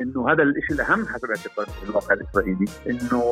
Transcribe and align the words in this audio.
إنه 0.00 0.32
هذا 0.32 0.42
الشيء 0.42 0.72
الأهم 0.72 1.06
حسب 1.06 1.30
اعتقاد 1.30 1.66
الواقع 1.88 2.14
الإسرائيلي 2.14 2.64
إنه 2.90 3.22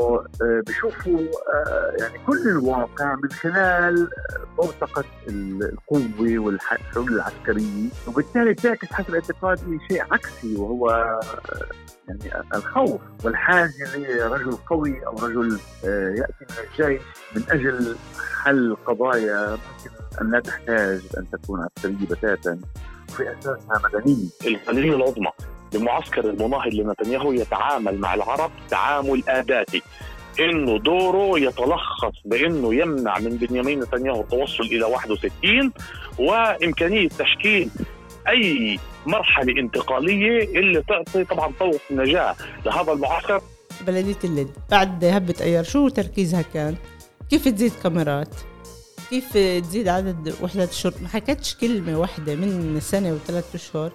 آه، 0.42 0.62
بشوفوا 0.66 1.18
آه، 1.20 1.92
يعني 2.00 2.18
كل 2.26 2.48
الواقع 2.48 3.14
من 3.14 3.30
خلال 3.30 4.08
بوتقه 4.56 5.04
القوة 5.28 6.38
والحلول 6.38 7.12
العسكرية 7.12 7.88
وبالتالي 8.08 8.54
تعكس 8.54 8.92
حسب 8.92 9.14
اعتقادي 9.14 9.78
شيء 9.88 10.02
عكسي 10.02 10.56
وهو 10.56 10.90
يعني 12.08 12.44
الخوف 12.54 13.00
والحاجة 13.24 13.96
لرجل 13.96 14.52
قوي 14.52 15.06
أو 15.06 15.14
رجل 15.14 15.58
يأتي 15.84 16.44
من 16.50 16.56
الجيش 16.64 17.02
من 17.36 17.42
أجل 17.50 17.96
حل 18.42 18.76
قضايا 18.86 19.50
ممكن 19.50 19.90
أن 20.20 20.30
لا 20.30 20.40
تحتاج 20.40 21.00
أن 21.18 21.26
تكون 21.30 21.60
عسكرية 21.60 22.06
بتاتا 22.10 22.58
في 23.08 23.32
أساسها 23.38 23.80
مدنية. 23.84 24.28
القضية 24.46 24.94
العظمى 24.94 25.30
لمعسكر 25.74 26.30
المناهض 26.30 26.74
لنتنياهو 26.74 27.32
يتعامل 27.32 27.98
مع 27.98 28.14
العرب 28.14 28.50
تعامل 28.70 29.22
آباتي 29.28 29.82
إنه 30.40 30.78
دوره 30.78 31.38
يتلخص 31.38 32.12
بإنه 32.24 32.74
يمنع 32.74 33.18
من 33.18 33.30
بنيامين 33.36 33.80
نتنياهو 33.80 34.20
التوصل 34.20 34.64
إلى 34.64 34.84
61 34.84 35.72
وإمكانية 36.18 37.08
تشكيل 37.08 37.70
أي 38.28 38.78
مرحلة 39.06 39.60
انتقالية 39.60 40.58
اللي 40.58 40.82
تعطي 40.82 41.24
طبعا 41.24 41.52
طوق 41.60 41.80
نجاة 41.90 42.34
لهذا 42.66 42.92
المعسكر 42.92 43.40
بلدية 43.86 44.18
اللد 44.24 44.50
بعد 44.70 45.04
هبة 45.04 45.34
أيار 45.40 45.64
شو 45.64 45.88
تركيزها 45.88 46.42
كان؟ 46.42 46.76
كيف 47.30 47.48
تزيد 47.48 47.72
كاميرات؟ 47.82 48.34
كيف 49.10 49.32
تزيد 49.36 49.88
عدد 49.88 50.34
وحدات 50.42 50.70
الشرطة؟ 50.70 51.02
ما 51.02 51.08
حكتش 51.08 51.54
كلمة 51.54 51.98
واحدة 51.98 52.34
من 52.34 52.80
سنة 52.80 53.12
وثلاث 53.12 53.54
أشهر 53.54 53.92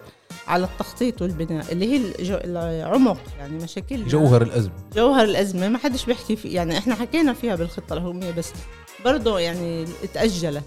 على 0.47 0.63
التخطيط 0.65 1.21
والبناء 1.21 1.71
اللي 1.71 1.85
هي 1.93 2.01
العمق 2.43 3.17
يعني 3.39 3.57
مشاكل 3.63 4.07
جوهر 4.07 4.41
الأزمة. 4.41 4.73
جوهر 4.95 5.23
الأزمة 5.23 5.69
ما 5.69 5.77
حدش 5.77 6.05
بيحكي 6.05 6.35
فيه 6.35 6.55
يعني 6.55 6.77
إحنا 6.77 6.95
حكينا 6.95 7.33
فيها 7.33 7.55
بالخطة 7.55 7.93
الهجوميه 7.93 8.31
بس 8.31 8.53
برضه 9.05 9.39
يعني 9.39 9.85
تاجلت 10.13 10.63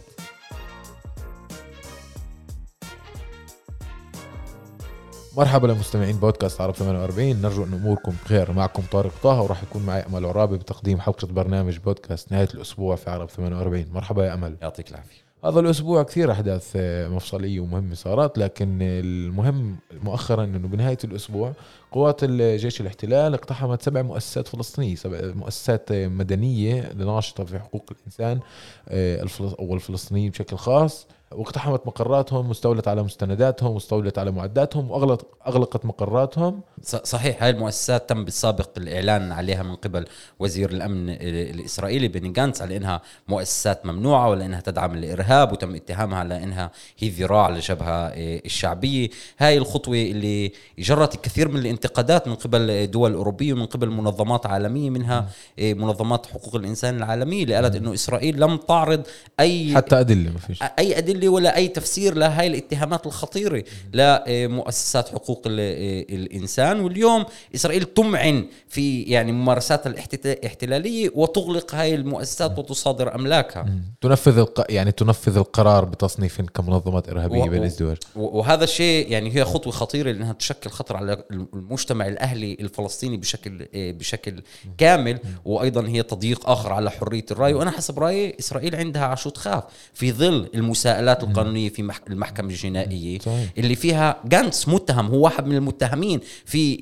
مرحبا 5.36 5.66
لمستمعين 5.66 6.16
بودكاست 6.16 6.60
عرب 6.60 6.74
48 6.74 7.42
نرجو 7.42 7.64
أن 7.64 7.72
أموركم 7.74 8.14
بخير. 8.24 8.52
معكم 8.52 8.82
طارق 8.92 9.12
طه 9.22 9.42
وراح 9.42 9.62
يكون 9.62 9.82
معي 9.86 10.06
أمل 10.06 10.26
عرابي 10.26 10.56
بتقديم 10.58 11.00
حلقة 11.00 11.26
برنامج 11.26 11.76
بودكاست 11.78 12.32
نهاية 12.32 12.48
الأسبوع 12.54 12.96
في 12.96 13.10
عرب 13.10 13.30
48 13.30 13.86
مرحبا 13.92 14.26
يا 14.26 14.34
أمل. 14.34 14.56
يعطيك 14.62 14.90
العافية. 14.90 15.25
هذا 15.44 15.60
الأسبوع 15.60 16.02
كثير 16.02 16.32
أحداث 16.32 16.72
مفصلية 17.10 17.60
ومهمة 17.60 17.94
صارت 17.94 18.38
لكن 18.38 18.78
المهم 18.82 19.76
مؤخرا 20.02 20.44
إنه 20.44 20.68
بنهاية 20.68 20.98
الأسبوع 21.04 21.52
قوات 21.92 22.20
الجيش 22.22 22.80
الاحتلال 22.80 23.34
اقتحمت 23.34 23.82
سبع 23.82 24.02
مؤسسات 24.02 24.48
فلسطينية 24.48 24.94
سبع 24.94 25.18
مؤسسات 25.22 25.92
مدنية 25.92 26.92
ناشطه 26.92 27.44
في 27.44 27.58
حقوق 27.58 27.84
الإنسان 28.00 28.40
آه، 28.88 29.26
أو 29.40 29.74
الفلسطينيين 29.74 30.30
بشكل 30.30 30.56
خاص. 30.56 31.06
واقتحمت 31.32 31.86
مقراتهم 31.86 32.48
واستولت 32.48 32.88
على 32.88 33.02
مستنداتهم 33.02 33.74
واستولت 33.74 34.18
على 34.18 34.30
معداتهم 34.30 34.90
واغلقت 34.90 35.26
أغلقت 35.46 35.84
مقراتهم. 35.86 36.60
صحيح 36.82 37.42
هاي 37.42 37.50
المؤسسات 37.50 38.08
تم 38.08 38.24
بالسابق 38.24 38.70
الإعلان 38.76 39.32
عليها 39.32 39.62
من 39.62 39.74
قبل 39.74 40.04
وزير 40.38 40.70
الأمن 40.70 41.10
الإسرائيلي 41.10 42.08
بني 42.08 42.28
جانتس 42.28 42.62
على 42.62 42.76
إنها 42.76 43.02
مؤسسات 43.28 43.86
ممنوعة 43.86 44.28
ولا 44.28 44.46
إنها 44.46 44.60
تدعم 44.60 44.94
الإرهاب 44.94 45.52
وتم 45.52 45.74
اتهامها 45.74 46.18
على 46.18 46.42
إنها 46.42 46.70
هي 46.98 47.08
ذراع 47.08 47.48
للجبهه 47.48 48.06
آه، 48.06 48.40
الشعبية. 48.44 49.08
هاي 49.38 49.58
الخطوة 49.58 49.96
اللي 49.96 50.52
جرت 50.78 51.14
الكثير 51.14 51.48
من 51.48 51.60
الانتقادات 51.60 52.28
من 52.28 52.34
قبل 52.34 52.90
دول 52.90 53.14
أوروبية 53.14 53.52
ومن 53.52 53.66
قبل 53.66 53.90
منظمات 53.90 54.46
عالمية 54.46 54.90
منها 54.90 55.28
آه، 55.58 55.72
منظمات 55.72 56.26
حقوق 56.26 56.56
الإنسان 56.56 56.96
العالمية 56.96 57.42
اللي 57.42 57.54
قالت 57.54 57.76
إنه 57.76 57.94
إسرائيل 57.94 58.40
لم 58.40 58.56
تعرض 58.56 59.02
أي 59.40 59.74
حتى 59.74 60.00
أدلة 60.00 60.30
ما 60.30 60.38
فيش. 60.38 60.62
أي 60.78 60.98
أدلة 60.98 61.15
أدلة 61.16 61.28
ولا 61.28 61.56
أي 61.56 61.68
تفسير 61.68 62.14
لهاي 62.14 62.46
الاتهامات 62.46 63.06
الخطيرة 63.06 63.64
لمؤسسات 63.92 65.08
حقوق 65.08 65.42
الإنسان. 65.46 66.80
واليوم 66.80 67.24
إسرائيل 67.54 67.84
تمعن 67.84 68.46
في 68.68 69.02
يعني 69.02 69.32
ممارساتها 69.32 69.90
الاحتلالية 69.90 71.10
وتغلق 71.14 71.74
هاي 71.74 71.94
المؤسسات 71.94 72.58
وتصادر 72.58 73.14
أملاكها. 73.14 73.66
تنفذ. 74.00 74.46
يعني 74.68 74.92
تنفذ 74.92 75.36
القرار 75.36 75.84
بتصنيف 75.84 76.40
كمنظمات 76.40 77.08
إرهابية 77.08 77.42
و... 77.42 77.48
بالازدواج 77.48 77.96
وهذا 78.16 78.64
الشيء 78.64 79.12
يعني 79.12 79.36
هي 79.36 79.44
خطوة 79.44 79.72
خطيرة 79.72 80.12
لأنها 80.12 80.32
تشكل 80.32 80.70
خطر 80.70 80.96
على 80.96 81.24
المجتمع 81.30 82.06
الأهلي 82.06 82.56
الفلسطيني 82.60 83.16
بشكل 83.16 83.66
بشكل 83.74 84.42
كامل. 84.78 85.18
وأيضا 85.44 85.88
هي 85.88 86.02
تضييق 86.02 86.50
آخر 86.50 86.72
على 86.72 86.90
حرية 86.90 87.24
الرأي. 87.30 87.54
وأنا 87.54 87.70
حسب 87.70 87.98
رأيي 87.98 88.36
إسرائيل 88.40 88.76
عندها 88.76 89.04
عشو 89.04 89.30
تخاف. 89.30 89.64
في 89.94 90.12
ظل 90.12 90.48
المساءلات 90.54 91.05
الإجراءات 91.12 91.24
القانونية 91.24 91.68
في 91.68 91.92
المحكمة 92.10 92.48
الجنائية 92.48 93.18
صحيح. 93.18 93.48
اللي 93.58 93.74
فيها 93.74 94.20
جانتس 94.24 94.68
متهم 94.68 95.06
هو 95.06 95.24
واحد 95.24 95.46
من 95.46 95.56
المتهمين 95.56 96.20
في 96.44 96.76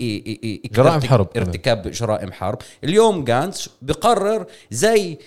جرائم 0.75 1.01
حرب 1.01 1.29
ارتكاب 1.37 1.91
جرائم 1.91 2.33
حرب. 2.33 2.59
اليوم 2.85 3.25
جانتس 3.25 3.71
بقرر 3.83 4.47
زي 4.71 5.19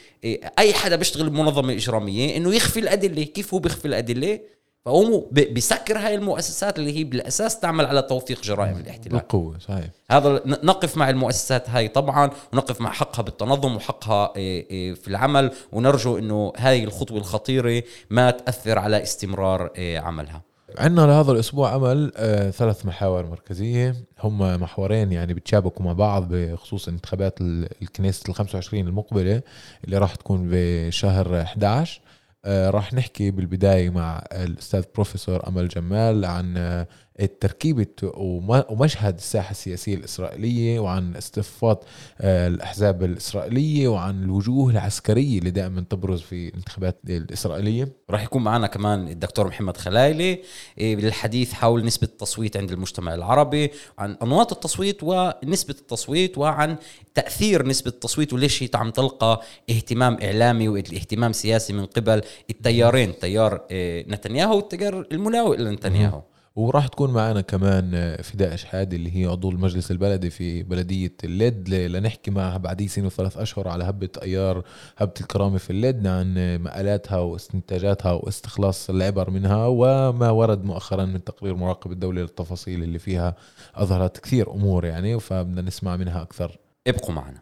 أي 0.60 0.74
حدا 0.74 0.96
بيشتغل 0.96 1.30
بمنظمة 1.30 1.74
إجرامية 1.74 2.38
إنه 2.38 2.56
يخفي 2.56 2.80
الأدلة 2.80 3.24
كيف 3.24 3.54
هو 3.54 3.60
بيخفي 3.60 3.86
الأدلة؟ 3.88 4.40
فهو 4.88 5.26
بيسكر 5.32 5.98
هاي 5.98 6.16
المؤسسات 6.16 6.80
اللي 6.80 6.98
هي 6.98 7.04
بالأساس 7.04 7.60
تعمل 7.60 7.86
على 7.86 8.02
توثيق 8.02 8.42
جرائم 8.42 8.78
الاحتلال. 8.78 9.18
بالقوة 9.18 9.60
صحيح. 9.60 9.86
هذا 10.12 10.42
نقف 10.46 10.98
مع 10.98 11.10
المؤسسات 11.10 11.70
هاي 11.70 11.88
طبعا 11.88 12.32
ونقف 12.54 12.82
مع 12.82 12.92
حقها 12.92 13.24
بالتنظم 13.24 13.76
وحقها 13.76 14.34
إيه، 14.36 14.70
إيه، 14.70 14.94
في 14.94 15.08
العمل 15.08 15.52
ونرجو 15.72 16.18
إنه 16.18 16.54
هاي 16.58 16.84
الخطوة 16.84 17.18
الخطيرة 17.18 17.84
ما 18.10 18.32
تأثر 18.32 18.80
على 18.80 19.04
استمرار 19.04 19.72
إيه، 19.76 20.00
عملها. 20.00 20.42
عندنا 20.78 21.06
لهذا 21.06 21.32
الأسبوع 21.32 21.74
عمل 21.74 22.12
آه 22.18 22.50
ثلاث 22.50 22.86
محاور 22.86 23.26
مركزية. 23.26 23.96
هم 24.24 24.62
محورين 24.62 25.12
يعني 25.12 25.34
بتشابكوا 25.34 25.86
مع 25.86 25.94
بعض 25.94 26.28
بخصوص 26.30 26.88
انتخابات 26.88 27.42
الكنيسة 27.82 28.30
ال 28.30 28.36
25 28.36 28.88
المقبلة 28.88 29.42
اللي 29.86 29.98
راح 29.98 30.16
تكون 30.16 30.50
بشهر 30.52 31.42
11 31.42 32.02
آه، 32.46 32.70
راح 32.70 32.94
نحكي 32.94 33.32
بالبداية 33.32 33.90
مع 33.90 34.24
الأستاذ 34.32 34.84
بروفيسور 34.96 35.48
أمل 35.48 35.68
جمال 35.68 36.26
عن 36.26 36.58
آه، 36.58 36.88
تركيبة 37.26 37.88
ومشهد 38.70 39.16
الساحة 39.16 39.52
السياسية 39.52 39.96
الإسرائيلية 39.96 40.80
وعن 40.80 41.16
اصطفات 41.16 41.84
آه، 42.22 42.48
الأحزاب 42.48 43.04
الإسرائيلية 43.04 43.88
وعن 43.88 44.24
الوجوه 44.24 44.72
العسكرية 44.72 45.40
اللي 45.40 45.52
دائما 45.52 45.86
تبرز 45.90 46.22
في 46.22 46.48
الانتخابات 46.48 47.00
الإسرائيلية. 47.10 47.90
راح 48.10 48.24
يكون 48.24 48.44
معنا 48.44 48.68
كمان 48.68 49.08
الدكتور 49.08 49.48
محمد 49.48 49.78
خلايلي 49.78 50.42
للحديث 50.78 51.54
حول 51.54 51.86
نسبة 51.86 52.08
التصويت 52.08 52.58
عند 52.58 52.72
المجتمع 52.72 53.14
العربي 53.14 53.72
عن 53.98 54.18
أنماط 54.24 54.52
التصويت 54.52 54.98
ونسبة 55.04 55.76
التصويت 55.80 56.38
وعن 56.38 56.76
تأثير 57.16 57.68
نسبة 57.68 57.92
التصويت 57.92 58.34
وليش 58.34 58.64
هي 58.64 58.70
عم 58.76 58.92
تلقى 58.92 59.42
اهتمام 59.70 60.18
إعلامي 60.24 60.68
واهتمام 60.68 61.32
سياسي 61.32 61.74
من 61.74 61.86
قبل 61.86 62.22
التيارين 62.50 63.20
تيار 63.20 63.62
آه، 63.72 64.06
نتنياهو 64.08 64.56
والتيار 64.56 65.08
المناوئ 65.12 65.58
لنتنياهو 65.58 66.22
وراح 66.58 66.88
تكون 66.88 67.14
معنا 67.14 67.42
كمان 67.42 68.16
فداء 68.24 68.56
شحادة 68.56 68.96
اللي 68.96 69.22
هي 69.22 69.26
عضو 69.26 69.50
المجلس 69.50 69.92
البلدي 69.92 70.30
في 70.30 70.64
بلدية 70.64 71.14
اللد 71.24 71.70
لنحكي 71.70 72.32
معها 72.32 72.58
بعد 72.58 72.86
سنة 72.86 73.06
وثلاث 73.06 73.38
أشهر 73.38 73.68
على 73.68 73.84
هبة 73.84 74.10
أيار 74.22 74.64
هبة 74.98 75.14
الكرامة 75.22 75.58
في 75.58 75.70
اللد 75.70 76.08
عن 76.08 76.58
مآلاتها 76.58 77.18
واستنتاجاتها 77.20 78.12
واستخلاص 78.12 78.90
العبر 78.90 79.30
منها 79.30 79.66
وما 79.68 80.30
ورد 80.30 80.64
مؤخرا 80.64 81.06
من 81.06 81.24
تقرير 81.24 81.56
مراقب 81.56 81.92
الدولة 81.92 82.22
للتفاصيل 82.22 82.84
اللي 82.84 83.00
فيها 83.00 83.36
أظهرت 83.76 84.18
كثير 84.18 84.52
أمور 84.52 84.86
يعني 84.86 85.20
فبدنا 85.20 85.62
نسمع 85.62 85.96
منها 85.96 86.22
أكثر. 86.22 86.58
ابقوا 86.88 87.14
معنا. 87.14 87.42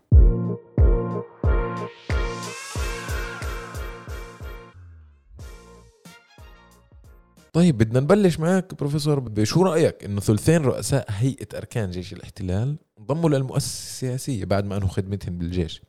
طيب 7.55 7.77
بدنا 7.77 7.99
نبلش 7.99 8.39
معك 8.39 8.79
بروفيسور 8.79 9.19
بشو 9.19 9.63
رأيك 9.63 10.03
إنه 10.05 10.19
ثلثين 10.19 10.61
رؤساء 10.61 11.05
هيئة 11.09 11.57
أركان 11.57 11.89
جيش 11.89 12.13
الاحتلال 12.13 12.77
انضموا 12.99 13.29
للمؤسسة 13.29 13.83
السياسية 13.85 14.45
بعد 14.45 14.65
ما 14.65 14.77
أنهوا 14.77 14.89
خدمتهم 14.89 15.37
بالجيش؟ 15.37 15.81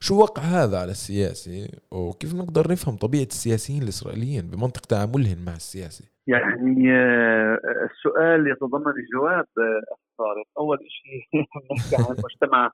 شو 0.00 0.20
وقع 0.20 0.42
هذا 0.42 0.78
على 0.78 0.90
السياسي؟ 0.90 1.80
وكيف 1.92 2.34
نقدر 2.34 2.70
نفهم 2.70 2.96
طبيعة 2.96 3.30
السياسيين 3.36 3.82
الإسرائيليين 3.82 4.50
بمنطق 4.50 4.80
تعاملهم 4.80 5.44
مع 5.46 5.52
السياسة؟ 5.52 6.04
يعني 6.26 6.92
آه، 6.92 7.58
السؤال 7.90 8.50
يتضمن 8.50 8.92
الجواب 9.02 9.46
آه، 9.58 9.96
طارق 10.18 10.46
أول 10.58 10.78
شيء 10.88 11.40
نحكي 11.72 11.96
عن 11.96 12.16
مجتمع 12.24 12.70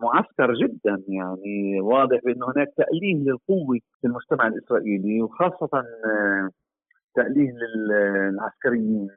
معسكر 0.00 0.54
جدا 0.54 1.02
يعني 1.08 1.80
واضح 1.80 2.18
بأنه 2.24 2.46
هناك 2.56 2.68
تأليه 2.76 3.14
للقوة 3.14 3.78
في 4.00 4.06
المجتمع 4.06 4.46
الإسرائيلي 4.46 5.22
وخاصة 5.22 5.68
آه، 5.74 6.50
تأليه 7.14 7.50
للعسكريين 7.52 9.10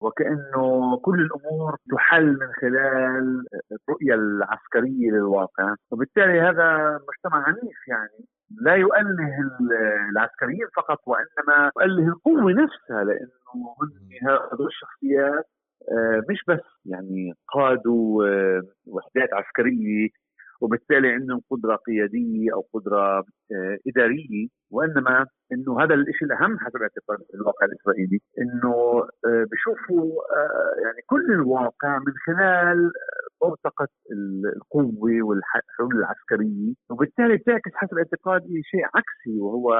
وكأنه 0.00 0.96
كل 1.02 1.20
الأمور 1.20 1.76
تحل 1.92 2.26
من 2.26 2.52
خلال 2.60 3.44
الرؤية 3.72 4.14
العسكرية 4.14 5.10
للواقع. 5.10 5.74
وبالتالي 5.90 6.40
هذا 6.40 7.00
مجتمع 7.08 7.44
عنيف 7.46 7.88
يعني. 7.88 8.26
لا 8.60 8.74
يؤله 8.74 9.30
العسكريين 10.10 10.66
فقط 10.76 10.98
وإنما 11.06 11.70
يؤله 11.76 12.08
القوة 12.08 12.52
نفسها 12.52 13.04
لأنه 13.04 13.76
هذول 14.52 14.66
الشخصيات 14.66 15.44
آه، 15.92 16.22
مش 16.30 16.44
بس 16.48 16.64
يعني 16.86 17.32
قادوا 17.48 18.24
آه، 18.26 18.62
وحدات 18.86 19.28
عسكرية 19.34 20.08
وبالتالي 20.60 21.08
عندهم 21.08 21.40
قدرة 21.50 21.76
قيادية 21.76 22.52
أو 22.54 22.66
قدرة 22.74 23.18
آه، 23.52 23.78
إدارية 23.88 24.48
وإنما 24.70 25.26
أنه 25.52 25.82
هذا 25.82 25.94
الشيء 25.94 26.28
الأهم 26.28 26.58
حسب 26.58 26.82
اعتقاد 26.82 27.18
الواقع 27.34 27.66
الإسرائيلي 27.66 28.20
أنه 28.38 28.74
بشوفوا 29.24 30.12
يعني 30.84 31.00
كل 31.06 31.32
الواقع 31.32 31.98
من 31.98 32.12
خلال 32.26 32.90
مرتقة 33.42 33.88
القوة 34.56 35.22
والحلول 35.22 35.94
العسكرية 35.98 36.74
وبالتالي 36.90 37.36
بتعكس 37.36 37.70
حسب 37.74 37.98
اعتقادي 37.98 38.62
شيء 38.62 38.84
عكسي 38.84 39.40
وهو 39.40 39.74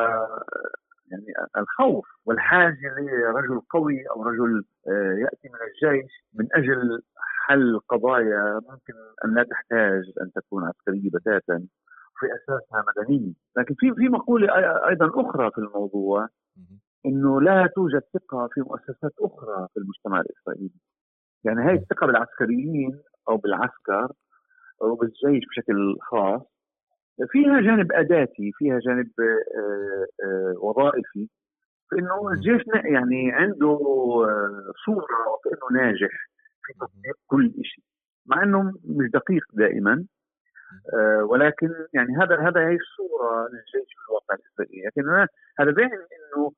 يعني 1.11 1.27
الخوف 1.57 2.07
والحاجة 2.25 2.95
لرجل 2.99 3.61
قوي 3.71 4.03
أو 4.11 4.23
رجل 4.23 4.65
آه، 4.89 5.15
يأتي 5.19 5.49
من 5.49 5.59
الجيش 5.69 6.25
من 6.35 6.49
أجل 6.53 7.03
حل 7.47 7.81
قضايا 7.89 8.55
ممكن 8.55 8.95
أن 9.25 9.35
لا 9.35 9.43
تحتاج 9.43 10.03
أن 10.23 10.33
تكون 10.33 10.65
عسكرية 10.65 11.11
بتاتا 11.11 11.67
في 12.19 12.27
أساسها 12.27 12.85
مدنية، 12.89 13.33
لكن 13.57 13.75
في 13.79 13.95
في 13.95 14.09
مقولة 14.09 14.49
أيضا 14.89 15.11
أخرى 15.21 15.51
في 15.51 15.59
الموضوع 15.59 16.29
إنه 17.07 17.41
لا 17.41 17.67
توجد 17.75 18.03
ثقة 18.15 18.49
في 18.53 18.61
مؤسسات 18.61 19.13
أخرى 19.21 19.69
في 19.75 19.81
المجتمع 19.81 20.21
الإسرائيلي. 20.21 20.81
يعني 21.45 21.63
هاي 21.63 21.75
الثقة 21.75 22.07
بالعسكريين 22.07 23.03
أو 23.29 23.37
بالعسكر 23.37 24.13
أو 24.83 24.95
بالجيش 24.95 25.45
بشكل 25.51 25.97
خاص 26.01 26.43
فيها 27.31 27.61
جانب 27.61 27.93
أداتي 27.93 28.53
فيها 28.55 28.79
جانب 28.79 29.11
آه، 29.21 30.25
آه، 30.25 30.55
وظائفي 30.59 31.29
فإنه 31.91 32.29
الجيش 32.33 32.63
يعني 32.85 33.33
عنده 33.33 33.79
آه، 34.29 34.73
صورة 34.87 35.29
وكأنه 35.33 35.83
ناجح 35.83 36.29
في 36.67 36.73
تطبيق 36.73 37.17
كل 37.27 37.53
شيء 37.63 37.85
مع 38.27 38.43
إنه 38.43 38.63
مش 38.85 39.11
دقيق 39.11 39.45
دائما 39.53 40.05
ولكن 41.31 41.69
يعني 41.93 42.17
هذا 42.17 42.49
هذا 42.49 42.61
هي 42.61 42.77
الصورة 42.77 43.49
للجيش 43.49 43.91
في 43.95 44.09
الواقع 44.09 44.35
الإسرائيلي. 44.35 44.87
لكن 44.87 45.27
هذا 45.59 45.71
بيعني 45.71 45.93
إنه 45.95 46.53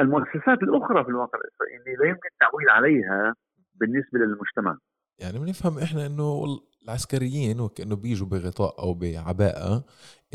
المؤسسات 0.00 0.62
الأخرى 0.62 1.04
في 1.04 1.10
الواقع 1.10 1.38
الإسرائيلي 1.38 1.96
لا 2.02 2.08
يمكن 2.08 2.28
التعويل 2.32 2.70
عليها 2.70 3.34
بالنسبة 3.74 4.18
للمجتمع. 4.18 4.76
يعني 5.18 5.38
بنفهم 5.38 5.78
إحنا 5.78 6.06
إنه 6.06 6.44
العسكريين 6.84 7.60
وكأنه 7.60 7.96
بيجوا 7.96 8.26
بغطاء 8.26 8.78
أو 8.78 8.94
بعباءة 8.94 9.84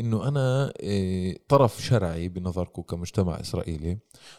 إنه 0.00 0.28
أنا 0.28 0.72
آه، 0.82 1.34
طرف 1.48 1.82
شرعي 1.82 2.28
بنظركم 2.28 2.82
كمجتمع 2.82 3.40
إسرائيلي 3.40 3.98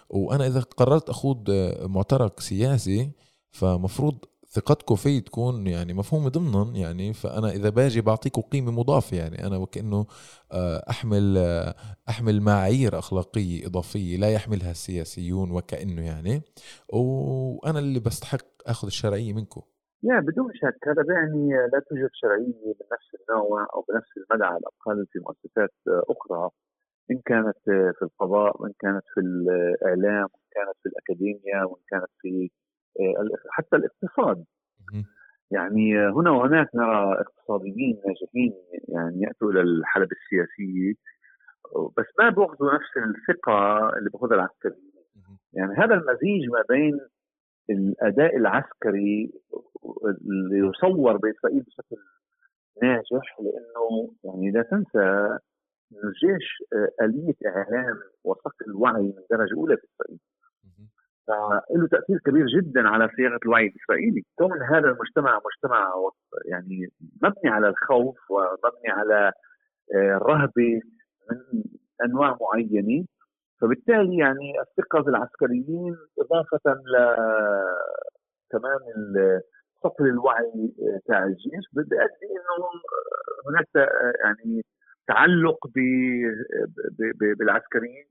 وأنا 0.09 0.48
إذا 0.48 0.59
قررت 0.59 1.09
أخوض 1.09 1.45
آه، 1.50 1.88
معترك 1.88 2.39
سياسي 2.39 3.12
فمفروض 3.51 4.18
ثقتكم 4.50 4.95
في 4.95 5.21
تكون 5.21 5.68
يعني 5.68 5.94
مفهومة 5.94 6.30
ضمنا 6.30 6.77
يعني 6.77 7.13
فأنا 7.13 7.51
إذا 7.51 7.69
باجي 7.69 8.01
بعطيكم 8.01 8.42
قيمة 8.42 8.71
مضافة 8.71 9.18
يعني 9.18 9.48
أنا 9.48 9.57
وكأنه 9.57 10.06
آه، 10.51 10.86
أحمل 10.89 11.38
أحمل 12.09 12.42
معايير 12.42 13.00
أخلاقية 13.00 13.68
إضافية 13.68 14.18
لا 14.18 14.31
يحملها 14.31 14.71
السياسيون 14.71 15.51
وكأنه 15.51 16.01
يعني 16.01 16.42
وأنا 16.89 17.80
اللي 17.80 18.00
بستحق 18.00 18.45
أخذ 18.68 18.88
الشرعية 18.88 19.33
منكم. 19.33 19.62
يا 20.04 20.20
بدون 20.20 20.52
شك. 20.54 20.88
هذا 20.88 21.02
بيعني 21.02 21.50
لا 21.74 21.80
توجد 21.90 22.10
شرعية 22.14 22.74
بنفس 22.80 23.10
النوع 23.30 23.68
أو 23.76 23.86
بنفس 23.90 24.10
المدى 24.18 24.46
على 24.46 24.58
الأقل 24.58 25.06
في 25.12 25.20
مؤسسات 25.20 25.74
أخرى 25.88 26.50
إن 27.12 27.22
كانت 27.26 27.58
في 27.66 28.02
القضاء 28.02 28.62
وإن 28.62 28.74
كانت 28.80 29.04
في 29.14 29.20
الإعلام 29.20 30.24
وإن 30.24 30.48
كانت 30.52 30.76
في 30.84 30.90
الاكاديميا 30.90 31.64
وإن 31.64 31.82
كانت 31.88 32.12
في 32.22 32.50
حتى 33.50 33.76
الاقتصاد. 33.76 34.46
يعني 35.52 35.98
هنا 36.10 36.32
وهناك 36.32 36.76
نرى 36.76 37.22
اقتصاديين 37.22 38.02
ناجحين 38.08 38.54
يعني 38.88 39.22
يأتوا 39.22 39.52
إلى 39.52 39.62
الحلبة 39.62 40.16
السياسية 40.24 40.94
بس 41.98 42.06
ما 42.20 42.30
بياخذوا 42.30 42.74
نفس 42.74 42.92
الثقة 42.98 43.90
اللي 43.98 44.10
بأخذها 44.10 44.36
العسكريين. 44.36 44.92
يعني 45.54 45.76
هذا 45.76 45.96
المزيج 45.96 46.50
ما 46.50 46.64
بين 46.70 47.00
الأداء 47.70 48.38
العسكري 48.38 49.32
اللي 50.26 50.70
يصور 50.70 51.18
بإسرائيل 51.18 51.62
بشكل 51.62 51.98
ناجح 52.84 53.40
لأنه 53.40 54.12
يعني 54.24 54.52
لا 54.52 54.62
تنسى 54.62 55.38
إنه 55.92 56.04
الجيش 56.04 56.64
آه، 56.74 57.06
ألية 57.06 57.34
إعلام 57.46 57.96
وصقل 58.24 58.66
الوعي 58.68 59.02
من 59.02 59.24
درجة 59.32 59.56
أولى 59.56 59.78
في 59.78 59.88
إسرائيل. 59.96 60.20
فله 61.28 61.88
تأثير 61.88 62.20
كبير 62.26 62.46
جدا 62.46 62.88
على 62.88 63.10
صياغة 63.16 63.40
الوعي 63.46 63.68
الإسرائيلي، 63.68 64.24
كون 64.38 64.64
هذا 64.64 64.88
المجتمع 64.88 65.42
مجتمع 65.46 65.94
يعني 66.46 66.88
مبني 67.24 67.52
على 67.52 67.68
الخوف 67.68 68.32
ومبني 68.32 68.90
على 68.90 69.32
آه، 69.96 70.18
الرهبه 70.18 70.82
من 71.32 71.64
أنواع 72.06 72.38
معينة 72.42 73.06
فبالتالي 73.62 74.18
يعني 74.18 74.54
الثقة 74.62 75.04
في 75.04 75.10
العسكريين 75.10 75.96
إضافة 76.20 76.74
ل 76.74 77.16
كمان 78.52 79.14
صقل 79.84 80.06
الوعي 80.06 80.74
تاع 81.08 81.24
الجيش 81.24 81.66
بيؤدي 81.74 82.28
إنه 82.38 82.70
هناك 83.48 83.90
يعني 84.24 84.66
تعلق 85.08 85.68
بالعسكريين 87.40 88.06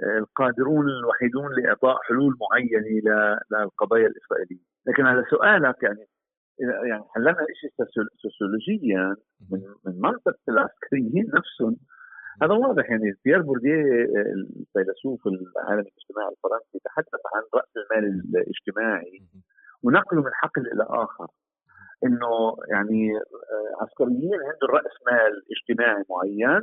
كالقادرون 0.00 0.86
الوحيدون 0.88 1.48
لإعطاء 1.52 1.96
حلول 2.02 2.36
معينة 2.40 3.38
للقضايا 3.50 4.06
الإسرائيلية، 4.06 4.64
لكن 4.86 5.06
على 5.06 5.24
سؤالك 5.30 5.82
يعني 5.82 6.06
يعني 6.60 7.02
حللنا 7.14 7.46
شيء 7.60 7.70
سوسيولوجيا 8.22 9.16
من 9.50 9.60
من 9.86 10.00
منطق 10.00 10.36
العسكريين 10.48 11.30
نفسهم. 11.38 11.76
هذا 12.42 12.52
واضح 12.52 12.90
يعني 12.90 13.14
بيير 13.24 13.42
بورديه 13.42 13.82
الفيلسوف 14.56 15.26
العالمي 15.26 15.82
الاجتماعي 15.82 16.32
الفرنسي 16.32 16.78
تحدث 16.84 17.22
عن 17.34 17.42
رأس 17.54 17.72
المال 17.76 18.22
الاجتماعي 18.34 19.22
ونقله 19.82 20.22
من 20.22 20.30
حقل 20.34 20.62
إلى 20.72 20.86
آخر. 20.88 21.26
إنه 22.06 22.56
يعني 22.70 23.16
آه، 23.16 23.82
عسكريين 23.82 24.38
عندهم 24.48 24.70
رأس 24.70 24.94
مال 25.06 25.32
اجتماعي 25.52 26.04
معين 26.10 26.62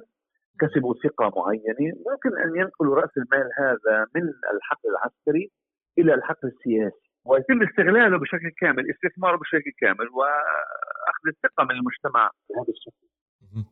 كسبوا 0.60 0.94
ثقة 1.04 1.32
معينة 1.40 1.96
ممكن 2.10 2.38
أن 2.38 2.56
ينقلوا 2.56 2.96
رأس 2.96 3.10
المال 3.18 3.50
هذا 3.58 4.06
من 4.16 4.24
الحقل 4.54 4.90
العسكري 4.90 5.52
إلى 5.98 6.14
الحقل 6.14 6.48
السياسي. 6.48 7.08
ويتم 7.26 7.64
استغلاله 7.64 8.18
بشكل 8.18 8.52
كامل 8.62 8.84
استثماره 8.92 9.38
بشكل 9.38 9.72
كامل 9.82 10.08
وأخذ 10.18 11.26
الثقة 11.28 11.64
من 11.64 11.72
المجتمع 11.72 12.32
بهذا 12.50 12.70
الشكل. 12.70 13.08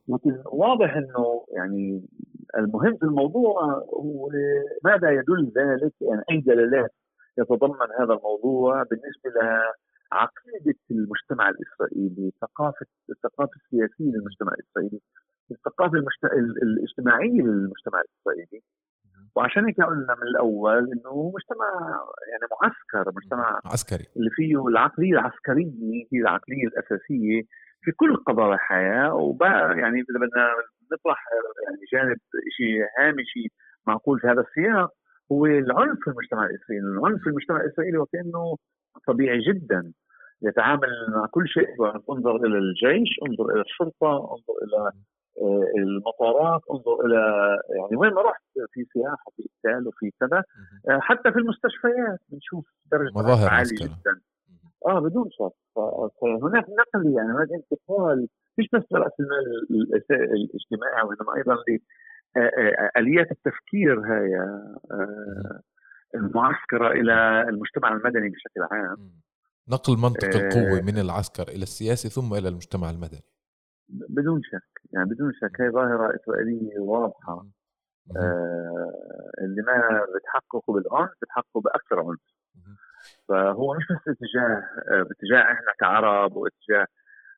لكن 0.08 0.44
واضح 0.46 0.96
إنه 0.96 1.46
يعني 1.56 2.06
المهم 2.58 2.98
في 2.98 3.04
الموضوع 3.04 3.62
هو 3.94 4.30
ماذا 4.84 5.12
يدل 5.12 5.52
ذلك؟ 5.58 5.94
يعني 6.02 6.24
أي 6.32 6.38
دلالات 6.42 6.92
يتضمن 7.38 7.90
هذا 8.00 8.14
الموضوع 8.14 8.84
بالنسبة 8.84 9.30
لعقيدة 9.36 10.80
المجتمع 10.92 11.50
الإسرائيلي، 11.50 12.32
ثقافه 12.42 12.86
الثقافة 13.10 13.52
السياسية 13.56 14.12
للمجتمع 14.12 14.52
الإسرائيلي، 14.54 15.02
الثقافة 15.52 15.94
المجت... 15.94 16.24
الاجتماعية 16.64 17.42
للمجتمع 17.42 18.02
الإسرائيلي. 18.02 18.64
وعشان 19.36 19.66
هيك 19.66 19.82
قلنا 19.82 20.16
من 20.16 20.24
الأول 20.24 20.92
إنه 20.94 21.32
مجتمع 21.36 21.68
يعني 22.32 22.46
معسكر 22.52 23.12
مجتمع 23.16 23.62
عسكري. 23.66 24.06
اللي 24.18 24.30
فيه 24.30 24.68
العقلية 24.68 25.12
العسكرية 25.12 26.06
هي 26.14 26.20
العقلية 26.22 26.68
الأساسية 26.68 27.42
في 27.82 27.92
كل 27.92 28.16
قضايا 28.16 28.54
الحياة. 28.54 29.14
وبقى 29.14 29.80
يعني 29.80 29.96
إذا 30.00 30.20
بدنا 30.20 30.46
نطرح 30.94 31.26
يعني 31.66 31.82
جانب 31.94 32.18
شيء 32.58 32.82
هامشي 33.00 33.48
معقول 33.88 34.20
في 34.20 34.28
هذا 34.28 34.42
السياق 34.42 34.90
هو 35.32 35.46
العنف 35.46 36.00
في 36.04 36.10
المجتمع 36.10 36.46
الإسرائيلي، 36.46 36.88
العنف 36.88 37.22
في 37.22 37.30
المجتمع 37.30 37.62
الإسرائيلي 37.62 37.98
وكأنه 37.98 38.56
طبيعي 39.08 39.40
جدا. 39.40 39.94
يتعامل 40.42 40.90
مع 41.10 41.26
كل 41.32 41.48
شيء 41.48 41.68
انظر 42.12 42.36
إلى 42.36 42.58
الجيش، 42.58 43.10
انظر 43.30 43.54
إلى 43.54 43.62
الشرطة، 43.62 44.12
انظر 44.18 44.56
إلى 44.64 44.92
آه، 45.42 45.72
المطارات 45.78 46.62
انظر 46.72 47.06
إلى 47.06 47.22
يعني 47.80 47.96
وين 47.96 48.14
ما 48.14 48.22
رحت 48.22 48.44
في 48.72 48.86
سياحة 48.94 49.32
في 49.36 49.46
اسكال 49.46 49.88
وفي 49.88 50.12
كذا. 50.20 50.44
آه، 50.90 51.00
حتى 51.00 51.32
في 51.32 51.40
المستشفيات 51.40 52.20
بنشوف 52.30 52.66
درجة 52.92 53.12
مظاهر 53.16 53.50
عالية 53.50 53.86
جدا. 53.86 54.22
آه 54.88 55.00
بدون 55.00 55.30
شك. 55.32 55.56
فهناك 56.22 56.66
نقل 56.70 57.14
يعني 57.18 57.30
هناك 57.30 57.48
انتقال 57.52 58.28
مش 58.58 58.70
بس 58.74 58.84
راس 58.94 59.12
المال 59.20 59.46
الاجتماعي 60.12 61.04
وإنما 61.04 61.36
أيضا 61.38 61.56
آليات 62.98 63.32
التفكير 63.32 64.00
هاي 64.00 64.30
المعسكرة 66.16 66.92
إلى 66.92 67.42
المجتمع 67.50 67.92
المدني 67.92 68.30
بشكل 68.30 68.62
عام. 68.72 69.12
نقل 69.70 69.98
منطق 69.98 70.36
آه. 70.36 70.48
القوة 70.48 70.82
من 70.82 70.98
العسكر 70.98 71.48
إلى 71.48 71.64
السياسي 71.64 72.10
ثم 72.10 72.34
إلى 72.34 72.50
المجتمع 72.50 72.90
المدني. 72.90 73.22
بدون 73.90 74.42
شك 74.44 74.82
يعني 74.94 75.10
بدون 75.10 75.32
شك. 75.34 75.62
هي 75.62 75.70
ظاهرة 75.70 76.16
إسرائيلية 76.16 76.80
واضحة. 76.80 77.46
آه 78.18 78.92
اللي 79.42 79.62
ما 79.62 80.06
بتحققه 80.16 80.74
بالعنف 80.74 81.12
بتحققه 81.22 81.62
بأكثر 81.62 82.00
عنف. 82.00 82.20
فهو 83.28 83.74
مش 83.74 83.84
بس 83.90 84.08
اتجاه 84.08 84.64
آه، 84.92 85.04
باتجاه 85.04 85.42
إحنا 85.42 85.72
كعرب 85.80 86.36
واتجاه 86.36 86.88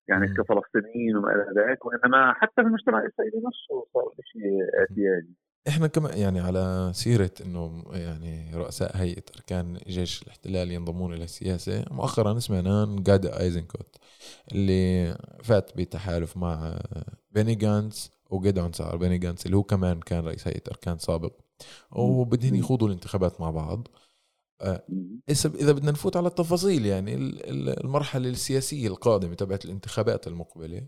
يعني. 0.09 0.27
كفلسطينيين 0.27 1.17
وما 1.17 1.29
إلى 1.31 1.61
ذلك 1.61 1.85
وإنما 1.85 2.33
حتى 2.33 2.53
في 2.55 2.61
المجتمع 2.61 2.99
الإسرائيلي 2.99 3.37
نفسه 3.37 3.85
صار 3.93 4.13
شيء 4.33 4.79
اعتيادي. 4.79 5.33
إحنا 5.67 5.87
كمان 5.87 6.17
يعني 6.17 6.39
على 6.39 6.91
سيرة 6.93 7.31
إنه 7.45 7.83
يعني 7.91 8.51
رؤساء 8.55 8.97
هيئة 8.97 9.23
أركان 9.35 9.77
جيش 9.87 10.23
الاحتلال 10.23 10.71
ينضمون 10.71 11.13
إلى 11.13 11.23
السياسة 11.23 11.85
مؤخرا 11.91 12.39
سمعنا 12.39 12.81
عن 12.81 13.03
جادا 13.03 13.39
آيزنكوت 13.39 13.95
اللي 14.51 15.15
فات 15.43 15.77
بتحالف 15.77 16.37
مع 16.37 16.79
بيني 17.31 17.55
جانس 17.55 18.11
وجيدون 18.29 18.73
سعر 18.73 18.97
بيني 18.97 19.17
جانس 19.17 19.45
اللي 19.45 19.57
هو 19.57 19.63
كمان 19.63 19.99
كان 19.99 20.25
رئيس 20.25 20.47
هيئة 20.47 20.61
أركان 20.71 20.97
سابق 20.97 21.31
وبدهن 21.91 22.55
يخوضوا 22.55 22.87
الانتخابات 22.87 23.41
مع 23.41 23.51
بعض. 23.51 23.87
إذا 25.29 25.49
إذا 25.55 25.71
بدنا 25.71 25.91
نفوت 25.91 26.17
على 26.17 26.27
التفاصيل 26.27 26.85
يعني 26.85 27.15
ال- 27.15 27.49
ال- 27.49 27.83
المرحلة 27.83 28.29
السياسية 28.29 28.87
القادمة 28.87 29.33
تبعت 29.33 29.65
الانتخابات 29.65 30.27
المقبلة 30.27 30.87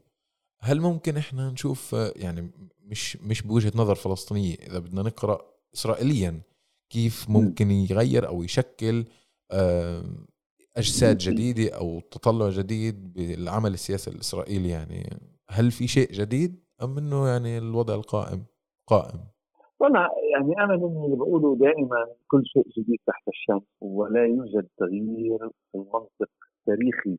هل 0.60 0.82
ممكن 0.82 1.18
إحنا 1.18 1.50
نشوف 1.50 1.96
آه، 1.96 2.14
يعني 2.16 2.52
مش 2.84 3.18
مش 3.18 3.42
بوجهة 3.42 3.72
نظر 3.76 3.96
فلسطينية 3.96 4.56
إذا 4.56 4.80
بدنا 4.80 5.02
نقرأ 5.02 5.42
إسرائيليا 5.76 6.42
كيف 6.90 7.30
ممكن 7.30 7.72
يغير 7.72 8.28
أو 8.28 8.44
يشكل 8.44 9.06
آه، 9.52 10.04
أجساد 10.78 11.18
جديدة 11.18 11.70
أو 11.76 12.00
تطلع 12.00 12.50
جديد 12.50 13.14
بالعمل 13.14 13.74
السياسي 13.74 14.10
الإسرائيلي 14.10 14.70
يعني؟ 14.70 15.20
هل 15.50 15.72
في 15.72 15.88
شيء 15.88 16.12
جديد 16.12 16.64
أم 16.82 16.98
إنه 16.98 17.28
يعني 17.28 17.58
الوضع 17.58 17.96
القائم 17.96 18.46
قائم؟ 18.88 19.20
طبعا 19.80 20.10
يعني 20.34 20.54
أنا 20.64 20.76
من 20.78 21.06
اللي 21.06 21.16
بقوله 21.18 21.56
دائما 21.56 22.08
كل 22.28 22.44
شيء 22.46 22.64
جديد 22.78 23.00
تحت 23.08 23.28
الشمس 23.28 23.68
ولا 23.82 24.26
يوجد 24.26 24.68
تغيير 24.78 25.40
في 25.72 25.76
المنطق 25.76 26.30
التاريخي 26.60 27.18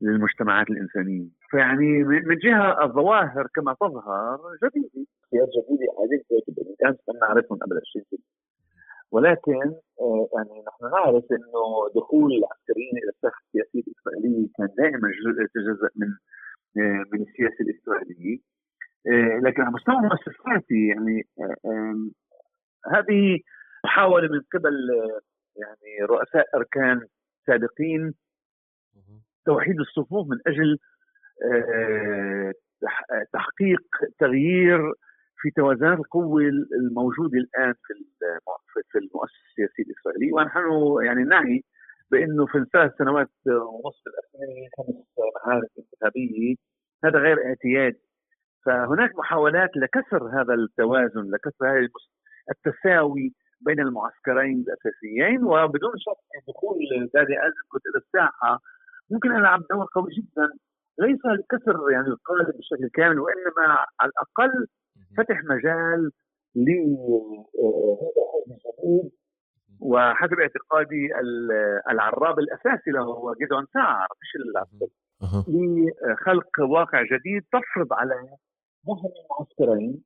للمجتمعات 0.00 0.70
الإنسانية، 0.70 1.28
فيعني 1.50 2.04
من 2.04 2.38
جهة 2.38 2.84
الظواهر 2.84 3.46
كما 3.54 3.74
تظهر 3.80 4.38
جديدة، 4.64 5.06
سياسات 5.30 5.64
جديده 5.68 5.92
هذه 6.00 6.16
الكاتب 6.20 6.54
كان 6.80 7.18
نعرفهم 7.20 7.58
قبل 7.58 7.80
20 7.90 8.04
سنة. 8.10 8.20
ولكن 9.12 9.60
آه، 10.00 10.28
يعني 10.34 10.64
نحن 10.68 10.84
نعرف 10.94 11.24
إنه 11.32 11.62
دخول 11.96 12.30
العسكريين 12.38 12.94
إلى 13.02 13.10
الساحة 13.16 13.42
السياسية 13.46 13.82
الإسرائيلية 13.90 14.48
كان 14.56 14.68
دائما 14.78 15.08
جزء 15.24 15.42
جزء 15.68 15.90
من 15.96 16.08
آه، 16.78 17.04
من 17.12 17.22
السياسة 17.22 17.60
الإسرائيلية. 17.60 18.38
لكن 19.42 19.62
على 19.62 19.70
مستوى 19.72 19.94
المؤسساتي 19.96 20.86
يعني 20.88 21.22
آه، 21.40 22.10
هذه 22.94 23.38
محاولة 23.84 24.28
من 24.32 24.40
قبل 24.54 24.74
آه، 24.90 25.20
يعني 25.56 26.06
رؤساء 26.06 26.46
أركان 26.56 27.00
سابقين. 27.46 28.14
توحيد 29.46 29.80
الصفوف 29.80 30.26
من 30.30 30.38
أجل 30.46 30.78
آه، 31.52 32.52
تح- 32.82 33.06
تحقيق 33.32 33.80
تغيير 34.18 34.92
في 35.40 35.50
توازنات 35.56 35.98
القوة 35.98 36.42
الموجودة 36.80 37.38
الآن 37.38 37.72
في 37.72 37.94
في 38.92 38.98
المؤسسة 38.98 39.38
السياسية 39.50 39.82
الإسرائيلية. 39.84 40.32
ونحن 40.32 40.60
يعني 41.04 41.22
نعي 41.24 41.64
بأنه 42.10 42.46
في 42.46 42.58
الثلاث 42.58 42.92
سنوات 42.98 43.28
ونصف 43.46 44.02
الأخيرة 44.06 44.68
خمس 44.78 45.04
معارك 45.46 45.68
انتخابية 45.78 46.54
هذا 47.04 47.18
غير 47.18 47.46
اعتيادي 47.46 48.00
فهناك 48.64 49.18
محاولات 49.18 49.70
لكسر 49.76 50.26
هذا 50.40 50.54
التوازن 50.54 51.30
لكسر 51.30 51.66
هذا 51.68 51.88
التساوي 52.50 53.32
بين 53.60 53.80
المعسكرين 53.80 54.64
الأساسيين 54.68 55.44
وبدون 55.44 55.92
شك 55.98 56.48
دخول 56.48 56.76
دادي 57.14 57.32
أزكوت 57.46 57.82
إلى 57.86 57.98
الساحة 58.04 58.58
ممكن 59.10 59.30
أن 59.32 59.38
يلعب 59.38 59.60
دور 59.70 59.86
قوي 59.94 60.10
جدا. 60.18 60.48
ليس 60.98 61.20
لكسر 61.26 61.90
يعني 61.92 62.06
القالب 62.06 62.48
بشكل 62.58 62.88
كامل 62.94 63.18
وإنما 63.20 63.76
على 64.00 64.10
الأقل 64.10 64.66
فتح 65.16 65.40
مجال 65.44 66.10
الجديد 66.56 66.98
وحسب 69.80 70.40
اعتقادي 70.40 71.06
ال- 71.20 71.80
العراب 71.90 72.38
الأساسي 72.38 72.90
له 72.90 73.00
هو 73.02 73.34
جدعون 73.34 73.66
سعر 73.74 74.06
مش 74.22 74.42
العسكري. 74.46 74.90
لخلق 75.48 76.60
واقع 76.60 77.02
جديد 77.02 77.42
تفرض 77.52 77.92
على 77.92 78.14
مهم 78.86 79.12
المعسكرين 79.24 80.02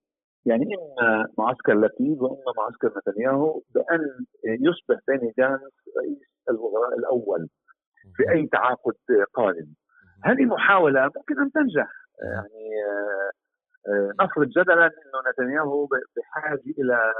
يعني 0.46 0.64
إما 0.64 1.28
معسكر 1.38 1.74
لبيد 1.74 2.22
وإما 2.22 2.52
معسكر 2.58 2.92
نتنياهو 2.98 3.62
بأن 3.74 4.00
يصبح 4.44 5.00
بيني 5.08 5.32
جانس 5.38 5.72
رئيس 5.98 6.18
الوزراء 6.50 6.98
الأول 6.98 7.48
في 8.16 8.30
أي 8.30 8.46
تعاقد 8.46 8.94
قادم. 9.34 9.66
هذه 10.24 10.44
محاولة 10.44 11.10
ممكن 11.16 11.40
أن 11.40 11.50
تنجح. 11.52 11.88
يعني 12.22 12.84
آه، 12.84 13.30
آه، 13.88 14.12
نفرض 14.24 14.48
جدلا 14.48 14.86
إنه 14.86 15.30
نتنياهو 15.30 15.86
بحاجة 15.86 16.60
إلى 16.78 17.12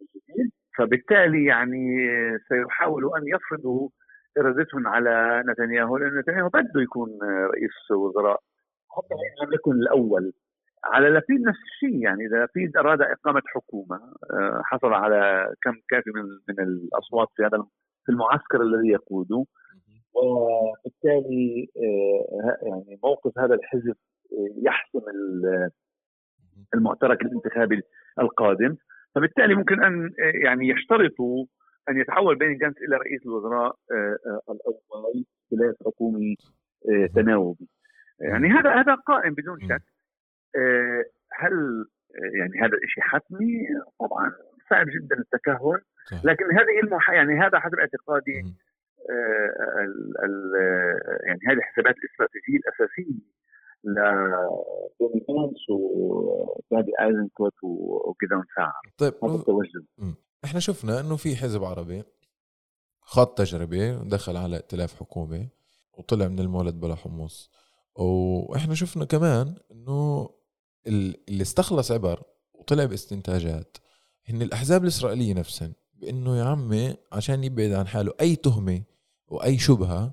جديد 0.00 0.50
فبالتالي 0.78 1.44
يعني 1.44 1.98
سيحاولوا 2.48 3.18
أن 3.18 3.22
يفرضوا 3.26 3.88
ارادتهم 4.38 4.86
على 4.86 5.42
نتنياهو 5.46 5.96
لأن 5.96 6.18
نتنياهو 6.18 6.48
بده 6.48 6.80
يكون 6.82 7.18
رئيس 7.22 7.90
وزراء 7.90 8.40
حتى 8.90 9.14
لم 9.44 9.52
يكن 9.52 9.72
الأول. 9.72 10.32
على 10.84 11.08
لبيد 11.08 11.40
نفس 11.48 11.58
الشيء 11.58 12.02
يعني 12.04 12.26
إذا 12.26 12.44
لبيد 12.44 12.76
أراد 12.76 13.02
إقامة 13.02 13.42
حكومة 13.46 13.96
آه، 14.32 14.62
حصل 14.64 14.92
على 14.92 15.52
كم 15.62 15.72
كافي 15.88 16.10
من 16.14 16.22
من 16.48 16.60
الأصوات 16.64 17.28
في 17.36 17.42
هذا 17.42 17.66
في 18.04 18.12
المعسكر 18.12 18.62
الذي 18.62 18.88
يقوده. 18.88 19.44
وبالتالي 20.14 21.68
آه، 21.76 22.56
يعني 22.68 22.98
موقف 23.02 23.38
هذا 23.38 23.54
الحزب 23.54 23.94
آه، 24.32 24.54
يحسم 24.66 24.98
ال- 25.08 25.70
المعترك 26.74 27.22
الانتخابي 27.22 27.82
القادم. 28.18 28.76
فبالتالي 29.14 29.54
ممكن 29.54 29.84
أن 29.84 30.10
يعني 30.44 30.68
يشترطوا 30.68 31.46
أن 31.88 32.00
يتحول 32.00 32.38
بيني 32.38 32.54
جانس 32.54 32.74
إلى 32.88 32.96
رئيس 32.96 33.26
الوزراء 33.26 33.76
الأول 34.50 35.24
خلاف 35.50 35.74
حكومي 35.86 36.36
تناوبي. 37.14 37.68
يعني 38.20 38.48
هذا 38.48 38.70
هذا 38.70 38.94
قائم 38.94 39.34
بدون 39.34 39.60
شك. 39.60 39.82
هل 41.40 41.86
آه، 42.14 42.38
يعني 42.38 42.60
هذا 42.60 42.76
الشيء 42.84 43.04
حتمي؟ 43.04 43.66
طبعا 44.00 44.32
صعب 44.70 44.86
جدا 44.86 45.16
التكهن. 45.18 45.80
لكن 46.24 46.44
هذه 46.44 46.80
المح... 46.84 47.10
يعني 47.10 47.40
هذا 47.40 47.58
حسب 47.58 47.78
اعتقادي. 47.78 48.40
آه، 49.10 49.82
ال... 49.84 50.14
ال... 50.24 50.52
يعني 51.26 51.40
هذه 51.48 51.56
الحسابات 51.56 51.94
الاستراتيجيه 51.98 52.58
الاساسيه 52.58 53.40
لبوني 53.84 55.24
جانس 55.28 55.70
وجادي 55.70 56.92
أيزنكوت 57.00 57.54
وجدون 57.62 58.44
سعر 58.56 58.82
طيب 58.98 59.12
هذا 59.24 59.34
التوجه. 59.34 59.84
إحنا 60.44 60.60
شفنا 60.60 61.00
إنه 61.00 61.16
في 61.16 61.36
حزب 61.36 61.64
عربي 61.64 62.02
خاض 63.00 63.26
تجربة 63.26 64.08
دخل 64.08 64.36
على 64.36 64.56
ائتلاف 64.56 65.00
حكومة 65.00 65.48
وطلع 65.98 66.28
من 66.28 66.38
المولد 66.38 66.80
بلا 66.80 66.94
حمص. 66.94 67.50
وإحنا 67.96 68.74
شفنا 68.74 69.04
كمان 69.04 69.54
إنه 69.72 70.28
اللي 70.86 71.42
استخلص 71.42 71.90
عبر 71.92 72.22
وطلع 72.54 72.84
باستنتاجات 72.84 73.76
هن 74.28 74.42
الأحزاب 74.42 74.82
الإسرائيلية 74.82 75.34
نفسهم 75.34 75.72
بإنه 75.94 76.38
يا 76.38 76.44
عمي 76.44 76.96
عشان 77.12 77.44
يبعد 77.44 77.72
عن 77.72 77.86
حاله 77.86 78.12
أي 78.20 78.36
تهمة 78.36 78.82
وأي 79.28 79.58
شبهة 79.58 80.12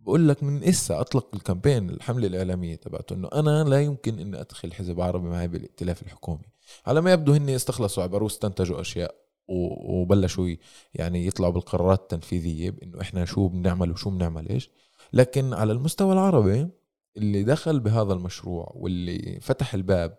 بقول 0.00 0.28
لك 0.28 0.42
من 0.42 0.64
إسا 0.64 1.00
أطلق 1.00 1.34
الكامبين 1.34 1.90
الحملة 1.90 2.26
الإعلامية 2.26 2.76
تبعته 2.76 3.14
إنه 3.14 3.28
أنا 3.32 3.64
لا 3.64 3.82
يمكن 3.82 4.18
إني 4.18 4.40
أدخل 4.40 4.72
حزب 4.72 5.00
عربي 5.00 5.28
معي 5.28 5.48
بالائتلاف 5.48 6.02
الحكومي. 6.02 6.44
على 6.86 7.00
ما 7.00 7.12
يبدو 7.12 7.32
هن 7.32 7.48
استخلصوا 7.48 8.02
عبر 8.02 8.22
واستنتجوا 8.22 8.80
أشياء 8.80 9.14
وبلشوا 9.48 10.56
يعني 10.94 11.26
يطلعوا 11.26 11.52
بالقرارات 11.52 12.00
التنفيذية 12.00 12.70
بإنه 12.70 13.00
إحنا 13.00 13.24
شو 13.24 13.48
بنعمل 13.48 13.90
وشو 13.90 14.10
بنعملش 14.10 14.70
لكن 15.12 15.54
على 15.54 15.72
المستوى 15.72 16.12
العربي 16.12 16.68
اللي 17.16 17.42
دخل 17.42 17.80
بهذا 17.80 18.12
المشروع 18.12 18.72
واللي 18.74 19.38
فتح 19.42 19.74
الباب 19.74 20.18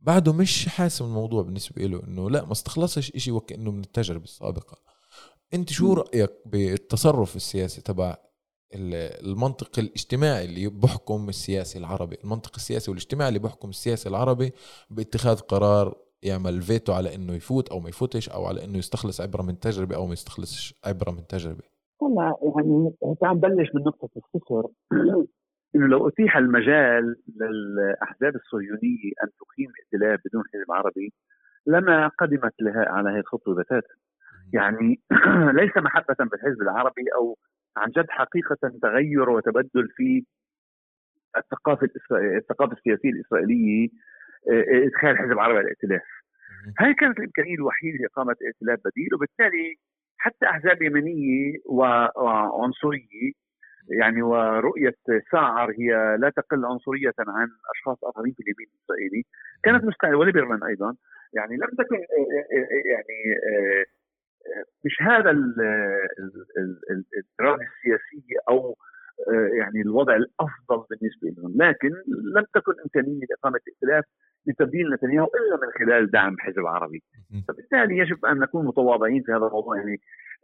بعده 0.00 0.32
مش 0.32 0.68
حاسم 0.68 1.04
الموضوع 1.04 1.42
بالنسبة 1.42 1.82
له 1.82 2.02
إنه 2.04 2.30
لا 2.30 2.44
ما 2.44 2.52
استخلصش 2.52 3.10
إشي 3.10 3.30
وكأنه 3.30 3.70
من 3.70 3.80
التجربة 3.80 4.24
السابقة. 4.24 4.78
أنت 5.54 5.70
شو 5.70 5.92
رأيك 5.92 6.30
بالتصرف 6.46 7.36
السياسي 7.36 7.80
تبع 7.80 8.16
ال- 8.74 9.26
المنطق 9.26 9.78
الاجتماعي 9.78 10.44
اللي 10.44 10.68
بحكم 10.68 11.28
السياسي 11.28 11.78
العربي؟ 11.78 12.16
المنطق 12.24 12.52
السياسي 12.56 12.90
والاجتماعي 12.90 13.28
اللي 13.28 13.38
بحكم 13.38 13.68
السياسي 13.68 14.08
العربي 14.08 14.52
باتخاذ 14.90 15.40
قرار 15.40 15.96
يعمل 16.22 16.62
فيتو 16.62 16.92
على 16.92 17.14
إنه 17.14 17.34
يفوت 17.34 17.68
أو 17.68 17.80
ما 17.80 17.88
يفوتش 17.88 18.28
أو 18.28 18.46
على 18.46 18.64
إنه 18.64 18.78
يستخلص 18.78 19.20
عبره 19.20 19.42
من 19.42 19.60
تجربة 19.60 19.96
أو 19.96 20.06
ما 20.06 20.12
يستخلصش 20.12 20.74
عبره 20.84 21.10
من 21.10 21.26
تجربة. 21.26 21.62
والله 22.00 22.24
يعني 22.56 22.90
تعال 23.20 23.36
نبلش 23.36 23.68
من 23.74 23.82
نقطه 23.82 24.08
الصفر 24.16 24.68
إنه 25.76 25.86
لو 25.86 26.08
أتيح 26.08 26.36
المجال 26.36 27.16
للأحزاب 27.40 28.36
الصهيونية 28.36 29.12
أن 29.22 29.28
تقيم 29.40 29.72
ائتلاف 29.80 30.20
بدون 30.24 30.42
حزب 30.54 30.72
عربي 30.72 31.12
لما 31.66 32.08
قدمت 32.08 32.54
لها 32.60 32.88
على 32.88 33.10
هذه 33.10 33.18
الخطوة 33.18 33.54
بتاتا 33.54 33.94
يعني 34.52 35.00
ليس 35.60 35.76
محبة 35.76 36.16
بالحزب 36.20 36.62
العربي 36.62 37.04
أو 37.14 37.38
عن 37.76 37.90
جد 37.90 38.06
حقيقة 38.08 38.56
تغير 38.82 39.30
وتبدل 39.30 39.88
في 39.96 40.24
الثقافة 41.36 41.88
الثقافة 42.12 42.72
السياسية 42.72 43.10
الإسرائيلية 43.10 43.88
آه، 44.50 44.86
إدخال 44.86 45.18
حزب 45.18 45.38
عربي 45.38 45.58
على 45.58 45.60
الائتلاف. 45.60 46.02
هاي 46.80 46.94
كانت 46.94 47.18
الإمكانية 47.18 47.54
الوحيدة 47.54 47.98
لإقامة 47.98 48.36
ائتلاف 48.46 48.78
بديل 48.84 49.14
وبالتالي 49.14 49.74
حتى 50.18 50.46
أحزاب 50.46 50.82
يمنية 50.82 51.52
وعنصريه 51.66 53.32
يعني 53.88 54.22
ورؤية 54.22 54.94
ساعر 55.32 55.70
هي 55.70 56.16
لا 56.20 56.30
تقل 56.36 56.64
عنصرية 56.64 57.14
عن 57.18 57.48
أشخاص 57.74 58.04
آخرين 58.04 58.32
في 58.32 58.42
اليمين 58.42 58.66
الاسرائيلي 58.74 59.24
كانت 59.62 59.84
مستعدة 59.84 60.16
وليبرمان 60.16 60.62
أيضا. 60.62 60.96
يعني 61.32 61.56
لم 61.56 61.68
تكن 61.78 61.96
آه، 61.96 62.56
آه، 62.56 62.88
يعني 62.92 63.40
مش 64.84 65.02
هذا 65.02 65.30
الاراده 67.40 67.62
السياسية 67.62 68.38
أو 68.48 68.76
يعني 69.58 69.80
الوضع 69.80 70.16
الأفضل 70.16 70.86
بالنسبة 70.90 71.28
لهم، 71.28 71.62
لكن 71.62 71.90
لم 72.36 72.44
تكن 72.54 72.72
إمكانية 72.84 73.20
لإقامة 73.30 73.60
ائتلاف 73.68 74.04
لتبديل 74.46 74.94
نتنياهو 74.94 75.26
إلا 75.26 75.56
من 75.66 75.72
خلال 75.78 76.10
دعم 76.10 76.36
حزب 76.38 76.66
عربي 76.66 77.02
فبالتالي 77.48 77.98
يجب 77.98 78.24
أن 78.26 78.38
نكون 78.38 78.66
متواضعين 78.66 79.22
في 79.22 79.32
هذا 79.32 79.46
الموضوع. 79.46 79.76
يعني 79.76 80.00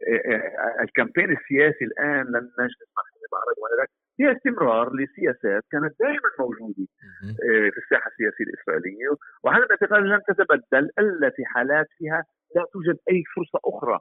آه، 0.07 0.35
آه، 0.35 0.83
الكامبين 0.83 1.37
السياسي 1.37 1.85
الآن 1.85 2.25
لن 2.25 2.51
نجلس 2.59 2.89
مع 2.97 3.03
عربي 3.41 3.61
ولا 3.63 3.87
هي 4.19 4.37
استمرار 4.37 4.95
لسياسات 4.95 5.63
كانت 5.71 5.93
دائما 5.99 6.29
موجودة 6.39 6.87
آه، 7.23 7.69
في 7.73 7.77
الساحة 7.83 8.07
السياسية 8.11 8.43
الإسرائيلية. 8.43 9.07
وهذا 9.43 9.63
الاعتقاد 9.63 10.03
لن 10.03 10.21
تتبدل 10.27 10.89
الا 10.99 11.29
في 11.29 11.45
حالات 11.45 11.87
فيها 11.97 12.23
لا 12.55 12.65
توجد 12.73 12.97
أي 13.09 13.23
فرصة 13.35 13.59
أخرى 13.65 13.99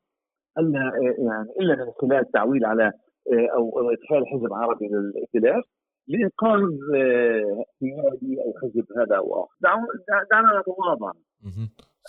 إلا 0.58 0.80
يعني 1.28 1.48
إلا 1.60 1.84
من 1.84 1.92
خلال 2.00 2.20
التعويل 2.26 2.64
على 2.64 2.92
أو 3.54 3.90
إدخال 3.90 4.26
حزب 4.26 4.52
عربي 4.52 4.88
للائتلاف 4.88 5.64
لإنقاذ 6.08 6.60
قيادي 7.80 8.42
أو 8.44 8.52
حزب 8.62 8.86
هذا 8.98 9.16
أو 9.16 9.44
اخر 9.44 9.54
دعنا 10.30 10.60
نتواضع. 10.60 11.12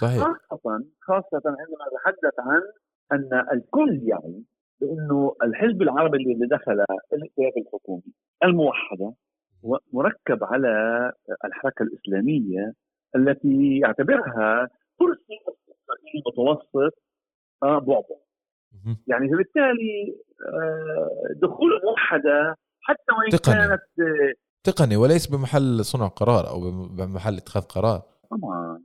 صحيح. 0.01 0.24
خاصة 0.24 0.86
خاصة 1.01 1.42
عندما 1.46 1.86
نتحدث 1.94 2.39
عن 2.39 2.62
أن 3.12 3.46
الكل 3.51 4.00
يعني 4.03 4.44
بأنه 4.83 5.35
الحزب 5.43 5.81
العربي 5.81 6.17
اللي 6.17 6.47
دخل 6.47 6.83
الائتلاف 7.13 7.53
الحكومي 7.57 8.13
الموحدة 8.43 9.13
مركب 9.93 10.43
على 10.43 10.69
الحركة 11.45 11.83
الإسلامية 11.83 12.73
التي 13.15 13.79
يعتبرها 13.79 14.69
كرسي 14.99 15.39
متوسط 16.27 16.97
آه 17.63 17.79
بعبع. 17.79 18.15
يعني 19.07 19.29
فبالتالي 19.29 20.15
آه، 20.47 21.33
دخول 21.41 21.73
الموحدة 21.77 22.55
حتى 22.81 23.11
وإن 23.17 23.29
تقني. 23.29 23.55
كانت 23.55 23.81
تقني 24.63 24.97
وليس 24.97 25.27
بمحل 25.27 25.85
صنع 25.85 26.07
قرار 26.07 26.49
أو 26.49 26.59
بمحل 26.97 27.37
اتخاذ 27.37 27.61
قرار. 27.61 28.01
طبعا 28.31 28.83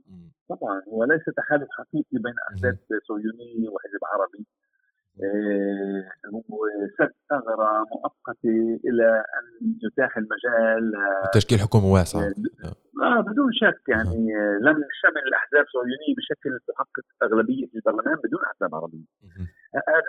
طبعا. 0.49 0.81
هو 0.93 1.03
ليس 1.03 1.25
تحالف 1.37 1.67
حقيقي 1.71 2.17
بين 2.23 2.33
أحزاب 2.51 2.77
صهيونيه 3.07 3.69
وحزب 3.69 3.99
عربي. 4.13 4.45
آه، 4.45 4.68
هو 6.33 6.59
سد 6.97 7.13
ثغرة 7.29 7.85
مؤقتة 7.91 8.79
إلى 8.85 9.23
أن 9.37 9.75
يتاح 9.83 10.17
المجال 10.17 10.93
تشكيل 11.33 11.59
حكومه 11.59 11.85
واسعه 11.93 12.21
آه, 12.21 12.75
آه 13.03 13.21
بدون 13.21 13.49
شك 13.53 13.81
يعني 13.87 14.33
لم 14.61 14.77
شمل 15.01 15.23
الأحزاب 15.27 15.63
الصهيونيه 15.67 16.13
بشكل 16.17 16.59
تحقق 16.67 17.05
أغلبية 17.23 17.65
في 17.67 17.75
البرلمان 17.75 18.15
بدون 18.15 18.39
أحزاب 18.51 18.75
عربية. 18.75 19.05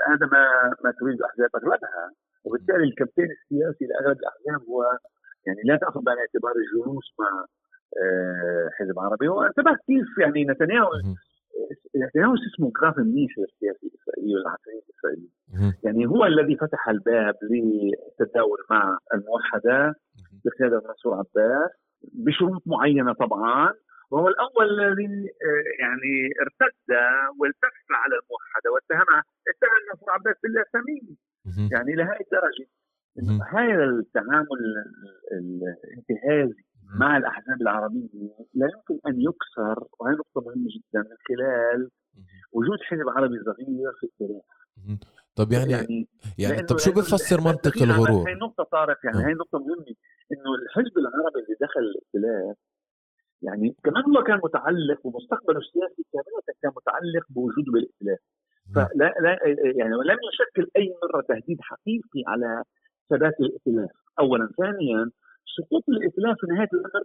هذا 0.08 0.26
ما 0.32 0.44
ما 0.84 0.90
تريد 1.00 1.18
الاحزاب 1.20 1.50
أغلبها. 1.54 2.12
وبالتالي 2.44 2.84
الكابتن 2.84 3.28
السياسي 3.36 3.84
لأغلب 3.86 4.18
الأحزاب 4.18 4.68
هو 4.68 4.82
يعني 5.46 5.60
لا 5.64 5.76
تأخذ 5.76 6.00
بعين 6.02 6.18
الاعتبار 6.18 6.52
الجلوس 6.62 7.14
مع 7.20 7.44
آه، 8.02 8.70
حزب 8.72 8.98
عربي. 8.98 9.28
وانتبه 9.28 9.72
كيف 9.86 10.18
يعني 10.18 10.44
نتنياهو 10.44 10.90
نتنياهو 11.96 12.34
اسمه 12.34 12.72
منيح 12.98 13.30
السياسي 13.38 13.86
الاسرائيلي 13.86 14.34
والعسكري 14.34 14.82
الاسرائيلي 14.88 15.28
يعني 15.84 16.06
هو 16.06 16.24
الذي 16.24 16.56
فتح 16.56 16.88
الباب 16.88 17.34
للتداول 17.42 18.58
مع 18.70 18.98
الموحدة 19.14 19.94
بقياده 20.44 20.82
منصور 20.88 21.14
عباس 21.14 21.70
بشروط 22.02 22.62
معينة 22.66 23.12
طبعا. 23.12 23.72
وهو 24.10 24.28
الأول 24.28 24.80
الذي 24.80 25.06
آه، 25.06 25.64
يعني 25.80 26.30
ارتد 26.40 26.76
والتف 27.40 27.86
على 27.90 28.14
الموحدة 28.20 28.70
واتهمها 28.72 29.22
اتهم 29.50 29.80
منصور 29.90 30.10
عباس 30.10 30.36
بالأسامي. 30.42 31.16
يعني 31.72 31.92
لهذه 31.92 32.20
الدرجة. 32.20 32.66
هذا 33.52 33.84
التعامل 33.84 34.60
الانتهازي 35.32 36.64
مع 36.94 37.16
الأحزاب 37.16 37.62
العربية 37.62 38.08
لا 38.54 38.68
يمكن 38.74 39.08
أن 39.08 39.20
يكسر 39.20 39.84
وهي 40.00 40.12
نقطة 40.12 40.40
مهمة 40.46 40.68
جدا 40.76 41.00
من 41.10 41.16
خلال 41.28 41.90
وجود 42.52 42.78
حزب 42.82 43.08
عربي 43.08 43.38
صغير 43.44 43.92
في 44.00 44.06
التاريخ. 44.06 44.44
طب 45.36 45.52
يعني 45.52 45.72
يعني, 45.72 46.08
يعني 46.38 46.62
طب 46.62 46.78
شو 46.78 46.90
بفسر 46.92 47.40
منطق 47.40 47.82
الغرور؟ 47.82 48.28
هي 48.28 48.34
نقطة 48.34 48.64
طارق 48.64 48.98
يعني 49.04 49.26
هي 49.26 49.32
نقطة 49.34 49.58
مهمة. 49.58 49.94
إنه 50.32 50.54
الحزب 50.62 50.98
العربي 50.98 51.40
اللي 51.40 51.56
دخل 51.60 51.80
الائتلاف 51.80 52.56
يعني 53.42 53.76
كمان 53.84 54.04
هو 54.16 54.22
كان 54.22 54.40
متعلق 54.44 55.06
ومستقبله 55.06 55.58
السياسي 55.58 56.02
كمان 56.12 56.56
كان 56.62 56.72
متعلق 56.76 57.26
بوجوده 57.28 57.72
بالائتلاف 57.72 58.18
فلا 58.74 59.14
لا 59.20 59.38
يعني 59.78 59.94
لم 59.94 60.18
يشكل 60.32 60.70
أي 60.76 60.94
مرة 61.02 61.20
تهديد 61.28 61.58
حقيقي 61.60 62.22
على 62.26 62.62
ثبات 63.10 63.34
الائتلاف 63.40 63.90
اولا 64.18 64.50
ثانيا 64.58 65.10
سقوط 65.56 65.84
الائتلاف 65.88 66.36
في 66.40 66.46
نهاية 66.46 66.68
الأمر 66.72 67.04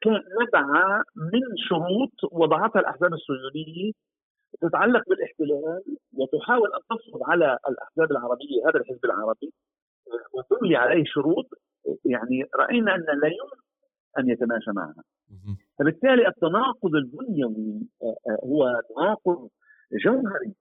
كان 0.00 0.20
نبع 0.42 0.66
من 1.16 1.42
شروط 1.68 2.32
وضعتها 2.32 2.80
الأحزاب 2.80 3.12
الصهيونية 3.12 3.92
تتعلق 4.60 5.08
بالاحتلال 5.08 5.82
وتحاول 6.12 6.68
أن 6.74 6.80
تفرض 6.90 7.22
على 7.30 7.58
الأحزاب 7.68 8.10
العربية 8.10 8.68
هذا 8.68 8.80
الحزب 8.80 9.04
العربي 9.04 9.52
وتملي 10.32 10.76
عليه 10.76 11.04
شروط 11.06 11.46
يعني 12.04 12.44
رأينا 12.56 12.94
أن 12.94 13.00
لا 13.00 13.28
يمكن 13.28 13.62
أن 14.18 14.28
يتماشى 14.30 14.70
معها. 14.70 15.04
فبالتالي 15.78 16.28
التناقض 16.28 16.94
البنيوي 16.94 17.80
آه، 18.02 18.16
آه، 18.30 18.38
هو 18.44 18.80
تناقض 18.88 19.48
جوهري 20.04 20.54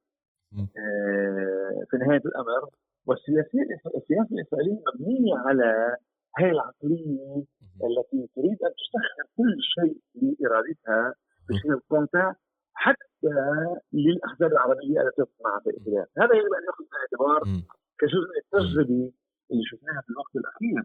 آه، 0.59 1.83
في 1.89 1.97
نهاية 1.97 2.21
الأمر 2.25 2.69
والسياسيه 3.05 3.61
السياسة 3.95 4.27
الاسرائيليه 4.31 4.81
مبنيه 4.93 5.37
على 5.37 5.95
هاي 6.37 6.51
العقليه 6.51 7.43
التي 7.87 8.27
تريد 8.35 8.57
أن 8.63 8.73
تستخدم 8.79 9.27
كل 9.37 9.57
شيء 9.61 9.97
لإرادتها 10.15 11.13
بشكل 11.49 11.79
قاطع 11.89 12.33
حتى 12.73 13.35
للأحزاب 13.93 14.51
العربية 14.51 15.01
التي 15.01 15.23
تصنع 15.25 15.59
في 15.63 15.69
الائتلاف، 15.69 16.07
هذا 16.17 16.35
يجب 16.35 16.53
أن 16.53 16.65
ناخذ 16.65 16.83
بالاعتبار 16.91 17.41
كجزء 17.99 18.27
من 18.31 18.37
التجربه 18.43 19.11
اللي 19.51 19.63
شفناها 19.65 20.01
في 20.01 20.09
الوقت 20.09 20.35
الأخير. 20.35 20.83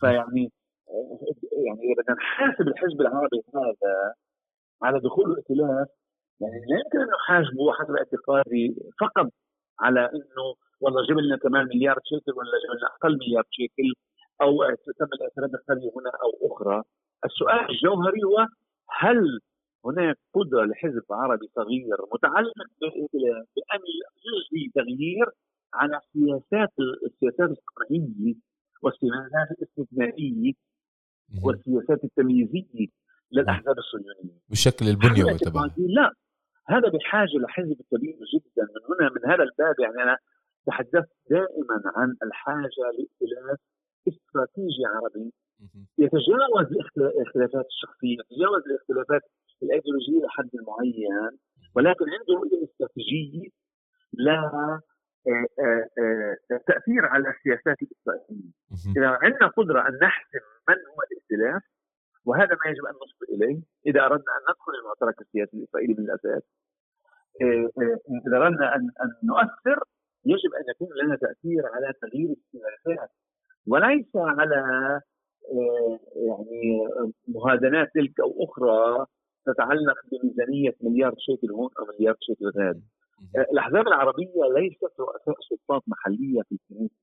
فيعني 0.00 0.52
يعني 1.66 1.80
إذا 1.80 2.02
بدنا 2.02 2.16
نحاسب 2.16 2.68
الحزب 2.68 3.00
العربي 3.00 3.42
هذا 3.54 4.14
على 4.82 5.00
دخول 5.00 5.30
الائتلاف 5.30 5.88
يعني 6.40 6.60
لا 6.68 6.76
يمكن 6.84 6.98
أن 7.00 7.08
نحاسبه 7.08 7.72
حسب 7.72 7.96
اعتقادي 7.96 8.76
فقط 9.00 9.30
على 9.80 10.00
إنه 10.00 10.44
والله 10.80 11.06
جبنا 11.06 11.20
لنا 11.20 11.36
كمان 11.36 11.64
مليار 11.66 11.98
شيكل 12.04 12.32
ولا 12.32 12.50
جبنا 12.64 12.78
لنا 12.78 12.88
أقل 12.96 13.18
مليار 13.18 13.44
شيكل. 13.50 13.92
أو 14.40 14.58
تم 14.98 15.04
الاعتراض 15.04 15.50
بقريه 15.50 15.90
هنا 15.96 16.10
أو 16.22 16.52
أخرى. 16.52 16.82
السؤال 17.24 17.70
الجوهري 17.70 18.22
هو 18.24 18.46
هل 18.88 19.40
هناك 19.84 20.18
قدرة 20.34 20.64
لحزب 20.64 21.02
عربي 21.10 21.46
صغير 21.56 21.96
متعلق 22.14 22.52
بأن 23.56 23.80
يجري 24.28 24.70
تغيير 24.74 25.26
على 25.74 26.00
سياسات 26.12 26.72
السياسات 27.06 27.50
القطعية 27.50 28.34
والسياسات 28.82 29.48
الاستثنائية 29.50 30.52
والسياسات 31.44 32.04
التمييزية 32.04 32.86
للأحزاب 33.32 33.78
الصهيونية؟ 33.78 34.38
بالشكل 34.48 34.86
البنيوي 34.88 35.38
تبعها 35.38 35.74
لا. 35.76 36.12
هذا 36.66 36.88
بحاجة 36.88 37.36
لحزب 37.38 37.76
كبير 37.90 38.16
جدا. 38.34 38.62
من 38.62 38.94
هنا 38.94 39.10
من 39.10 39.30
هذا 39.30 39.42
الباب 39.42 39.74
يعني 39.80 40.02
أنا 40.02 40.16
تحدثت 40.66 41.10
دائما 41.30 41.82
عن 41.96 42.16
الحاجة 42.22 42.82
لائتلاف 42.98 43.58
استراتيجي 44.08 44.84
عربي 44.94 45.32
يتجاوز 45.98 46.66
الاختلافات 46.70 47.66
الشخصية 47.66 48.16
يتجاوز 48.20 48.62
الاختلافات 48.66 49.22
الأيديولوجية 49.62 50.26
لحد 50.26 50.50
معين 50.68 51.38
ولكن 51.74 52.04
عنده 52.10 52.34
رؤيه 52.34 52.64
استراتيجيه 52.64 53.48
لا 54.12 54.40
آه، 55.28 55.46
آه، 55.60 55.88
آه، 55.98 56.58
تأثير 56.66 57.06
على 57.06 57.30
السياسات 57.30 57.76
الإسرائيلية،. 57.82 58.50
إذا 58.96 59.08
عندنا 59.22 59.46
قدرة 59.48 59.88
أن 59.88 59.94
نحسم 60.02 60.44
من 60.68 60.74
هو 60.74 60.98
الائتلاف 61.06 61.62
وهذا 62.24 62.54
ما 62.64 62.70
يجب 62.70 62.84
أن 62.86 62.94
نصل 62.94 63.24
إليه. 63.34 63.62
إذا 63.86 64.00
أردنا 64.00 64.32
أن 64.36 64.42
ندخل 64.50 64.72
المعترك 64.80 65.20
السياسي 65.20 65.56
الإسرائيلي 65.56 65.94
من 65.94 66.04
الاساس 66.04 66.42
إذا 68.26 68.36
أردنا 68.36 68.76
أن 68.76 68.90
نؤثر 69.24 69.78
يجب 70.24 70.54
أن 70.54 70.64
يكون 70.70 70.88
لنا 71.02 71.16
تأثير 71.16 71.66
على 71.66 71.92
تغيير 72.02 72.30
السياسات 72.30 73.10
وليس 73.66 74.16
على 74.16 75.00
يعني 76.16 76.88
مهادنات 77.28 77.90
تلك 77.94 78.20
أو 78.20 78.44
أخرى 78.44 79.06
تتعلق 79.46 79.96
بميزانية 80.12 80.76
مليار 80.80 81.14
شيكل 81.18 81.52
هون 81.52 81.70
أو 81.78 81.86
مليار 81.86 82.16
شيكل 82.20 82.52
هناك 82.56 82.76
الأحزاب 83.52 83.88
العربية 83.88 84.42
ليست 84.56 85.00
رؤساء 85.00 85.34
سلطات 85.48 85.82
محلية 85.86 86.42
في 86.42 86.52
الكنيسة. 86.52 86.94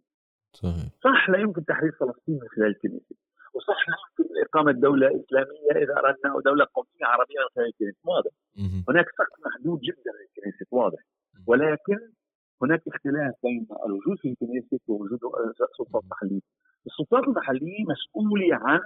صحيح. 0.53 0.89
صح 1.03 1.29
لا 1.29 1.37
يمكن 1.37 1.65
تحرير 1.65 1.91
فلسطين 1.91 2.35
من 2.35 2.47
خلال 2.47 2.67
الكنيسة. 2.67 3.15
وصح 3.53 3.89
لا 3.89 3.95
يمكن 4.09 4.33
إقامة 4.45 4.71
دولة 4.71 5.07
إسلامية 5.07 5.83
إذا 5.83 5.93
أردنا 5.97 6.33
أو 6.33 6.39
دولة 6.39 6.67
قومية 6.73 7.05
عربية 7.05 7.39
من 7.39 7.49
خلال 7.55 7.67
الكنيسة. 7.67 7.97
واضح. 8.03 8.31
هناك 8.89 9.05
سقف 9.09 9.45
محدود 9.45 9.79
جدا 9.79 10.11
للكنيسة 10.19 10.65
واضح. 10.71 10.99
ولكن 11.47 11.99
هناك 12.63 12.81
اختلاف 12.87 13.33
بين 13.43 13.67
الوجود 13.85 14.17
في 14.21 14.29
الكنيسه 14.29 14.79
ووجود 14.87 15.19
سلطات 15.77 16.03
محليه 16.11 16.39
السلطات 16.87 17.23
المحليه 17.23 17.83
مسؤولة 17.93 18.55
عن 18.55 18.79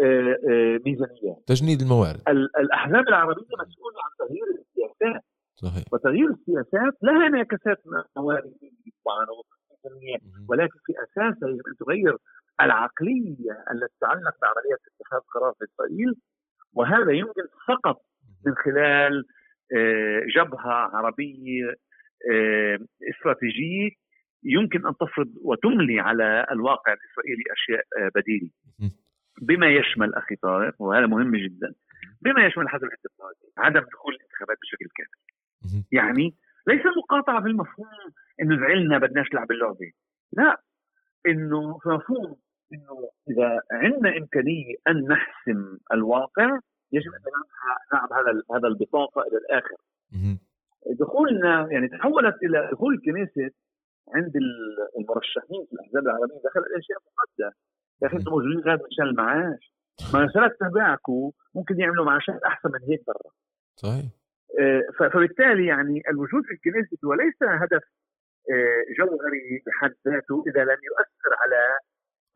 آه، 0.00 0.36
آه، 0.50 0.78
ميزانيات. 0.86 1.42
تجنيد 1.46 1.80
الموارد. 1.82 2.20
ال- 2.28 2.56
الأحزاب 2.56 3.08
العربية 3.08 3.44
مسؤولة 3.66 3.96
عن 4.04 4.10
تغيير 4.18 4.44
السياسات. 4.58 5.22
صحيح. 5.54 5.84
وتغيير 5.92 6.28
السياسات 6.30 6.94
لها 7.02 7.26
انعكاسات 7.26 7.78
موارديه 8.16 8.70
طبعا. 9.04 9.26
ولكن 10.48 10.78
في 10.86 10.92
اساسها 11.04 11.48
يجب 11.48 11.66
أن 11.68 11.76
تغير 11.80 12.16
العقلية 12.60 13.52
التي 13.72 13.94
تتعلق 13.98 14.34
بعمليه 14.42 14.76
اتخاذ 15.00 15.20
قرار 15.34 15.52
في 15.58 15.64
إسرائيل. 15.64 16.14
وهذا 16.74 17.12
يمكن 17.12 17.42
فقط 17.68 17.96
من 18.46 18.54
خلال 18.64 19.24
آه، 19.76 20.20
جبهة 20.36 20.72
عربية 20.96 21.74
استراتيجية 23.10 23.90
يمكن 24.44 24.86
أن 24.86 24.94
تفرض 25.00 25.28
وتملي 25.44 26.00
على 26.00 26.46
الواقع 26.50 26.92
الإسرائيلي 26.92 27.42
أشياء 27.52 27.84
آه، 27.98 28.10
بديلة. 28.14 28.50
بما 29.42 29.66
يشمل 29.66 30.14
أخي 30.14 30.36
طارق 30.36 30.74
وهذا 30.82 31.06
مهم 31.06 31.36
جدا 31.36 31.74
بما 32.20 32.46
يشمل 32.46 32.64
الحظر 32.64 32.86
الاحتفاظي 32.86 33.52
عدم 33.58 33.80
دخول 33.80 34.14
الانتخابات 34.14 34.56
بشكل 34.62 34.86
كامل. 34.96 35.22
يعني 35.92 36.34
ليس 36.66 36.82
مقاطعة 36.96 37.40
بالمفهوم 37.40 37.86
إنه 38.40 38.56
زعلنا 38.60 38.98
بدناش 38.98 39.26
نلعب 39.32 39.50
اللعبة 39.50 39.92
لا 40.32 40.60
إنه 41.26 41.76
مفهوم 41.86 42.36
إنه 42.72 43.10
إذا 43.30 43.60
عندنا 43.72 44.16
إمكانية 44.16 44.74
أن 44.88 45.08
نحسم 45.08 45.78
الواقع 45.92 46.58
يجب 46.92 47.12
أن 47.14 47.20
نلعب 47.92 48.12
هذا 48.12 48.42
هذا 48.56 48.68
البطاقة 48.68 49.22
إلى 49.22 49.36
الآخر. 49.36 49.76
دخولنا 51.00 51.68
يعني 51.70 51.88
تحولت 51.88 52.36
إلى 52.42 52.68
دخول 52.72 52.94
الكنيسه 52.94 53.50
عند 54.14 54.36
ال- 54.36 54.88
المرشحين 54.98 55.66
في 55.66 55.72
الأحزاب 55.72 56.02
العربية 56.02 56.40
دخل 56.44 56.60
الأشياء 56.60 56.98
مقدسه 56.98 57.56
يا 58.02 58.06
أخي 58.06 58.16
أنتم 58.16 58.30
موجودين 58.30 58.58
غير 58.60 58.78
مشان 58.90 59.04
المعاش. 59.06 59.72
ما 60.14 60.26
ثلاث 60.34 60.52
تبعكم 60.60 61.30
ممكن 61.54 61.80
يعملوا 61.80 62.04
معاشات 62.04 62.42
أحسن 62.42 62.68
من 62.72 62.80
هيك 62.90 63.02
برا 63.06 63.32
صحيح. 63.76 64.04
آه، 64.60 64.82
فبالتالي 64.98 65.66
يعني 65.66 66.02
الوجود 66.10 66.42
في 66.44 66.52
الكنيسة 66.52 66.96
هو 67.04 67.14
ليس 67.14 67.36
هدف 67.42 67.82
آه، 68.50 68.82
جوهري 68.98 69.62
بحد 69.66 69.94
ذاته 70.08 70.44
إذا 70.46 70.60
لم 70.64 70.78
يؤثر 70.88 71.32
على 71.42 71.60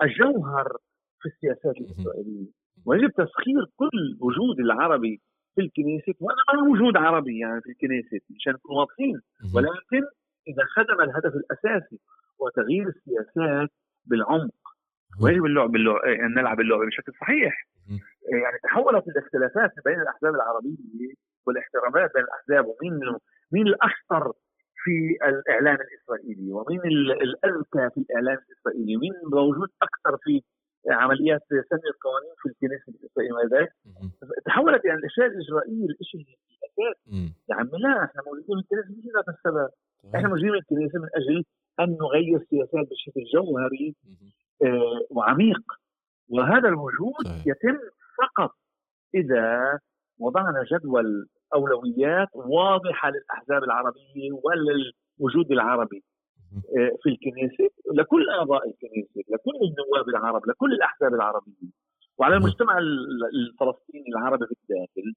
الجوهر 0.02 0.76
في 1.20 1.28
السياسات 1.28 1.76
الإسرائيلية. 1.76 2.46
ويجب 2.86 3.10
تسخير 3.10 3.64
كل 3.76 4.16
وجود 4.20 4.60
العربي 4.60 5.20
في 5.56 5.62
الكنيسة 5.62 6.14
وأنا 6.20 6.38
ما 6.62 6.70
وجود 6.72 6.96
عربي 6.96 7.38
يعني 7.38 7.60
في 7.60 7.70
الكنيسة 7.70 8.20
مشان 8.30 8.52
نكون 8.52 8.76
واضحين. 8.76 9.20
ولكن 9.54 10.06
إذا 10.48 10.64
خدم 10.76 11.00
الهدف 11.00 11.32
الأساسي 11.36 12.00
وتغيير 12.38 12.88
السياسات 12.88 13.70
بالعمق 14.06 14.54
ويجب 15.22 15.44
اللعب 15.44 15.70
باللعب 15.70 15.96
أن 16.04 16.34
نلعب 16.34 16.60
اللعبه 16.60 16.86
بشكل 16.86 17.12
صحيح 17.20 17.68
مهم. 17.88 18.00
يعني 18.42 18.58
تحولت 18.62 19.08
الاختلافات 19.08 19.70
بين 19.84 20.00
الأحزاب 20.00 20.34
العربية 20.34 21.14
والاحترامات 21.46 22.10
بين 22.14 22.24
الأحزاب 22.24 22.66
ومين 22.66 23.00
مين 23.52 23.66
الاشطر 23.66 24.32
في 24.84 25.16
الإعلام 25.28 25.78
الإسرائيلي 25.80 26.52
ومين 26.52 26.80
ال- 26.84 27.22
الأذكى 27.22 27.90
في 27.94 28.00
الإعلام 28.00 28.38
الإسرائيلي 28.48 28.96
ومين 28.96 29.12
موجود 29.32 29.68
أكثر 29.82 30.16
في 30.24 30.42
عمليات 30.90 31.40
سن 31.50 31.80
القوانين 31.92 32.34
في 32.42 32.48
الكنيسة 32.48 32.84
الإسرائيلية 32.88 33.34
وذلك 33.36 33.72
مهم. 33.86 34.10
تحولت 34.46 34.84
يعني 34.84 34.98
الاشياء 34.98 35.26
الاجرائيه 35.26 35.86
الشيء 36.00 36.20
الاساسي. 36.20 37.32
يا 37.50 37.54
عمي 37.54 37.70
لا 37.78 38.04
إحنا 38.04 38.22
موجودين 38.26 38.62
في 38.68 38.74
الكنيسة 38.74 38.98
مش 38.98 39.04
لهذا 39.14 39.38
السبب 39.38 39.68
إحنا. 40.14 40.28
موجودين 40.28 40.50
في 40.52 40.58
الكنيسة 40.58 40.98
من 40.98 41.08
أجل 41.14 41.44
أن 41.80 41.96
نغير 42.00 42.38
سياسات 42.50 42.88
بشكل 42.90 43.20
جوهري. 43.34 43.94
آه، 44.64 45.00
وعميق 45.10 45.62
وهذا 46.28 46.68
الوجود. 46.68 47.24
يتم 47.46 47.78
فقط 48.18 48.50
إذا 49.14 49.78
وضعنا 50.18 50.64
جدول 50.72 51.26
أولويات 51.54 52.28
واضحة 52.34 53.10
للأحزاب 53.10 53.64
العربية 53.64 54.32
وللوجود 54.44 55.52
العربي 55.52 56.04
في 57.02 57.08
الكنيسة 57.08 57.70
لكل 57.94 58.30
أعضاء 58.30 58.68
الكنيسة 58.68 59.20
لكل 59.34 59.56
النواب 59.68 60.08
العرب 60.08 60.48
لكل 60.48 60.72
الأحزاب 60.72 61.14
العربية. 61.14 61.52
وعلى. 62.18 62.36
المجتمع 62.36 62.78
ال- 62.78 63.24
الفلسطيني 63.34 64.08
العربي 64.08 64.46
في 64.46 64.52
الداخل 64.62 65.14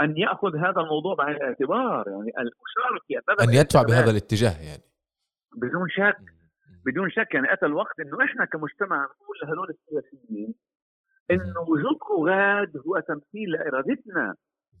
أن 0.00 0.16
يأخذ 0.18 0.56
هذا 0.56 0.80
الموضوع 0.80 1.14
بعين 1.14 1.36
الاعتبار 1.36 2.04
يعني 2.08 2.32
المشاركه 2.38 3.42
أن 3.44 3.54
يدفع 3.54 3.82
بهذا 3.82 4.10
الاتجاه 4.10 4.60
يعني. 4.68 4.82
بدون 5.56 5.88
شك. 5.88 6.16
بدون 6.86 7.10
شك 7.10 7.34
يعني 7.34 7.52
أتى 7.52 7.66
الوقت 7.66 8.00
إنه 8.00 8.24
إحنا 8.24 8.44
كمجتمع 8.44 9.04
نقول 9.04 9.36
لهدول 9.42 9.68
السياسيين 9.70 10.54
إنه 11.30 11.60
وجودكم 11.60 12.14
غاد 12.28 12.76
هو 12.86 13.00
تمثيل 13.00 13.50
لإرادتنا. 13.50 14.34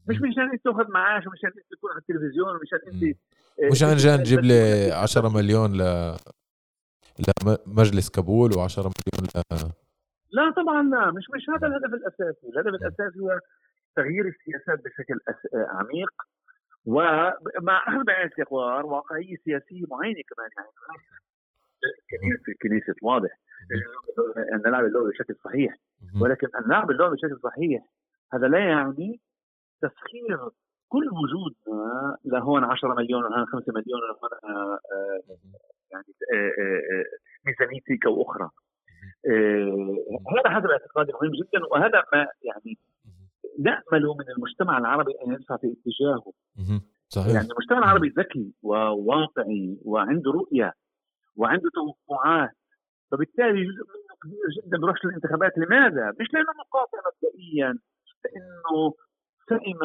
مش 0.08 0.16
مشان 0.16 0.50
انت 0.52 0.64
تاخذ 0.64 0.90
معاش 0.90 1.26
ومشان 1.26 1.48
انت 1.48 1.66
تكون 1.70 1.90
على 1.90 2.00
التلفزيون 2.00 2.56
ومشان 2.56 2.78
انت 2.86 3.16
مش 3.72 3.82
عن 3.82 3.96
جان 3.96 4.20
نجيب 4.20 4.40
لي 4.40 4.90
10 4.92 5.28
مليون 5.28 5.72
ل 5.72 6.14
لمجلس 7.66 8.10
كابول 8.10 8.52
و10 8.52 8.78
مليون 8.78 9.28
ل 9.52 9.72
لا 10.30 10.50
طبعا 10.50 10.82
لا 10.82 11.10
مش 11.10 11.24
مش 11.34 11.50
هذا 11.50 11.66
الهدف 11.66 11.94
الأساسي، 11.94 12.48
الهدف 12.48 12.68
الأساسي 12.68 13.20
هو 13.20 13.40
تغيير 13.96 14.26
السياسات 14.26 14.84
بشكل 14.84 15.20
أس... 15.28 15.54
عميق 15.54 16.12
ومع 16.86 17.84
اخذ 17.88 18.04
بعين 18.04 18.26
الاعتبار 18.26 18.86
واقعية 18.86 19.36
سياسية 19.44 19.84
معينة 19.90 20.20
كمان 20.34 20.50
يعني. 20.56 20.68
في 22.44 22.52
الكنيسة 22.52 22.94
واضح. 23.02 23.38
أن 24.54 24.62
نلعب 24.66 24.84
اللعبه 24.84 25.10
بشكل 25.10 25.36
صحيح. 25.44 25.76
ولكن 26.20 26.46
أن 26.58 26.64
نلعب 26.66 26.90
اللعبه 26.90 27.14
بشكل 27.14 27.38
صحيح 27.42 27.84
هذا 28.32 28.46
لا 28.48 28.58
يعني 28.58 29.20
تسخير 29.88 30.38
كل 30.88 31.08
وجودنا 31.22 32.16
لهون 32.24 32.64
10 32.64 32.94
مليون 32.94 33.24
وهون 33.24 33.46
5 33.46 33.64
مليون 33.68 34.00
وهون 34.02 34.30
آه، 34.56 34.78
آه، 34.92 35.20
يعني 35.92 36.04
آه، 36.34 36.52
آه، 36.62 36.80
آه، 36.92 37.04
ميزانيتي 37.46 37.98
أو 38.06 38.22
أخرى. 38.22 38.50
آه، 39.28 39.96
هذا 40.32 40.56
هذا 40.58 40.64
الاعتقاد 40.64 41.06
مهم 41.10 41.32
جدا 41.32 41.66
وهذا 41.70 42.02
ما 42.12 42.26
يعني 42.42 42.78
نأمل 43.58 44.02
من 44.18 44.30
المجتمع 44.36 44.78
العربي 44.78 45.12
أن 45.26 45.32
يدفع 45.32 45.56
في 45.56 45.66
اتجاهه. 45.66 46.32
صحيح. 47.08 47.34
يعني 47.34 47.48
المجتمع 47.50 47.78
العربي 47.78 48.08
ذكي 48.08 48.52
وواقعي 48.62 49.78
وعنده 49.84 50.30
رؤية 50.30 50.72
وعنده 51.36 51.70
توقعات 51.74 52.50
فبالتالي 53.10 53.64
جزء 53.64 53.84
منه 53.84 54.14
كبير 54.22 54.46
جدا 54.56 54.78
بيروح 54.78 55.04
للانتخابات. 55.04 55.52
لماذا؟ 55.58 56.12
مش 56.20 56.34
لأنه 56.34 56.52
مقاطع 56.58 56.98
مبدئيا 57.08 57.78
لأنه 58.24 58.94
سئم 59.48 59.80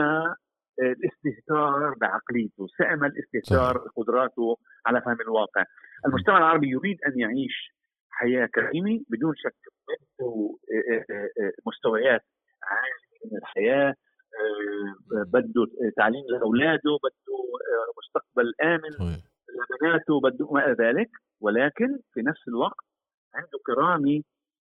الاستهتار 0.79 1.93
بعقليته، 2.01 2.67
سئم 2.77 3.03
الاستهتار 3.03 3.77
بقدراته 3.77 4.57
على 4.85 5.01
فهم 5.01 5.21
الواقع. 5.21 5.63
المجتمع 6.05 6.37
العربي 6.37 6.69
يريد 6.69 6.97
أن 7.07 7.19
يعيش 7.19 7.75
حياة 8.09 8.45
كريمة 8.45 9.01
بدون 9.09 9.33
شك. 9.35 9.55
بده 9.87 10.57
مستويات 11.65 12.21
عالية 12.63 13.31
من 13.31 13.37
الحياة 13.37 13.95
بده 15.33 15.67
تعليم 15.97 16.23
لأولاده 16.29 16.97
بده 17.03 17.37
مستقبل 17.97 18.53
آمن 18.63 19.19
لبناته 19.49 20.19
بده 20.21 20.51
ما 20.51 20.73
ذلك. 20.73 21.09
ولكن 21.41 21.99
في 22.13 22.21
نفس 22.21 22.47
الوقت 22.47 22.85
عنده 23.35 23.59
كرامة 23.65 24.23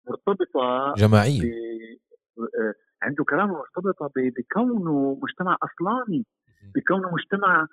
مرتبطة 0.09 0.95
جماعية. 0.97 1.43
عنده 3.03 3.25
كرامه 3.25 3.53
مرتبطة 3.59 4.11
بكونه 4.17 5.19
مجتمع 5.23 5.57
أصلاني 5.63 6.27
بكونه 6.75 7.11
مجتمع 7.15 7.67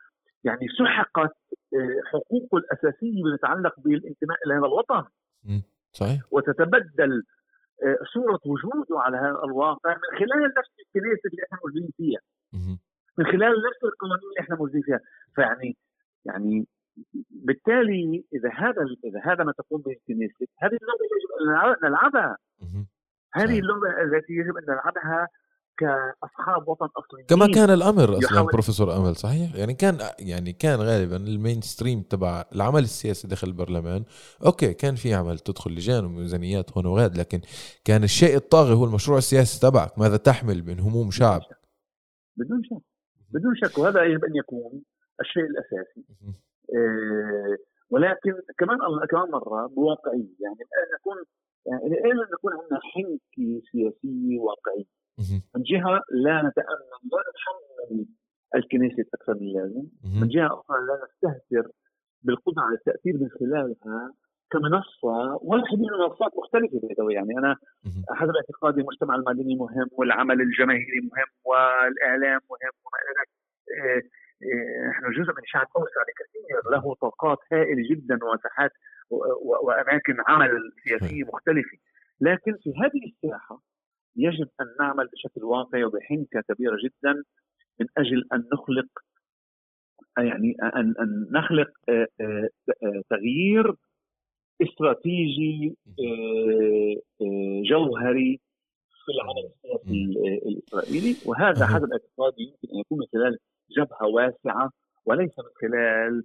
يعني 0.43 0.67
سحقت 0.79 1.35
آه، 1.73 2.01
حقوقه 2.11 2.57
الأساسية 2.57 3.23
بما 3.23 3.35
يتعلق 3.35 3.79
بالانتماء 3.79 4.37
إلى 4.45 4.53
هذا 4.53 4.65
الوطن. 4.65 5.03
صحيح. 5.91 6.21
وتتبدل 6.31 7.23
آه، 7.83 7.97
صورة 8.13 8.39
وجوده 8.45 8.99
على 8.99 9.17
هذا 9.17 9.39
الواقع 9.43 9.93
من 9.93 10.17
خلال 10.19 10.53
نفس 10.57 10.69
الكنيسة 10.79 11.21
اللي 11.31 11.43
إحنا 11.45 11.57
موجودين 11.63 11.89
فيها. 11.97 12.19
من 13.17 13.25
خلال 13.25 13.51
نفس 13.67 13.83
القوانين 13.83 14.17
اللي 14.29 14.39
إحنا 14.39 14.55
موجودين 14.55 14.81
فيها. 14.81 14.99
فيعني 15.35 15.77
يعني 16.25 16.67
بالتالي 17.29 18.23
إذا 18.33 18.49
هذا 18.53 18.81
إذا 19.03 19.21
هذا 19.23 19.43
ما 19.43 19.51
تقوم 19.51 19.81
به 19.81 19.91
الكنيست 19.91 20.45
هذه 20.59 20.77
اللعبه 20.81 21.03
يجب 21.05 21.31
ان 21.41 21.47
نلعب- 21.53 21.85
نلعبها. 21.85 22.37
هذه 23.33 23.45
صحيح. 23.45 23.57
اللعبه 23.59 23.87
التي 24.17 24.33
يجب 24.33 24.57
أن 24.57 24.63
نلعبها 24.73 25.27
كأصحاب 25.77 26.67
وطن 26.67 26.87
اصليين 26.97 27.25
كما 27.27 27.47
كان 27.47 27.69
الأمر 27.69 28.03
أصلا 28.03 28.23
يحاول- 28.23 28.51
بروفيسور 28.51 28.97
أمل 28.97 29.15
صحيح؟ 29.15 29.55
يعني 29.55 29.73
كان 29.73 29.97
يعني 30.19 30.53
كان 30.53 30.79
غالبا 30.79 31.15
ال 31.17 31.61
mainstream 31.61 32.01
تبع 32.01 32.43
العمل 32.55 32.79
السياسي 32.83 33.27
داخل 33.27 33.47
البرلمان. 33.47 34.03
أوكي 34.45 34.73
كان 34.73 34.95
في 34.95 35.13
عمل 35.13 35.39
تدخل 35.39 35.71
لجان 35.71 36.05
وميزانيات 36.05 36.77
هون 36.77 36.85
وغاد 36.85 37.17
لكن 37.17 37.41
كان 37.85 38.03
الشيء 38.03 38.35
الطاغي 38.35 38.73
هو 38.73 38.85
المشروع 38.85 39.17
السياسي 39.17 39.59
تبعك. 39.69 39.99
ماذا 39.99 40.17
تحمل 40.17 40.63
من 40.65 40.79
هموم 40.79 41.11
شعب؟ 41.11 41.41
بدون 42.37 42.61
شك. 42.63 42.81
بدون 43.29 43.55
شك. 43.55 43.77
وهذا 43.77 44.03
يجب 44.03 44.25
أن 44.25 44.35
يكون 44.35 44.81
الشيء 45.21 45.43
الأساسي. 45.43 46.05
آه، 46.75 47.57
ولكن 47.89 48.31
كمان 48.57 48.77
كمان 49.09 49.31
مرة 49.31 49.67
بواقعية. 49.67 50.33
يعني 50.39 50.57
نكون 50.99 51.15
يعني 51.65 51.85
الان 51.87 52.17
نكون 52.33 52.51
عندنا 52.53 52.79
حنكه 52.93 53.61
سياسيه 53.71 54.39
واقعيه. 54.39 54.85
من 55.55 55.63
جهة 55.63 56.01
لا 56.11 56.37
نتأمل 56.47 56.79
لا 57.11 57.19
نتحمل 57.29 58.05
الكنيسة 58.55 59.05
أكثر 59.13 59.33
من 59.33 59.47
اللازم 59.47 59.85
من. 60.21 60.27
جهة 60.27 60.47
أخرى 60.47 60.77
لا 60.87 60.95
نستهتر 61.03 61.71
بالقدرة 62.23 62.63
على 62.63 62.75
التأثير 62.75 63.13
من 63.21 63.29
خلالها 63.29 64.13
كمنصة 64.51 65.39
واحدة 65.41 65.77
من 65.77 65.89
منصات 66.03 66.31
مختلفة 66.37 66.79
way. 66.79 67.13
يعني 67.13 67.37
أنا. 67.37 67.55
حسب 68.09 68.31
اعتقادي 68.35 68.81
المجتمع 68.81 69.15
المدني 69.15 69.55
مهم 69.55 69.87
والعمل 69.91 70.41
الجماهيري 70.41 70.99
مهم 71.11 71.31
والإعلام 71.45 72.39
مهم 72.51 72.73
وما 72.83 72.97
إلى 73.01 73.11
ذلك 73.19 73.31
إيه، 73.73 74.01
إيه، 74.43 74.89
نحن 74.89 75.11
جزء 75.11 75.31
من 75.37 75.45
شعب 75.45 75.67
أوسع 75.77 76.01
بكثير 76.07 76.71
له 76.71 76.95
طاقات 76.95 77.37
هائلة 77.51 77.83
جدا 77.91 78.19
ومساحات 78.25 78.71
وأماكن 79.63 80.15
عمل 80.27 80.71
سياسية 80.83 81.23
مختلفة. 81.23 81.77
لكن 82.21 82.53
في 82.63 82.69
هذه 82.69 83.05
الساحة 83.13 83.61
يجب 84.15 84.49
أن 84.61 84.65
نعمل 84.79 85.07
بشكل 85.07 85.43
واقعي 85.43 85.83
وبحنكه 85.83 86.41
كبيره 86.49 86.77
جدا 86.83 87.23
من 87.79 87.87
أجل 87.97 88.27
أن 88.33 88.43
نخلق 88.53 88.85
يعني 90.17 90.55
ان 90.75 90.93
أن 90.99 91.27
نخلق 91.31 91.69
آه، 91.89 92.07
آه، 92.21 92.49
تغيير 93.09 93.73
استراتيجي 94.61 95.77
آه، 95.87 96.95
جوهري 97.69 98.39
في 99.05 99.11
العمل 99.11 99.49
السياسي 99.53 100.03
ال- 100.03 100.47
الإسرائيلي. 100.47 101.15
وهذا 101.25 101.63
أها. 101.63 101.67
حسب 101.67 101.91
اعتقادي 101.91 102.41
يمكن 102.43 102.67
أن 102.73 102.79
يكون 102.79 102.99
من 102.99 103.05
خلال 103.13 103.37
جبهة 103.77 104.07
واسعة 104.07 104.71
وليس 105.05 105.31
من 105.39 105.45
خلال 105.69 106.23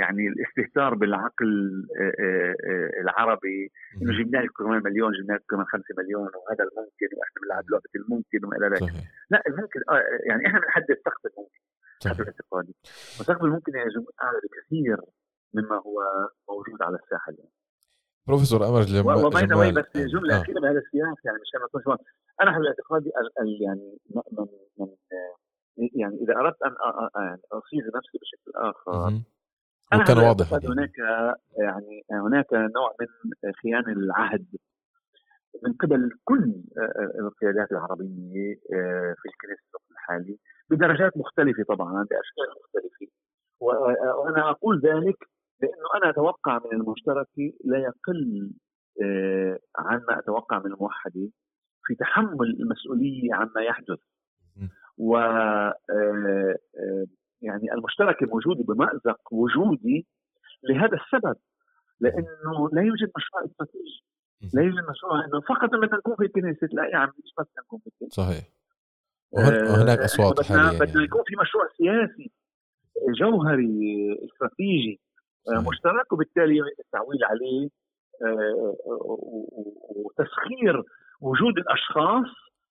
يعني 0.00 0.28
الاستهتار 0.28 0.94
بالعقل 0.94 1.82
آه، 2.00 2.22
آه، 2.22 2.54
آه، 2.70 3.00
العربي 3.00 3.72
إنه. 4.02 4.18
جبنا 4.18 4.38
لك 4.38 4.50
كمان 4.58 4.82
مليون 4.82 5.12
جبنا 5.12 5.34
لك 5.34 5.44
كمان 5.50 5.66
خمسة 5.66 5.94
مليون 5.98 6.22
وهذا 6.22 6.64
الممكن 6.64 7.08
وإحنا 7.16 7.40
بنلعب 7.42 7.64
لعبة 7.70 7.92
الممكن 7.96 8.44
وما 8.44 8.56
إلى 8.56 8.66
ذلك 8.66 8.92
لا 9.30 9.42
الممكن 9.46 9.80
آه، 9.90 10.02
يعني 10.28 10.46
إحنا 10.46 10.60
بنحدد 10.60 10.96
سقف 11.04 11.26
الممكن 11.26 11.60
حسب 12.06 12.24
اعتقادي 12.24 12.74
وسقف 13.20 13.44
الممكن 13.44 13.72
يجب 13.76 14.06
أعلى 14.22 14.38
بكثير 14.44 14.98
مما 15.54 15.76
هو 15.76 15.98
موجود 16.48 16.82
على 16.82 16.96
الساحة 16.96 17.32
اليوم 17.32 17.50
بروفيسور. 18.28 18.62
و 18.62 18.89
by 18.89 19.44
the 19.46 19.56
way 19.56 19.72
جمال 19.72 19.74
بس 19.74 19.96
جمله 19.96 20.36
آه. 20.36 20.40
اخيره 20.40 20.60
بهذا 20.60 20.78
السياق 20.78 21.18
يعني 21.24 21.38
مشان 21.38 21.82
ما. 21.86 21.98
أنا 22.42 22.52
حسب 22.52 22.64
اعتقادي 22.64 23.10
يعني 23.60 23.98
من 24.10 24.46
من 24.78 24.86
يعني 25.98 26.14
إذا 26.22 26.34
أردت 26.34 26.62
أن 26.62 26.74
يعني 27.16 27.40
اصيغ 27.52 27.84
نفسي 27.96 28.18
بشكل 28.18 28.52
آخر 28.54 28.90
وكان 28.90 29.22
حسب 29.92 30.16
واضح 30.18 30.52
يعني. 30.52 30.66
هناك 30.66 30.98
يعني 31.58 32.04
هناك 32.10 32.52
نوع 32.52 32.94
من 33.00 33.52
خيانه 33.62 33.92
العهد 33.92 34.46
من 35.64 35.72
قبل 35.72 36.10
كل 36.24 36.54
القيادات 37.18 37.72
العربية 37.72 38.54
في 39.20 39.28
الكنيسة 39.28 39.62
في 39.62 39.70
الوقت 39.70 39.90
الحالي 39.90 40.38
بدرجات 40.70 41.16
مختلفة 41.16 41.62
طبعا 41.68 41.92
بأشكال 41.92 42.48
مختلفة 42.62 43.12
وأنا 43.60 44.50
أقول 44.50 44.80
ذلك 44.80 45.16
لأنه 45.62 45.88
أنا 45.96 46.10
أتوقع 46.10 46.58
من 46.58 46.80
المشترك 46.80 47.28
لا 47.64 47.78
يقل 47.78 48.50
آه، 49.02 49.58
عن 49.78 50.02
ما 50.08 50.18
أتوقع 50.18 50.58
من 50.58 50.72
الموحدة 50.72 51.28
في 51.84 51.94
تحمل 51.94 52.56
المسؤولية 52.60 53.34
عما 53.34 53.60
يحدث. 53.60 53.98
و 54.98 55.16
آه، 55.16 55.74
آه، 55.90 57.06
يعني 57.42 57.72
المشتركه 57.72 58.26
موجوده 58.26 58.64
بمأزق 58.64 59.32
وجودي 59.32 60.06
لهذا 60.62 60.96
السبب 60.96 61.36
لأنه 62.00 62.68
لا 62.72 62.82
يوجد 62.82 63.10
مشروع 63.16 63.44
استراتيجي 63.44 64.04
لا 64.54 64.62
يوجد 64.62 64.84
مشروع 64.90 65.24
إنه 65.24 65.40
فقط 65.40 65.72
لما 65.72 65.86
نكون 65.86 66.16
في 66.16 66.22
الكنيسه 66.22 66.68
لا 66.72 66.86
يا 66.92 66.96
عم 66.96 67.08
مش 67.08 67.32
بس 67.38 67.46
نكون 67.58 67.78
في 67.78 67.86
الكنيسه 67.86 68.22
صحيح. 68.22 68.44
آه، 69.36 69.72
وهناك 69.72 69.98
أصوات 69.98 70.32
بدنا 70.32 70.62
حاليا 70.62 70.78
بدنا 70.78 70.92
يعني. 70.92 71.04
يكون 71.04 71.22
في 71.26 71.36
مشروع 71.36 71.64
سياسي 71.76 72.30
جوهري 73.20 73.68
استراتيجي 74.24 75.00
صحيح. 75.44 75.68
مشترك 75.68 76.12
وبالتالي 76.12 76.60
التعويل 76.80 77.24
عليه 77.24 77.68
وتسخير 79.88 80.84
وجود 81.20 81.58
الأشخاص 81.58 82.26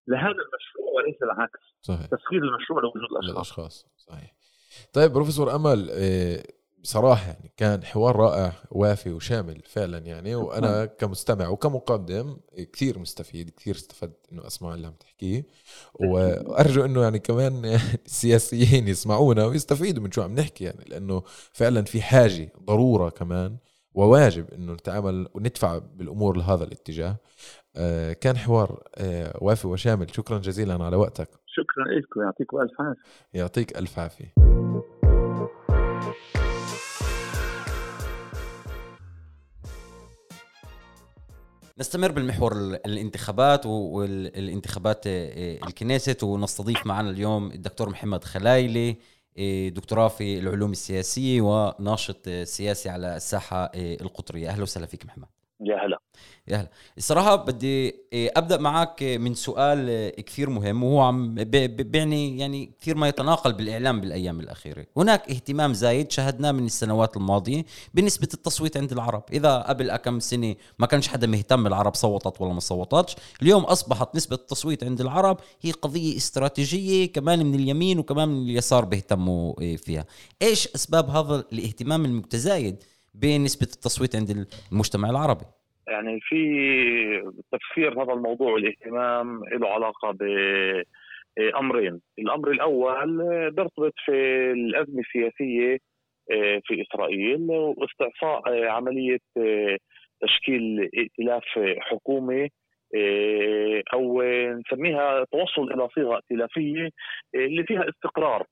لهذا 0.08 0.28
المشروع 0.28 0.92
وليس 0.96 1.18
العكس. 1.24 1.60
صحيح. 1.82 2.06
تسخير 2.06 2.44
المشروع 2.44 2.82
لوجود 2.82 3.02
الأشخاص. 3.12 3.36
للأشخاص 3.36 3.88
صحيح. 3.98 4.36
طيب 4.94 5.12
بروفيسور 5.12 5.56
أمل 5.56 5.90
إيه، 5.90 6.44
بصراحة 6.84 7.28
يعني 7.28 7.54
كان 7.58 7.84
حوار 7.84 8.16
رائع 8.16 8.54
وافي 8.72 9.14
وشامل 9.14 9.62
فعلا 9.66 9.98
يعني 9.98 10.36
وأنا 10.36 10.86
كمستمع 10.86 11.48
وكمقدم 11.48 12.38
كثير 12.74 13.00
مستفيد 13.00 13.50
كثير 13.50 13.76
استفدت 13.76 14.32
إنه 14.32 14.48
أسمع 14.48 14.74
اللي 14.74 14.88
عم 14.88 14.94
تحكيه. 14.94 15.46
وأرجو 15.94 16.86
إنه 16.86 17.04
يعني 17.04 17.20
كمان 17.20 17.66
السياسيين 18.06 18.88
يسمعونا 18.88 19.46
ويستفيدوا 19.46 20.04
من 20.04 20.12
شو 20.12 20.22
عم 20.22 20.36
نحكي 20.36 20.64
يعني 20.64 20.86
لأنه 20.88 21.24
فعلا 21.52 21.84
في 21.84 22.02
حاجة 22.02 22.54
ضرورة 22.64 23.10
كمان 23.10 23.58
وواجب 23.94 24.54
إنه 24.54 24.74
نتعامل 24.74 25.28
وندفع 25.34 25.78
بالأمور 25.78 26.38
لهذا 26.38 26.64
الاتجاه. 26.64 27.10
آه، 27.10 27.18
كان 28.22 28.38
حوار 28.38 28.84
آه، 28.96 29.38
وافي 29.42 29.68
وشامل. 29.68 30.16
شكرا 30.16 30.38
جزيلا 30.40 30.84
على 30.86 30.96
وقتك. 30.96 31.30
شكرا 31.46 31.86
لكم. 32.00 32.22
يعطيكم 32.22 32.58
ألف 32.62 32.82
عافية. 32.82 33.02
يعطيك 33.34 33.78
ألف 33.78 34.00
عافية. 34.00 34.34
نستمر 41.80 42.12
بالمحور 42.12 42.52
ال- 42.52 42.86
الانتخابات 42.86 43.66
والانتخابات 43.66 45.08
آه، 45.08 45.58
الكنيست 45.68 46.24
ونستضيف 46.24 46.86
معنا 46.86 47.10
اليوم 47.10 47.52
الدكتور 47.52 47.90
محمد 47.90 48.24
خلايلي 48.24 48.98
آه، 49.40 49.70
دكتوراه 49.70 50.08
في 50.08 50.40
العلوم 50.40 50.72
السياسية 50.72 51.42
وناشط 51.42 52.28
آه، 52.28 52.44
سياسي 52.44 52.90
على 52.90 53.16
الساحة 53.16 53.64
آه، 53.66 53.98
القطرية. 54.02 54.50
أهلا 54.50 54.64
وسهلا 54.64 54.86
فيك 54.86 55.06
محمد. 55.06 55.28
يا 55.62 55.76
هلا. 55.86 55.98
يا 56.48 56.58
هلا. 56.58 56.70
الصراحة 56.98 57.36
بدي 57.36 57.96
آه، 58.14 58.32
أبدأ 58.36 58.58
معك 58.58 59.04
آه، 59.04 59.18
من 59.18 59.34
سؤال 59.34 59.90
آه، 59.90 60.10
كثير 60.10 60.50
مهم 60.50 60.84
وهو 60.84 61.02
عم 61.02 61.36
بيعني 61.36 62.40
يعني 62.40 62.72
كثير 62.82 62.96
ما 62.96 63.08
يتناقل 63.08 63.54
بالإعلام 63.54 64.02
بالأيام 64.02 64.40
الأخيرة. 64.40 64.86
هناك 64.98 65.32
اهتمام 65.32 65.74
زايد 65.74 66.12
شاهدناه 66.12 66.52
من 66.52 66.66
السنوات 66.66 67.18
الماضية 67.18 67.66
بنسبة 67.94 68.28
التصويت 68.34 68.78
عند 68.78 68.92
العرب. 68.92 69.24
إذا 69.34 69.58
قبل 69.58 69.96
كم 69.96 70.20
سنة 70.20 70.56
ما 70.80 70.88
كانش 70.88 71.08
حدا 71.08 71.28
مهتم 71.28 71.68
العرب 71.68 71.96
صوتت 71.96 72.42
ولا 72.42 72.54
ما 72.54 72.60
صوتتش. 72.60 73.16
اليوم 73.42 73.64
أصبحت 73.64 74.16
نسبة 74.16 74.36
التصويت 74.36 74.84
عند 74.84 75.02
العرب 75.02 75.38
هي 75.62 75.72
قضية 75.72 76.18
استراتيجية 76.18 77.12
كمان 77.12 77.46
من 77.46 77.56
اليمين 77.56 78.00
وكمان 78.00 78.30
من 78.30 78.50
اليسار 78.50 78.86
بيهتموا 78.86 79.76
فيها. 79.78 80.06
إيش 80.42 80.68
أسباب 80.76 81.10
هذا 81.10 81.44
الاهتمام 81.54 82.06
المتزايد 82.06 82.84
بنسبة 83.14 83.68
التصويت 83.74 84.16
عند 84.16 84.48
المجتمع 84.72 85.10
العربي؟ 85.10 85.46
يعني 85.88 86.20
في 86.22 87.32
تفسير 87.52 88.04
هذا 88.04 88.14
الموضوع 88.14 88.52
والاهتمام 88.52 89.44
له 89.46 89.70
علاقة 89.70 90.12
بأمرين. 90.12 92.02
الأمر 92.20 92.52
الأول 92.52 93.18
بيرتبط 93.52 93.94
في 94.06 94.12
الأزمة 94.52 95.00
السياسية 95.00 95.78
في 96.64 96.82
إسرائيل 96.82 97.48
واستعصاء 97.50 98.68
عملية 98.68 99.20
تشكيل 100.22 100.90
ائتلاف 100.98 101.44
حكومي 101.80 102.50
آه، 102.96 103.84
أو 103.94 104.22
نسميها 104.60 105.26
توصل 105.32 105.74
إلى 105.74 105.88
صيغة 105.96 106.16
ائتلافية 106.16 106.86
آه، 106.86 106.90
اللي 107.36 107.64
فيها 107.64 107.90
استقرار 107.90 108.46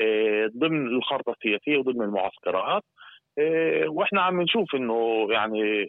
آه، 0.00 0.50
ضمن 0.56 0.86
الخارطة 0.86 1.32
السياسية 1.32 1.78
وضمن 1.78 2.02
المعسكرات. 2.02 2.82
وإحنا 3.88 4.22
عم 4.22 4.42
نشوف 4.42 4.74
إنه 4.74 5.26
يعني 5.30 5.86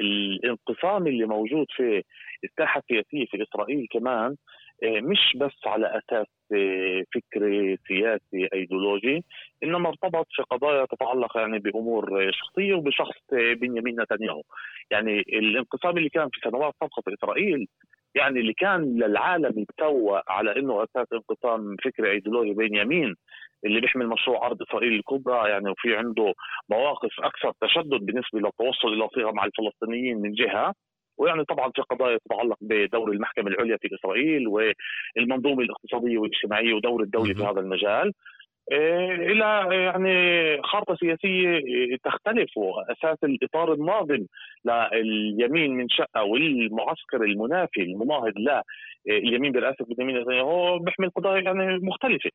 الانقسام 0.00 1.06
اللي 1.06 1.24
موجود 1.26 1.66
في 1.76 2.02
الساحة 2.44 2.80
السياسية 2.80 3.24
في 3.26 3.42
إسرائيل 3.42 3.86
كمان 3.90 4.36
مش 4.84 5.36
بس 5.36 5.66
على 5.66 5.86
أساس 5.98 6.26
فكري 7.14 7.76
سياسي 7.88 8.48
إيديولوجي 8.54 9.24
إنما 9.62 9.88
ارتبط 9.88 10.26
في 10.30 10.42
قضايا 10.42 10.84
تتعلق 10.84 11.36
يعني 11.36 11.58
بأمور 11.58 12.30
شخصية 12.32 12.74
وبشخص 12.74 13.20
بنيامين 13.32 14.00
نتنياهو. 14.00 14.42
يعني 14.90 15.18
الانقسام 15.20 15.98
اللي 15.98 16.08
كان 16.08 16.28
في 16.32 16.40
سنوات 16.50 16.74
سابقة 16.80 17.02
في 17.04 17.14
إسرائيل 17.14 17.66
يعني 18.14 18.40
اللي 18.40 18.52
كان 18.52 18.98
للعالم 18.98 19.58
يتسوى 19.58 20.22
على 20.28 20.56
إنه 20.58 20.84
أساس 20.84 21.06
انقسام 21.12 21.76
فكري 21.84 22.10
إيديولوجي 22.10 22.54
بين 22.54 22.74
يمين 22.74 23.14
اللي 23.64 23.80
بيحمل 23.80 24.06
مشروع 24.06 24.46
أرض 24.46 24.62
إسرائيل 24.62 24.92
الكبرى 24.92 25.50
يعني 25.50 25.70
وفي 25.70 25.96
عنده 25.96 26.34
مواقف 26.68 27.20
أكثر 27.20 27.52
تشدد 27.60 28.06
بالنسبة 28.06 28.40
للتوصل 28.40 28.88
إلى 28.88 29.08
صيغه 29.14 29.30
مع 29.30 29.44
الفلسطينيين 29.44 30.16
من 30.16 30.32
جهة. 30.32 30.74
ويعني 31.18 31.44
طبعا 31.44 31.70
في 31.74 31.82
قضايا 31.82 32.18
تتعلق 32.24 32.56
بدور 32.60 33.12
المحكمة 33.12 33.48
العليا 33.50 33.76
في 33.80 33.88
إسرائيل 33.94 34.48
والمنظومة 34.48 35.62
الاقتصادية 35.62 36.18
والاجتماعية 36.18 36.74
ودور 36.74 37.02
الدولة 37.02 37.34
في 37.34 37.42
هذا 37.44 37.60
المجال. 37.60 38.12
إلى 38.72 39.66
يعني 39.70 40.12
خارطة 40.62 40.96
سياسية 40.96 41.60
تختلف 42.04 42.56
واساس 42.56 43.18
الإطار 43.24 43.72
الناظم 43.72 44.26
لليمين 44.64 45.70
من 45.70 45.88
شقه 45.88 46.24
والمعسكر 46.24 47.22
المنافي 47.24 47.82
المناهض 47.82 48.32
لليمين 49.06 49.52
برئاسه 49.52 49.84
بنيامين 49.84 50.20
نتنياهو 50.22 50.78
بيحمل 50.78 51.10
قضايا 51.10 51.40
يعني 51.40 51.78
مختلفة. 51.78 52.30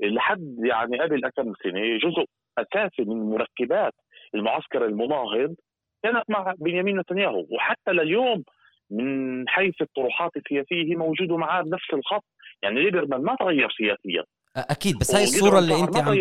لحد 0.00 0.56
يعني 0.64 0.98
قبل 1.00 1.20
كم 1.36 1.52
سنة 1.62 1.98
جزء 1.98 2.24
أساسي 2.58 3.04
من 3.04 3.30
مركبات 3.30 3.92
المعسكر 4.34 4.84
المناهض 4.86 5.54
كانت 6.02 6.24
مع 6.28 6.54
بنيامين 6.58 6.98
نتنياهو 6.98 7.46
وحتى 7.50 7.92
لليوم 7.92 8.44
من 8.90 9.48
حيث 9.48 9.82
الطروحات 9.82 10.30
السياسية 10.36 10.84
هي 10.84 10.96
موجودة 10.96 11.36
معاه 11.36 11.62
بنفس 11.62 11.94
الخط. 11.94 12.24
يعني 12.62 12.80
ليبرمان 12.80 13.22
ما 13.22 13.36
تغير 13.40 13.70
سياسيا. 13.70 14.24
أكيد 14.56 14.98
بس 14.98 15.14
هاي 15.14 15.24
الصورة 15.24 15.58
اللي 15.58 15.80
أنت 15.80 15.96
عم 15.96 16.18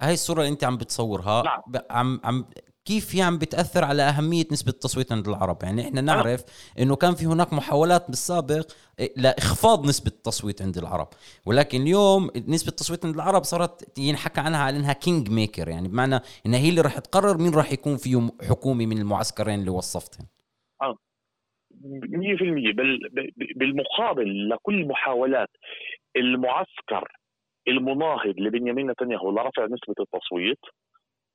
هاي 0.00 0.14
الصورة 0.14 0.40
اللي 0.40 0.52
أنت 0.52 0.64
عم 0.64 0.76
بتصورها 0.76 1.42
نعم. 1.42 1.82
عم 1.90 2.20
عم 2.24 2.44
كيف 2.88 3.16
هي 3.16 3.22
عم 3.22 3.38
بتأثر 3.38 3.84
على 3.84 4.02
أهمية 4.02 4.44
نسبة 4.52 4.70
التصويت 4.70 5.12
عند 5.12 5.28
العرب؟ 5.28 5.58
يعني 5.62 5.82
إحنا 5.82 6.00
نعرف 6.00 6.44
إنه 6.78 6.96
كان 6.96 7.14
في 7.14 7.26
هناك 7.26 7.52
محاولات 7.52 8.08
بالسابق 8.08 8.66
لإخفاض 9.16 9.86
نسبة 9.86 10.10
التصويت 10.10 10.62
عند 10.62 10.78
العرب. 10.78 11.08
ولكن 11.46 11.82
اليوم 11.82 12.30
نسبة 12.48 12.68
التصويت 12.68 13.04
عند 13.04 13.14
العرب 13.14 13.42
صارت 13.42 13.98
ينحكى 13.98 14.40
عنها 14.40 14.60
على 14.60 14.76
إنها 14.76 14.92
kingmaker 14.92 15.68
يعني 15.68 15.88
بمعنى 15.88 16.20
انها 16.46 16.58
هي 16.58 16.68
اللي 16.68 16.80
راح 16.80 16.98
تقرر 16.98 17.38
مين 17.38 17.54
راح 17.54 17.72
يكون 17.72 17.96
فيه 17.96 18.30
حكومه 18.48 18.86
من 18.86 18.98
المعسكرين 18.98 19.60
اللي 19.60 19.70
وصفتهم. 19.70 20.26
آه. 20.82 20.96
100% 21.74 22.74
بل 22.74 22.98
بالمقابل 23.56 24.48
لكل 24.48 24.86
محاولات 24.86 25.48
المعسكر 26.16 27.17
المناهض 27.68 28.34
لبنيامين 28.40 28.90
نتنياهو 28.90 29.30
لرفع 29.30 29.64
نسبة 29.64 29.94
التصويت 30.00 30.58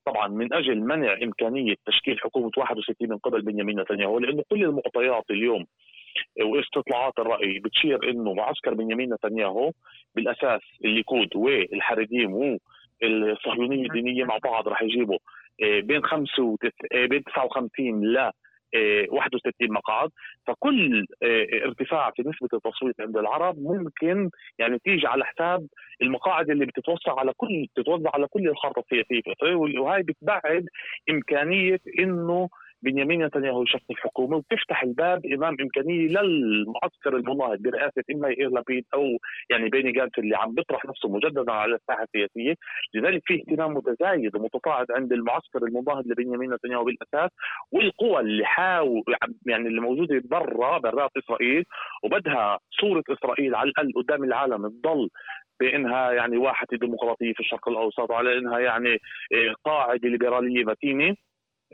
طبعا 0.06 0.28
من 0.28 0.54
أجل 0.54 0.80
منع 0.80 1.13
إمكانية 1.24 1.76
تشكيل 1.86 2.19
حكومة 2.19 2.52
61 2.58 3.10
من 3.10 3.17
قبل 3.17 3.41
بنيامين 3.41 3.80
نتنياهو 3.80 4.19
لأنه 4.19 4.43
كل 4.50 4.63
المعطيات 4.63 5.24
اليوم 5.32 5.65
واستطلاعات 6.41 7.13
الرأي 7.19 7.60
بتشير 7.60 8.10
إنه 8.10 8.34
معسكر 8.34 8.74
بنيامين 8.74 9.13
نتنياهو 9.13 9.72
بالأساس 10.15 10.62
الليكود 10.86 11.36
والحريديم 11.36 12.34
والصهيونية 12.34 13.86
الدينية 13.86 14.24
مع 14.24 14.38
بعض 14.43 14.67
راح 14.67 14.82
يجيبوا 14.82 15.19
آه، 15.63 15.80
بين 15.80 16.04
5 16.04 16.58
آه، 16.93 17.06
بين 17.06 17.24
59 17.24 18.06
ل 18.06 18.32
61 19.09 19.71
مقعد. 19.73 20.09
فكل 20.47 21.05
آه، 21.23 21.47
ارتفاع 21.65 22.12
في 22.12 22.21
نسبة 22.21 22.49
التصويت 22.53 23.01
عند 23.01 23.17
العرب 23.17 23.59
ممكن 23.59 24.29
يعني 24.59 24.79
تيجي 24.79 25.07
على 25.07 25.25
حساب 25.25 25.67
المقاعد 26.01 26.49
اللي 26.49 26.65
بتتوسع 26.65 27.19
على 27.19 27.33
كل 27.38 27.65
بتتوزع 27.75 28.09
على 28.13 28.27
كل 28.27 28.47
الخارطه 28.49 28.79
السياسيه 28.79 29.21
وهي 29.79 30.03
بتبعد 30.03 30.65
إمكانية 31.09 31.79
إنه 31.99 32.49
بنيامين 32.84 33.26
نتنياهو 33.26 33.63
يشكل 33.63 33.96
حكومه 33.98 34.38
وتفتح 34.38 34.84
الباب 34.84 35.26
إمام 35.26 35.56
امكانيه 35.62 36.08
للمعسكر 36.08 37.15
المناهض 37.17 37.58
برئاسه 37.62 38.04
إما 38.12 38.28
إير 38.28 38.50
لابيد 38.50 38.86
أو 38.93 39.04
يعني 39.50 39.69
بيني 39.69 39.91
جانس 39.91 40.12
اللي 40.17 40.36
عم 40.38 40.54
بيطرح 40.54 40.86
نفسه 40.86 41.10
مجددا 41.10 41.52
على 41.52 41.76
الساحة 41.76 42.04
السياسية، 42.04 42.54
لذلك 42.93 43.22
في 43.26 43.34
اهتمام 43.36 43.74
متزايد 43.74 44.36
ومتصاعد 44.36 44.86
عند 44.91 45.13
المعسكر 45.13 45.63
المناهض 45.63 46.08
لبنيامين 46.08 46.54
نتنياهو 46.54 46.84
بالأساس 46.84 47.30
والقوى 47.72 48.19
اللي 48.19 48.46
حاول 48.46 49.04
يعني 49.46 49.67
اللي 49.67 49.82
موجودة 49.82 50.22
برا 50.26 50.78
برات 50.78 51.12
إسرائيل 51.17 51.63
وبدها 52.04 52.60
صورة 52.82 53.04
إسرائيل 53.10 53.56
على 53.56 53.69
الأقل 53.69 53.91
قدام 53.96 54.24
العالم 54.24 54.69
تضل 54.69 55.10
بإنها 55.60 56.12
يعني 56.12 56.38
واحة 56.38 56.67
ديمقراطيه 56.72 57.34
في 57.34 57.39
الشرق 57.39 57.69
الأوسط 57.69 58.10
وعلى 58.10 58.38
إنها 58.38 58.60
يعني 58.60 58.98
قاعدة 59.65 60.10
ليبرالية 60.10 60.63
متينة. 60.63 61.15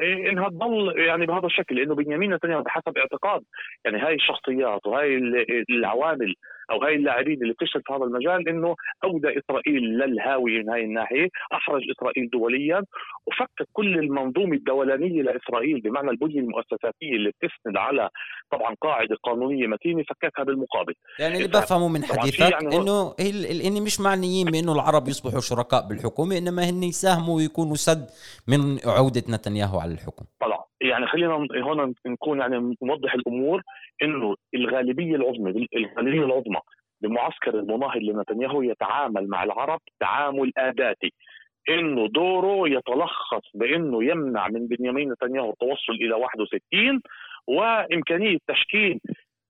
إنها 0.01 0.49
تضل 0.49 0.99
يعني 0.99 1.25
بهذا 1.25 1.45
الشكل 1.45 1.75
لأنه 1.75 1.95
بنيامين 1.95 2.33
نتنياهو 2.33 2.63
بحسب 2.63 2.97
اعتقاد 2.97 3.41
يعني 3.85 3.97
هاي 3.97 4.15
الشخصيات 4.15 4.88
وهاي 4.88 5.17
العوامل 5.69 6.35
أو 6.71 6.84
هاي 6.84 6.95
اللاعبين 6.95 7.41
اللي 7.41 7.53
بتشتغل 7.53 7.84
في 7.88 7.93
هذا 7.93 8.03
المجال 8.03 8.49
إنه 8.49 8.75
اودى 9.03 9.39
إسرائيل 9.39 9.84
للهاويه 9.84 10.60
من 10.60 10.69
هاي 10.69 10.84
الناحية، 10.84 11.27
أحرج 11.53 11.82
إسرائيل 11.97 12.29
دوليا 12.29 12.84
وفك 13.27 13.67
كل 13.73 13.99
المنظومة 13.99 14.53
الدولانية 14.53 15.21
لإسرائيل 15.21 15.82
بمعنى 15.82 16.10
البنية 16.10 16.39
المؤسساتية 16.39 17.12
اللي 17.15 17.29
بتسند 17.29 17.77
على 17.77 18.10
طبعا 18.51 18.75
قاعدة 18.82 19.15
قانونية 19.23 19.67
متينة 19.67 20.03
فككها 20.03 20.43
بالمقابل. 20.43 20.93
يعني 21.19 21.38
اللي 21.38 21.47
بفهمه 21.47 21.88
من 21.88 22.03
حديثك 22.03 22.39
يعني 22.39 22.75
إنه 22.75 23.15
هن 23.67 23.84
مش 23.84 23.99
معنيين 24.01 24.47
بأنه 24.51 24.73
العرب 24.73 25.08
يصبحوا 25.08 25.39
شركاء 25.39 25.88
بالحكومة 25.88 26.38
إنما 26.38 26.69
هن 26.69 26.84
يساهموا 26.84 27.36
ويكونوا 27.36 27.75
سد 27.75 28.08
من 28.47 28.60
عودة 28.86 29.23
نتنياهو 29.29 29.79
على 29.79 29.93
الحكم. 29.93 30.25
طبعا 30.41 30.68
يعني 30.81 31.07
خلينا 31.07 31.47
هون 31.55 31.93
نكون 32.07 32.39
يعني 32.39 32.75
نوضح 32.83 33.13
الأمور 33.13 33.61
إنه 34.03 34.35
الغالبية 34.55 35.15
العظمى 35.15 35.67
الغالبية 35.75 36.25
العظمى 36.25 36.59
بمعسكر 37.01 37.59
المناهض 37.59 37.97
لنتنياهو 38.01 38.61
يتعامل 38.61 39.27
مع 39.27 39.43
العرب 39.43 39.79
تعامل 39.99 40.51
آباتي. 40.57 41.13
إنه 41.69 42.07
دوره 42.07 42.69
يتلخص 42.69 43.41
بإنه 43.53 44.03
يمنع 44.03 44.47
من 44.47 44.67
بنيامين 44.67 45.11
نتنياهو 45.11 45.49
التوصل 45.49 45.93
إلى 45.93 46.13
61 46.13 47.01
وإمكانية 47.47 48.37
تشكيل 48.47 48.99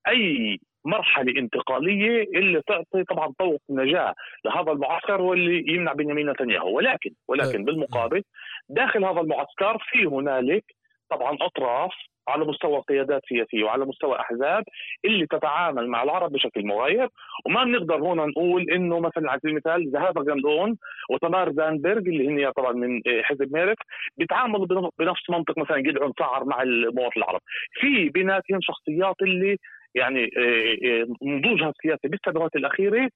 أي 0.08 0.60
مرحلة 0.86 1.34
انتقالية 1.38 2.24
اللي 2.24 2.62
تعطي 2.68 3.04
طبعا 3.04 3.34
طوق 3.40 3.62
نجاة 3.70 4.16
لهذا 4.46 4.72
المعسكر 4.72 5.22
واللي 5.22 5.74
يمنع 5.74 5.94
بنيامين 5.94 6.30
نتنياهو. 6.30 6.76
ولكن 6.78 7.12
ولكن 7.28 7.66
بالمقابل 7.66 8.24
داخل 8.70 9.06
هذا 9.06 9.22
المعسكر 9.22 9.78
في 9.90 10.06
هنالك 10.06 10.79
طبعا 11.10 11.38
أطراف 11.42 11.92
على 12.28 12.46
مستوى 12.46 12.80
قيادات 12.90 13.22
سياسية 13.30 13.64
وعلى 13.64 13.86
مستوى 13.86 14.20
أحزاب 14.20 14.64
اللي 15.06 15.26
تتعامل 15.26 15.88
مع 15.88 16.04
العرب 16.04 16.32
بشكل 16.32 16.66
مغاير. 16.66 17.10
وما 17.46 17.64
بنقدر 17.64 17.96
هنا 17.96 18.26
نقول 18.26 18.70
إنه 18.72 19.00
مثلا 19.00 19.32
على 19.32 19.40
سبيل 19.40 19.52
المثال 19.52 19.92
ذهاب 19.92 20.18
غندون 20.30 20.78
وتمار 21.10 21.52
زانبرغ 21.52 21.98
اللي 21.98 22.28
هن 22.28 22.52
طبعا 22.52 22.72
من 22.72 23.02
حزب 23.24 23.54
ميرك 23.54 23.78
بيتعاملوا 24.18 24.92
بنفس 25.00 25.30
منطق 25.30 25.58
مثلا 25.58 25.80
جدعون 25.80 26.12
سعر 26.20 26.46
مع 26.46 26.62
المواطن 26.62 27.18
العرب. 27.18 27.42
في 27.74 28.10
بيناتهم 28.10 28.62
شخصيات 28.62 29.16
اللي 29.22 29.58
يعني 29.96 30.24
آه، 30.38 30.78
آه، 30.88 31.08
نضوجها 31.22 31.70
السياسي 31.70 32.08
بالسنوات 32.08 32.56
الأخيرة 32.56 33.10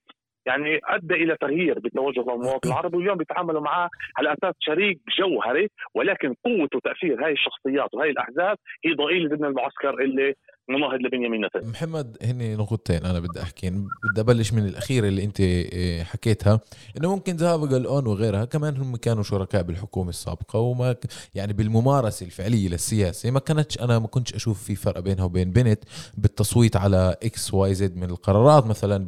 يعني 0.45 0.79
أدى 0.85 1.13
إلى 1.13 1.35
تغيير 1.41 1.79
بتوجه 1.79 2.21
المواطن 2.21 2.69
العربي 2.69 2.97
واليوم 2.97 3.17
بيتعاملوا 3.17 3.61
معاه 3.61 3.89
على 4.17 4.33
أساس 4.33 4.55
شريك 4.59 4.99
جوهري 5.19 5.67
ولكن 5.95 6.33
قوة 6.45 6.69
وتأثير 6.75 7.25
هاي 7.25 7.31
الشخصيات 7.31 7.89
وهي 7.93 8.09
الأحزاب 8.09 8.57
هي 8.85 8.93
ضئيلة 8.93 9.35
ضمن 9.35 9.45
المعسكر 9.45 9.93
اللي 10.03 10.33
مناهض 10.69 10.99
لبنيامين 11.01 11.45
نتنياهو 11.45 11.69
محمد 11.69 12.17
هني 12.21 12.55
نقطتين 12.55 13.05
أنا 13.05 13.19
بدي 13.19 13.41
أحكي. 13.41 13.69
بدي 13.69 14.21
أبلش 14.21 14.53
من 14.53 14.65
الأخيرة 14.65 15.07
اللي 15.07 15.23
أنت 15.23 15.39
إيه، 15.39 16.03
حكيتها 16.03 16.59
إنه 16.97 17.15
ممكن 17.15 17.35
ذهاب 17.35 17.63
قلقون 17.73 18.07
وغيرها 18.07 18.45
كمان 18.45 18.77
هم 18.77 18.95
كانوا 18.95 19.23
شركاء 19.23 19.63
بالحكومة 19.63 20.09
السابقة 20.09 20.59
وما 20.59 20.95
يعني 21.35 21.53
بالممارسة 21.53 22.25
الفعلية 22.25 22.69
للسياسة. 22.69 23.31
ما 23.31 23.39
كانتش 23.39 23.79
أنا 23.79 23.99
ما 23.99 24.07
كنتش 24.07 24.33
أشوف 24.33 24.63
في 24.63 24.75
فرق 24.75 24.99
بينها 24.99 25.25
وبين 25.25 25.51
بنت 25.51 25.83
بالتصويت 26.17 26.75
على 26.75 27.15
X 27.23 27.53
Y 27.53 27.73
Z 27.73 27.95
من 27.95 28.09
القرارات 28.09 28.65
مثلا 28.65 29.07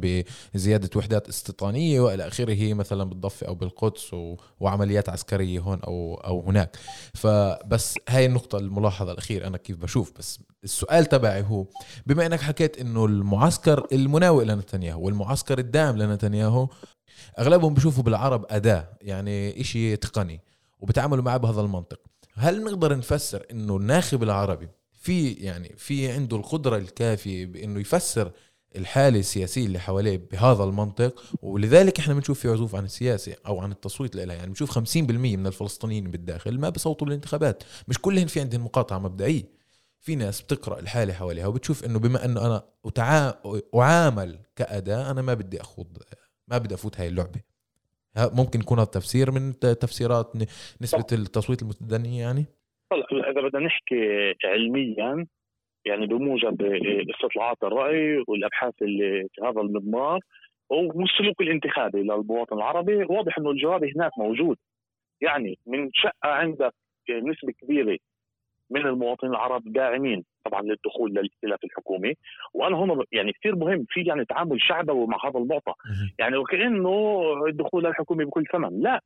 بزيادة 0.54 0.90
وحدات 0.96 1.28
استيطانية 1.28 2.00
وإلى 2.00 2.26
آخره 2.28 2.74
مثلا 2.74 3.04
بالضفة 3.04 3.46
أو 3.46 3.54
بالقدس 3.54 4.16
وعمليات 4.60 5.08
عسكرية 5.08 5.60
هون 5.60 5.80
أو 5.80 6.14
أو 6.14 6.40
هناك. 6.40 6.76
فبس 7.14 7.94
هاي 8.08 8.26
النقطة 8.26 8.58
الملاحظة 8.58 9.12
الأخيرة 9.12 9.46
أنا 9.46 9.56
كيف 9.56 9.76
بشوف. 9.76 10.12
بس 10.18 10.40
السؤال 10.66 11.06
تبعي 11.06 11.42
هو 11.42 11.66
بما 12.06 12.26
إنك 12.26 12.40
حكيت 12.40 12.78
إنه 12.78 13.04
المعسكر 13.04 13.86
المناوئ 13.92 14.44
لنتنياهو 14.44 15.06
والمعسكر 15.06 15.58
الداعم 15.58 15.96
لنتنياهو 15.96 16.68
أغلبهم 17.38 17.74
بيشوفوا 17.74 18.02
بالعرب 18.02 18.46
أداة 18.50 18.88
يعني 19.00 19.60
إشي 19.60 19.96
تقني 19.96 20.40
وبتعاملوا 20.80 21.24
معه 21.24 21.36
بهذا 21.36 21.60
المنطق. 21.60 22.00
هل 22.34 22.64
نقدر 22.64 22.96
نفسر 22.98 23.46
إنه 23.50 23.76
الناخب 23.76 24.22
العربي 24.22 24.68
في 24.92 25.32
يعني 25.32 25.74
في 25.76 26.12
عنده 26.12 26.36
القدرة 26.36 26.76
الكافية 26.76 27.46
بإنه 27.46 27.80
يفسر 27.80 28.30
الحالة 28.76 29.18
السياسية 29.18 29.66
اللي 29.66 29.78
حواليه 29.78 30.28
بهذا 30.32 30.64
المنطق؟ 30.64 31.22
ولذلك 31.42 31.98
إحنا 31.98 32.14
بنشوف 32.14 32.40
في 32.40 32.48
عزوف 32.48 32.74
عن 32.74 32.84
السياسة 32.84 33.34
أو 33.46 33.60
عن 33.60 33.72
التصويت 33.72 34.16
لها 34.16 34.34
يعني 34.34 34.46
بنشوف 34.46 34.78
50% 34.78 34.96
من 34.96 35.46
الفلسطينيين 35.46 36.10
بالداخل 36.10 36.58
ما 36.60 36.68
بصوتوا 36.68 37.06
بالانتخابات 37.06 37.62
مش 37.88 37.98
كلهم 37.98 38.26
في 38.26 38.40
عندهم 38.40 38.64
مقاطعة 38.64 38.98
مبدئية. 38.98 39.55
في 40.06 40.16
ناس 40.16 40.42
بتقرأ 40.42 40.80
الحالة 40.80 41.12
حواليها 41.12 41.46
وبتشوف 41.46 41.84
إنه 41.84 41.98
بما 41.98 42.24
إنه 42.24 42.46
أنا 42.46 42.62
أتعا... 42.86 43.34
أعامل 43.74 44.38
كأداة 44.56 45.10
أنا 45.10 45.22
ما 45.22 45.34
بدي 45.34 45.60
أخوض 45.60 45.86
ما 46.48 46.58
بدي 46.58 46.74
أفوت 46.74 47.00
هاي 47.00 47.08
اللعبة. 47.08 47.40
ها 48.16 48.30
ممكن 48.34 48.60
يكون 48.60 48.78
هذا 48.78 48.90
تفسير 48.98 49.30
من 49.30 49.52
تفسيرات 49.84 50.26
نسبة 50.82 51.06
التصويت 51.12 51.62
المتدنية 51.62 52.20
يعني؟ 52.20 52.44
هلا 52.92 53.30
إذا 53.30 53.40
بدنا 53.40 53.66
نحكي 53.66 54.34
علميا 54.44 55.26
يعني 55.86 56.06
بموجب 56.06 56.62
استطلاعات 57.14 57.56
الرأي 57.62 58.24
والأبحاث 58.28 58.74
اللي 58.82 59.28
في 59.32 59.42
هذا 59.42 59.60
المضمار 59.60 60.20
والسلوك 60.70 61.40
الانتخابي 61.40 61.98
للمواطن 61.98 62.56
العربي 62.56 62.96
واضح 62.96 63.38
إنه 63.38 63.50
الجواب 63.50 63.84
هناك 63.84 64.12
موجود. 64.18 64.56
يعني 65.20 65.58
من 65.66 65.90
شقة 65.94 66.28
عندك 66.28 66.74
نسبة 67.10 67.52
كبيرة 67.62 67.98
من 68.70 68.86
المواطنين 68.86 69.32
العرب 69.32 69.62
داعمين 69.72 70.24
طبعا 70.44 70.62
للدخول 70.62 71.10
للائتلاف 71.10 71.64
الحكومي. 71.64 72.14
وأنا 72.54 72.76
هنا 72.76 73.04
يعني 73.12 73.32
كثير 73.32 73.56
مهم 73.56 73.86
في 73.88 74.02
يعني 74.02 74.24
تعامل 74.24 74.62
شعبوي 74.62 75.06
مع 75.06 75.18
هذا 75.24 75.38
المعطى 75.38 75.72
يعني 76.18 76.36
وكأنه 76.36 77.22
الدخول 77.48 77.84
للحكومه 77.84 78.24
بكل 78.24 78.44
ثمن. 78.52 78.80
لا 78.80 79.00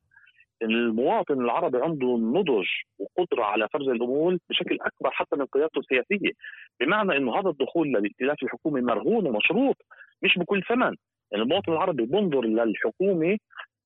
المواطن 0.63 1.41
العربي 1.41 1.79
عنده 1.79 2.07
نضج 2.07 2.67
وقدرة 2.99 3.45
على 3.45 3.69
فرز 3.69 3.89
الأمور 3.89 4.39
بشكل 4.51 4.79
أكبر 4.81 5.11
حتى 5.11 5.37
من 5.37 5.47
قيادته 5.47 5.79
السياسية. 5.79 6.33
بمعنى 6.81 7.17
إنه 7.17 7.39
هذا 7.41 7.49
الدخول 7.49 7.89
للائتلاف 7.89 8.43
الحكومي 8.43 8.81
مرهون 8.81 9.27
ومشروط 9.27 9.77
مش 10.23 10.39
بكل 10.39 10.63
ثمن. 10.69 10.97
يعني 11.33 11.45
المواطن 11.45 11.73
العربي 11.73 12.07
بينظر 12.07 12.41
للحكومه 12.41 13.39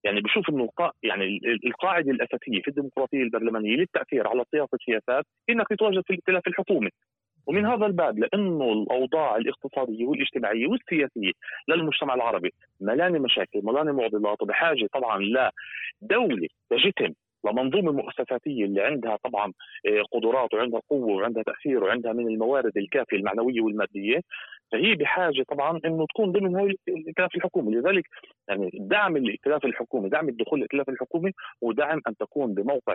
يعني 0.05 0.21
بشوف 0.21 0.49
إنه. 0.51 0.69
يعني 1.03 1.25
ال- 1.25 1.47
ال- 1.51 1.67
القاعدة 1.67 2.11
الأساسية 2.11 2.61
في 2.63 2.69
الديمقراطية 2.69 3.23
البرلمانية 3.23 3.77
للتأثير 3.77 4.29
على 4.29 4.45
صياغة 4.51 4.69
السياسات 4.75 5.25
إنك 5.51 5.69
تتواجد 5.69 6.03
في 6.07 6.11
الائتلاف 6.11 6.47
الحكومي 6.47 6.91
ومن 7.47 7.67
هذا 7.67 7.87
الباب 7.87 8.19
لأنه 8.19 8.73
الأوضاع 8.73 9.37
الاقتصادية 9.37 10.05
والاجتماعية 10.07 10.67
والسياسية 10.67 11.33
للمجتمع 11.69 12.15
العربي 12.15 12.53
ملاني 12.81 13.19
مشاكل 13.19 13.61
ملاني 13.63 13.93
معضلات 13.93 14.43
وبحاجة 14.43 14.89
طبعا 14.93 15.19
لدوله 16.03 16.49
تجتم 16.71 17.13
لمنظومة 17.45 17.93
مؤسساتية 17.93 18.65
اللي 18.65 18.83
عندها 18.83 19.17
طبعا 19.25 19.53
آه، 19.87 20.03
قدرات 20.13 20.55
وعندها 20.55 20.81
قوة 20.91 21.17
وعندها 21.17 21.43
تأثير 21.43 21.85
وعندها 21.85 22.13
من 22.13 22.29
الموارد 22.29 22.79
الكافية 22.79 23.17
المعنوية 23.17 23.61
والمادية 23.61 24.21
فهي 24.73 24.95
بحاجة 24.95 25.43
طبعا 25.49 25.81
إنه 25.85 26.07
تكون 26.07 26.33
ضمن 26.33 26.57
هاي 26.57 26.77
الائتلاف 26.89 27.35
الحكومي. 27.37 27.75
لذلك 27.75 28.05
يعني 28.49 28.71
دعم 28.75 29.17
الائتلاف 29.17 29.65
الحكومي 29.65 30.09
دعم 30.09 30.29
الدخول 30.29 30.59
للائتلاف 30.59 30.89
الحكومي 30.89 31.33
هو 31.65 31.73
دعم 31.73 32.01
أن 32.09 32.17
تكون 32.17 32.55
بموقع 32.55 32.95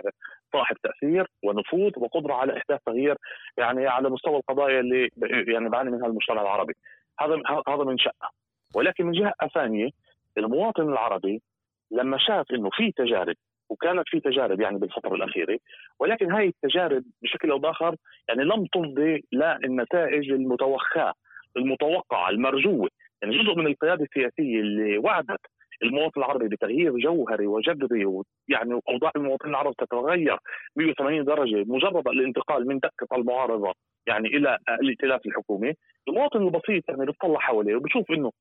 صاحب 0.52 0.76
تأثير 0.82 1.26
ونفوذ 1.44 1.92
وقدرة 1.96 2.34
على 2.34 2.56
إحداث 2.56 2.80
تغيير 2.86 3.16
يعني 3.58 3.86
على 3.86 4.10
مستوى 4.10 4.36
القضايا 4.36 4.80
اللي 4.80 5.08
يعني 5.52 5.68
بعاني 5.68 5.90
منها 5.90 6.06
المجتمع 6.06 6.42
العربي. 6.42 6.74
هذا 7.20 7.42
هذا 7.68 7.84
من 7.84 7.98
شقه 7.98 8.30
ولكن 8.74 9.06
من 9.06 9.12
جهة 9.12 9.34
ثانية 9.54 9.90
المواطن 10.38 10.82
العربي 10.82 11.42
لما 11.90 12.18
شاف 12.18 12.46
إنه 12.52 12.70
في 12.72 12.92
تجارب 12.92 13.36
وكانت 13.70 14.02
في 14.06 14.20
تجارب 14.20 14.60
يعني 14.60 14.78
بالفترة 14.78 15.14
الأخيرة 15.14 15.58
ولكن 16.00 16.32
هاي 16.32 16.46
التجارب 16.46 17.04
بشكل 17.22 17.50
أو 17.50 17.58
بآخر 17.58 17.96
يعني 18.28 18.44
لم 18.44 18.66
تفضي 18.66 19.24
للنتائج 19.32 20.30
المتوخاه 20.30 21.14
المتوقعة 21.56 22.30
المرجوة. 22.30 22.88
يعني 23.22 23.38
جزء 23.38 23.54
من 23.54 23.66
القيادة 23.66 24.04
السياسية 24.04 24.60
اللي 24.60 24.98
وعدت 24.98 25.40
المواطن 25.82 26.20
العربي 26.20 26.48
بتغيير 26.48 26.98
جوهري 26.98 27.46
وجذري 27.46 28.04
ويعني 28.04 28.80
اوضاع 28.88 29.10
المواطنين 29.16 29.54
العرب 29.54 29.74
تتغير 29.76 30.38
180 30.76 31.24
درجة 31.24 31.64
مجرد 31.66 32.08
الانتقال 32.08 32.66
من 32.66 32.78
دكه 32.78 33.16
المعارضة 33.16 33.72
يعني 34.06 34.28
إلى 34.28 34.58
الائتلاف 34.68 35.26
الحكومي. 35.26 35.72
المواطن 36.08 36.42
البسيط 36.42 36.88
يعني 36.88 37.06
بيطلع 37.06 37.38
حواليه 37.38 37.76
وبشوف 37.76 38.10
إنه 38.10 38.32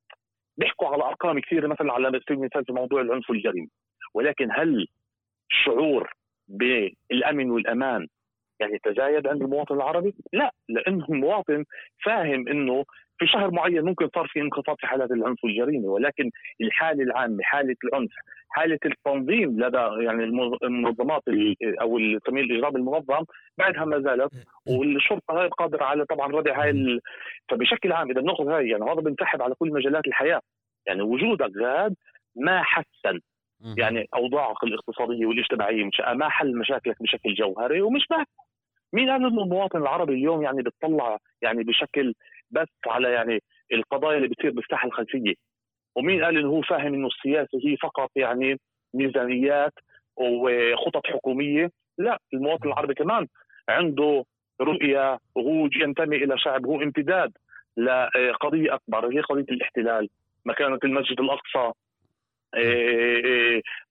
بيحكوا 0.57 0.87
على 0.87 1.03
أرقام 1.03 1.39
كثيرة 1.39 1.67
مثلا 1.67 1.93
على 1.93 2.07
سبيل 2.07 2.37
المثال 2.37 2.65
في 2.65 2.73
موضوع 2.73 3.01
العنف 3.01 3.29
والجريمه 3.29 3.67
ولكن 4.13 4.51
هل 4.51 4.87
الشعور 5.51 6.13
بالأمن 6.47 7.51
والأمان. 7.51 8.07
يعني 8.59 8.79
تزايد 8.83 9.27
عند 9.27 9.41
المواطن 9.41 9.75
العربي؟ 9.75 10.13
لا 10.33 10.51
لأنه 10.69 11.05
المواطن 11.09 11.65
فاهم 12.05 12.47
إنه 12.47 12.85
في 13.19 13.27
شهر 13.27 13.51
معين 13.51 13.81
ممكن 13.81 14.09
صار 14.15 14.27
في 14.27 14.41
انخفاض 14.41 14.75
في 14.79 14.87
حالات 14.87 15.11
العنف 15.11 15.43
والجريمة 15.43 15.87
ولكن 15.87 16.29
الحالة 16.61 17.03
العامة 17.03 17.43
حالة 17.43 17.75
العنف 17.83 18.11
حالة 18.49 18.79
التنظيم 18.85 19.63
لدى 19.63 20.03
يعني 20.05 20.23
المنظمات 20.63 21.21
أو 21.81 21.97
التمويل 21.97 22.51
الاجرامي 22.51 22.75
المنظم 22.75 23.25
بعدها 23.57 23.85
ما 23.85 23.99
زالت 23.99 24.31
والشرطة 24.67 25.41
هاي 25.41 25.47
قادرة 25.47 25.83
على 25.83 26.05
طبعا 26.05 26.27
ردع 26.27 26.61
هاي 26.63 26.69
ال... 26.69 26.99
فبشكل 27.51 27.91
عام 27.91 28.11
إذا 28.11 28.21
بنأخذ 28.21 28.49
هاي 28.49 28.69
يعني 28.69 28.83
هذا 28.83 29.01
بنسحب 29.01 29.41
على 29.41 29.55
كل 29.55 29.71
مجالات 29.71 30.07
الحياة. 30.07 30.41
يعني 30.87 31.01
وجودك 31.01 31.51
غاد 31.57 31.95
ما 32.35 32.63
حسن. 32.63 33.19
يعني 33.77 34.07
أوضاعك 34.15 34.63
الاقتصادية 34.63 35.25
والاجتماعية 35.25 35.83
مش 35.83 36.01
ما 36.13 36.29
حل 36.29 36.57
مشاكلك 36.57 36.95
بشكل 37.01 37.33
جوهري 37.33 37.81
ومش 37.81 38.05
بس. 38.11 38.25
مين 38.93 39.09
قال 39.09 39.25
انه 39.25 39.43
المواطن 39.43 39.81
العربي 39.81 40.13
اليوم 40.13 40.43
يعني 40.43 40.61
بتطلع 40.61 41.17
يعني 41.41 41.63
بشكل 41.63 42.13
بس 42.51 42.67
على 42.87 43.11
يعني 43.11 43.39
القضايا 43.73 44.17
اللي 44.17 44.27
بتصير 44.27 44.51
بالساحه 44.51 44.87
الخلفية؟ 44.87 45.33
ومين 45.95 46.23
قال 46.23 46.37
إنه 46.37 46.47
هو 46.49 46.61
فاهم 46.61 46.93
إنه 46.93 47.07
السياسة 47.07 47.59
هي 47.65 47.77
فقط 47.77 48.09
يعني 48.15 48.59
ميزانيات 48.93 49.73
وخطط 50.17 51.07
حكومية؟ 51.07 51.71
لا 51.97 52.19
المواطن 52.33 52.67
العربي 52.67 52.93
كمان 52.93 53.27
عنده 53.69 54.23
رؤية 54.61 55.17
وهو 55.35 55.69
ينتمي 55.75 56.15
إلى 56.15 56.37
شعب 56.37 56.65
هو 56.65 56.81
امتداد 56.81 57.31
لقضية 57.77 58.73
أكبر 58.73 59.13
هي 59.13 59.21
قضية 59.21 59.45
الاحتلال 59.55 60.09
مكانة 60.45 60.79
المسجد 60.83 61.19
الأقصى. 61.19 61.71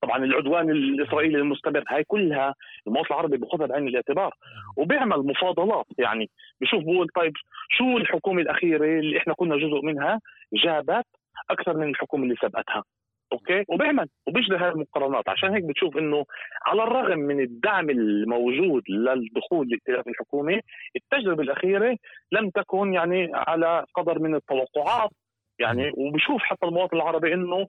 طبعا 0.02 0.24
العدوان 0.24 0.70
الإسرائيلي 0.70 1.38
المستمر 1.38 1.84
هاي 1.88 2.04
كلها 2.04 2.54
المواطن 2.86 3.08
العربي 3.10 3.36
بياخذها 3.36 3.66
بعين 3.66 3.88
الاعتبار 3.88 4.34
وبيعمل 4.76 5.18
مفاضلات 5.18 5.86
يعني. 5.98 6.30
بشوف 6.60 6.82
بقول 6.84 7.08
طيب 7.14 7.32
شو 7.70 7.96
الحكومة 7.98 8.42
الأخيرة 8.42 8.84
اللي 8.84 9.18
إحنا 9.18 9.34
كنا 9.34 9.56
جزء 9.56 9.80
منها 9.82 10.20
جابت 10.64 11.06
أكثر 11.50 11.76
من 11.76 11.88
الحكومة 11.88 12.24
اللي 12.24 12.34
سبقتها 12.42 12.84
أوكي؟ 13.32 13.64
وبيعمل 13.68 14.08
وبيجري 14.26 14.56
هاي 14.58 14.68
المقارنات. 14.68 15.28
عشان 15.28 15.54
هيك 15.54 15.64
بتشوف 15.64 15.96
إنه 15.96 16.24
على 16.66 16.82
الرغم 16.82 17.18
من 17.18 17.40
الدعم 17.40 17.90
الموجود 17.90 18.82
للدخول 18.88 19.66
للائتلاف 19.66 20.08
الحكومي 20.08 20.60
التجربة 20.96 21.42
الأخيرة 21.42 21.96
لم 22.32 22.50
تكن 22.50 22.92
يعني 22.94 23.30
على 23.34 23.84
قدر 23.94 24.18
من 24.18 24.34
التوقعات 24.34 25.10
يعني. 25.58 25.92
وبشوف 25.96 26.42
حتى 26.42 26.66
المواطن 26.66 26.96
العربي 26.96 27.34
إنه 27.34 27.66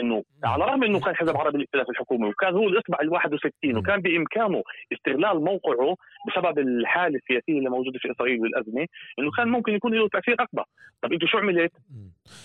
إنه 0.00 0.22
على 0.44 0.64
الرغم 0.64 0.84
إنه 0.84 1.00
كان 1.00 1.16
حزب 1.16 1.36
عربي 1.36 1.56
الائتلاف 1.56 1.90
الحكومي 1.90 2.28
وكان 2.28 2.54
هو 2.54 2.68
الإصبع 2.68 2.98
ال 3.02 3.08
61 3.08 3.76
وكان 3.76 4.00
بإمكانه 4.00 4.62
استغلال 4.92 5.44
موقعه 5.44 5.96
بسبب 6.28 6.58
الحالة 6.58 7.16
السياسية 7.16 7.58
اللي 7.58 7.70
موجودة 7.70 7.98
في 7.98 8.10
إسرائيل 8.10 8.40
والأزمة 8.40 8.86
إنه 9.18 9.30
كان 9.36 9.48
ممكن 9.48 9.72
يكون 9.72 9.94
له 9.94 10.08
تأثير 10.08 10.36
أكبر، 10.40 10.64
طب 11.02 11.12
انت 11.12 11.24
شو 11.24 11.38
عملت؟ 11.38 11.72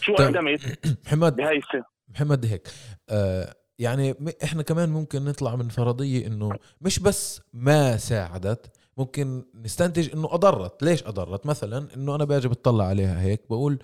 شو 0.01 0.15
طيب. 0.15 0.27
قدمت 0.27 0.61
محمد 1.05 1.35
بهاي 1.35 1.57
السنة؟ 1.57 1.85
محمد 2.09 2.45
هيك 2.45 2.67
آه 3.09 3.45
يعني 3.79 4.15
إحنا 4.43 4.63
كمان 4.63 4.89
ممكن 4.89 5.25
نطلع 5.25 5.55
من 5.55 5.69
فرضية 5.69 6.27
إنه 6.27 6.51
مش 6.81 6.99
بس 6.99 7.41
ما 7.53 7.97
ساعدت 7.97 8.71
ممكن 8.97 9.43
نستنتج 9.55 10.13
إنه 10.13 10.27
أضرت 10.31 10.83
ليش 10.83 11.03
أضرت 11.03 11.45
مثلا 11.45 11.87
إنه 11.95 12.15
أنا 12.15 12.25
باجي 12.25 12.47
بتطلع 12.47 12.85
عليها 12.85 13.21
هيك 13.21 13.41
بقول 13.49 13.79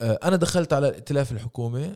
آه 0.00 0.18
أنا 0.24 0.36
دخلت 0.36 0.72
على 0.72 0.88
الائتلاف 0.88 1.32
الحكومي 1.32 1.94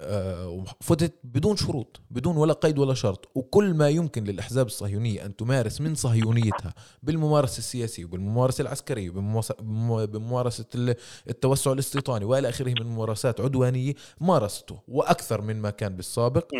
آه، 0.00 0.48
وفتت 0.48 1.12
بدون 1.24 1.56
شروط 1.56 2.00
بدون 2.10 2.36
ولا 2.36 2.52
قيد 2.52 2.78
ولا 2.78 2.94
شرط. 2.94 3.28
وكل 3.34 3.74
ما 3.74 3.88
يمكن 3.88 4.24
للأحزاب 4.24 4.66
الصهيونية 4.66 5.24
أن 5.26 5.36
تمارس 5.36 5.80
من 5.80 5.94
صهيونيتها 5.94 6.74
بالممارسة 7.02 7.58
السياسية 7.58 8.04
وبالممارسة 8.04 8.62
العسكرية 8.62 9.10
وبالممارسة- 9.10 9.60
بمو- 9.62 10.06
بممارسة 10.06 10.64
ال- 10.74 10.94
التوسع 11.28 11.72
الاستيطاني 11.72 12.24
وإلى 12.24 12.48
آخره 12.48 12.74
من 12.80 12.86
ممارسات 12.86 13.40
عدوانية 13.40 13.94
مارسته. 14.20 14.78
وأكثر 14.88 15.40
من 15.40 15.56
ما 15.62 15.70
كان 15.70 15.96
بالسابق. 15.96 16.52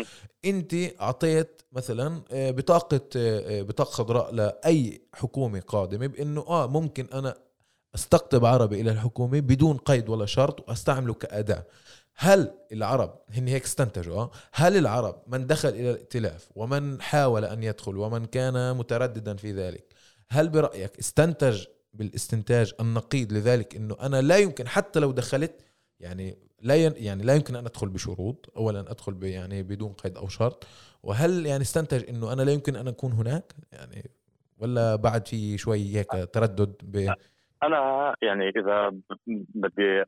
أنت 0.45 0.73
أعطيت 1.01 1.61
مثلا 1.71 2.21
آه، 2.31 2.51
بطاقة 2.51 3.01
آه، 3.15 3.61
بطاقة 3.61 3.91
خضراء 3.91 4.33
لأي 4.33 5.01
حكومة 5.13 5.59
قادمة 5.59 6.07
بأنه 6.07 6.41
آه 6.47 6.67
ممكن 6.67 7.07
أنا 7.13 7.35
أستقطب 7.95 8.45
عربي 8.45 8.81
إلى 8.81 8.91
الحكومة 8.91 9.39
بدون 9.39 9.77
قيد 9.77 10.09
ولا 10.09 10.25
شرط 10.25 10.69
وأستعمله 10.69 11.13
كأداة. 11.13 11.65
هل 12.17 12.51
العرب 12.71 13.19
هن 13.29 13.47
هيك 13.47 13.63
استنتجوا 13.63 14.15
آه؟ 14.15 14.31
هل 14.53 14.77
العرب 14.77 15.23
من 15.27 15.47
دخل 15.47 15.69
إلى 15.69 15.91
الائتلاف 15.91 16.49
ومن 16.55 17.01
حاول 17.01 17.45
أن 17.45 17.63
يدخل 17.63 17.97
ومن 17.97 18.25
كان 18.25 18.77
مترددا 18.77 19.35
في 19.35 19.51
ذلك 19.51 19.93
هل 20.29 20.49
برأيك 20.49 20.99
استنتج 20.99 21.65
بالاستنتاج 21.93 22.73
النقيض 22.79 23.33
لذلك 23.33 23.75
إنه 23.75 23.97
أنا 24.01 24.21
لا 24.21 24.37
يمكن 24.37 24.67
حتى 24.67 24.99
لو 24.99 25.11
دخلت 25.11 25.61
يعني 25.99 26.37
لا 26.61 26.75
يعني 26.75 27.23
لا 27.23 27.35
يمكن 27.35 27.55
أن 27.55 27.65
أدخل 27.65 27.89
بشروط 27.89 28.53
اولا 28.57 28.79
أدخل 28.79 29.23
يعني 29.23 29.63
بدون 29.63 29.93
قيد 29.93 30.17
أو 30.17 30.27
شرط 30.27 30.67
وهل 31.03 31.45
يعني 31.45 31.61
استنتج 31.61 32.09
إنه 32.09 32.33
أنا 32.33 32.41
لا 32.41 32.51
يمكن 32.51 32.75
أن 32.75 32.87
أكون 32.87 33.11
هناك 33.11 33.53
يعني 33.71 34.11
ولا 34.57 34.95
بعد 34.95 35.27
في 35.27 35.57
شوي 35.57 35.95
هيك 35.95 36.11
تردد 36.33 36.75
ب 36.83 37.13
أنا 37.63 38.15
يعني 38.21 38.49
إذا 38.49 38.91
بدي 39.55 40.03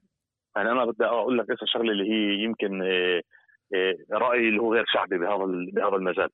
يعني 0.58 0.72
أنا 0.72 0.86
بدي 0.86 1.06
أقول 1.06 1.38
لك 1.38 1.52
اسا 1.52 1.66
شغله 1.66 1.92
اللي 1.92 2.12
هي 2.12 2.44
يمكن 2.44 2.82
آه، 2.82 3.22
آه، 3.76 3.96
رأيي 4.12 4.50
اللي 4.50 4.62
هو 4.62 4.74
غير 4.74 4.86
شعبي 4.88 5.18
بهذا 5.18 5.46
بهذا 5.74 5.96
المجال. 5.96 6.30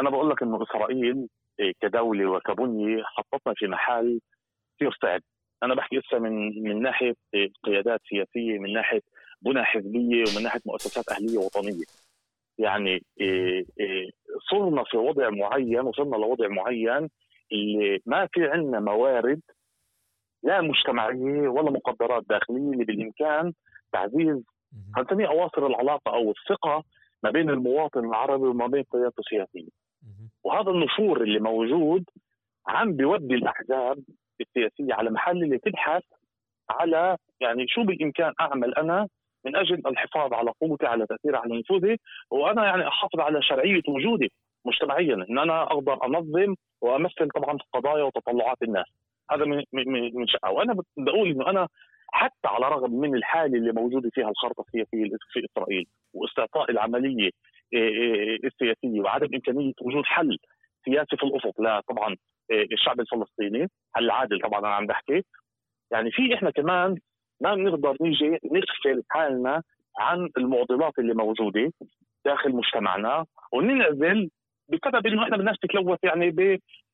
أنا 0.00 0.10
بقول 0.10 0.30
لك 0.30 0.42
إنه 0.42 0.62
إسرائيل 0.62 1.28
آه، 1.60 1.72
كدولة 1.80 2.26
وكبنية 2.26 3.02
حطتنا 3.04 3.54
في 3.56 3.66
محل 3.66 4.20
كثير 4.76 4.96
صعب. 5.02 5.20
أنا 5.62 5.74
بحكي 5.74 5.98
هسه 5.98 6.18
من 6.18 6.62
من 6.62 6.82
ناحية 6.82 7.14
قيادات 7.64 8.00
سياسية 8.08 8.58
من 8.58 8.72
ناحية 8.72 9.00
بنى 9.42 9.64
حزبية 9.64 10.24
ومن 10.28 10.42
ناحية 10.42 10.60
مؤسسات 10.66 11.08
أهلية 11.08 11.38
وطنيه 11.38 11.84
يعني 12.58 13.02
صرنا 14.50 14.84
في 14.84 14.96
وضع 14.96 15.30
معين 15.30 15.80
وصلنا 15.80 16.16
لوضع 16.16 16.48
معين 16.48 17.08
اللي 17.52 18.00
ما 18.06 18.28
في 18.32 18.46
عندنا 18.46 18.80
موارد 18.80 19.40
لا 20.42 20.60
مجتمعية 20.60 21.48
ولا 21.48 21.70
مقدرات 21.70 22.24
داخلية 22.28 22.72
اللي 22.72 22.84
بالإمكان 22.84 23.52
تعزيز 23.92 24.44
خلينا 24.94 25.28
اواصر 25.28 25.66
العلاقة 25.66 26.14
أو 26.14 26.30
الثقة 26.30 26.84
ما 27.22 27.30
بين 27.30 27.50
المواطن 27.50 28.04
العربي 28.04 28.44
وما 28.46 28.66
بين 28.66 28.82
قيادته 28.82 29.20
السياسية. 29.20 29.68
وهذا 30.44 30.70
النفور 30.70 31.22
اللي 31.22 31.40
موجود 31.40 32.04
عم 32.68 32.92
بيودي 32.92 33.34
الأحزاب 33.34 33.98
السياسية 34.40 34.94
على 34.94 35.10
محل 35.10 35.42
اللي 35.42 35.58
تبحث 35.58 36.02
على 36.70 37.16
يعني 37.40 37.68
شو 37.68 37.82
بالإمكان 37.84 38.32
أعمل 38.40 38.74
أنا 38.74 39.08
من 39.44 39.56
أجل 39.56 39.82
الحفاظ 39.86 40.32
على 40.32 40.50
قوتي 40.60 40.86
على 40.86 41.06
تأثيري 41.06 41.36
على 41.36 41.58
نفوذي. 41.58 41.96
وأنا 42.30 42.64
يعني 42.64 42.88
أحافظ 42.88 43.20
على 43.20 43.42
شرعية 43.42 43.82
وجودي 43.88 44.32
مجتمعيا 44.64 45.14
إن 45.14 45.38
أنا 45.38 45.62
أقدر 45.62 46.04
أنظم 46.04 46.54
وأمثل 46.80 47.28
طبعا 47.34 47.58
قضايا 47.72 48.02
وتطلعات 48.02 48.62
الناس. 48.62 48.86
هذا 49.30 49.44
من 49.44 49.64
من 50.14 50.26
شقه 50.26 50.50
وأنا 50.50 50.76
بقول 50.96 51.30
إنه 51.30 51.50
أنا 51.50 51.68
حتى 52.12 52.48
على 52.48 52.68
رغم 52.68 53.00
من 53.00 53.14
الحالة 53.14 53.58
اللي 53.58 53.72
موجودة 53.72 54.10
فيها 54.12 54.28
الخرطة 54.30 54.60
السياسيه 54.60 55.16
في 55.32 55.44
إسرائيل 55.44 55.86
واستعطاء 56.14 56.70
العملية 56.70 57.30
إيه، 57.72 57.88
إيه، 57.88 58.38
السياسية 58.44 59.00
وعدم 59.00 59.28
إمكانية 59.34 59.72
وجود 59.82 60.04
حل 60.04 60.38
سياسي 60.84 61.16
في 61.16 61.22
الأفق 61.22 61.60
لا 61.60 61.80
طبعا 61.88 62.16
إيه، 62.50 62.66
الشعب 62.72 63.00
الفلسطيني 63.00 63.66
حل 63.94 64.10
عادل 64.10 64.40
طبعا 64.40 64.60
أنا 64.60 64.74
عم 64.74 64.86
بحكي. 64.86 65.22
يعني 65.92 66.10
في 66.10 66.34
إحنا 66.34 66.50
كمان 66.50 66.96
ما 67.40 67.54
بنقدر 67.54 67.96
نيجي 68.00 68.28
نغفل 68.30 69.02
حالنا 69.10 69.62
عن 69.98 70.28
المعضلات 70.38 70.98
اللي 70.98 71.14
موجودة 71.14 71.72
داخل 72.24 72.52
مجتمعنا 72.52 73.24
وننعزل 73.52 74.30
بسبب 74.68 75.06
إنه 75.06 75.22
إحنا 75.24 75.36
بدناش 75.36 75.56
نتلوث 75.64 75.98
يعني 76.04 76.30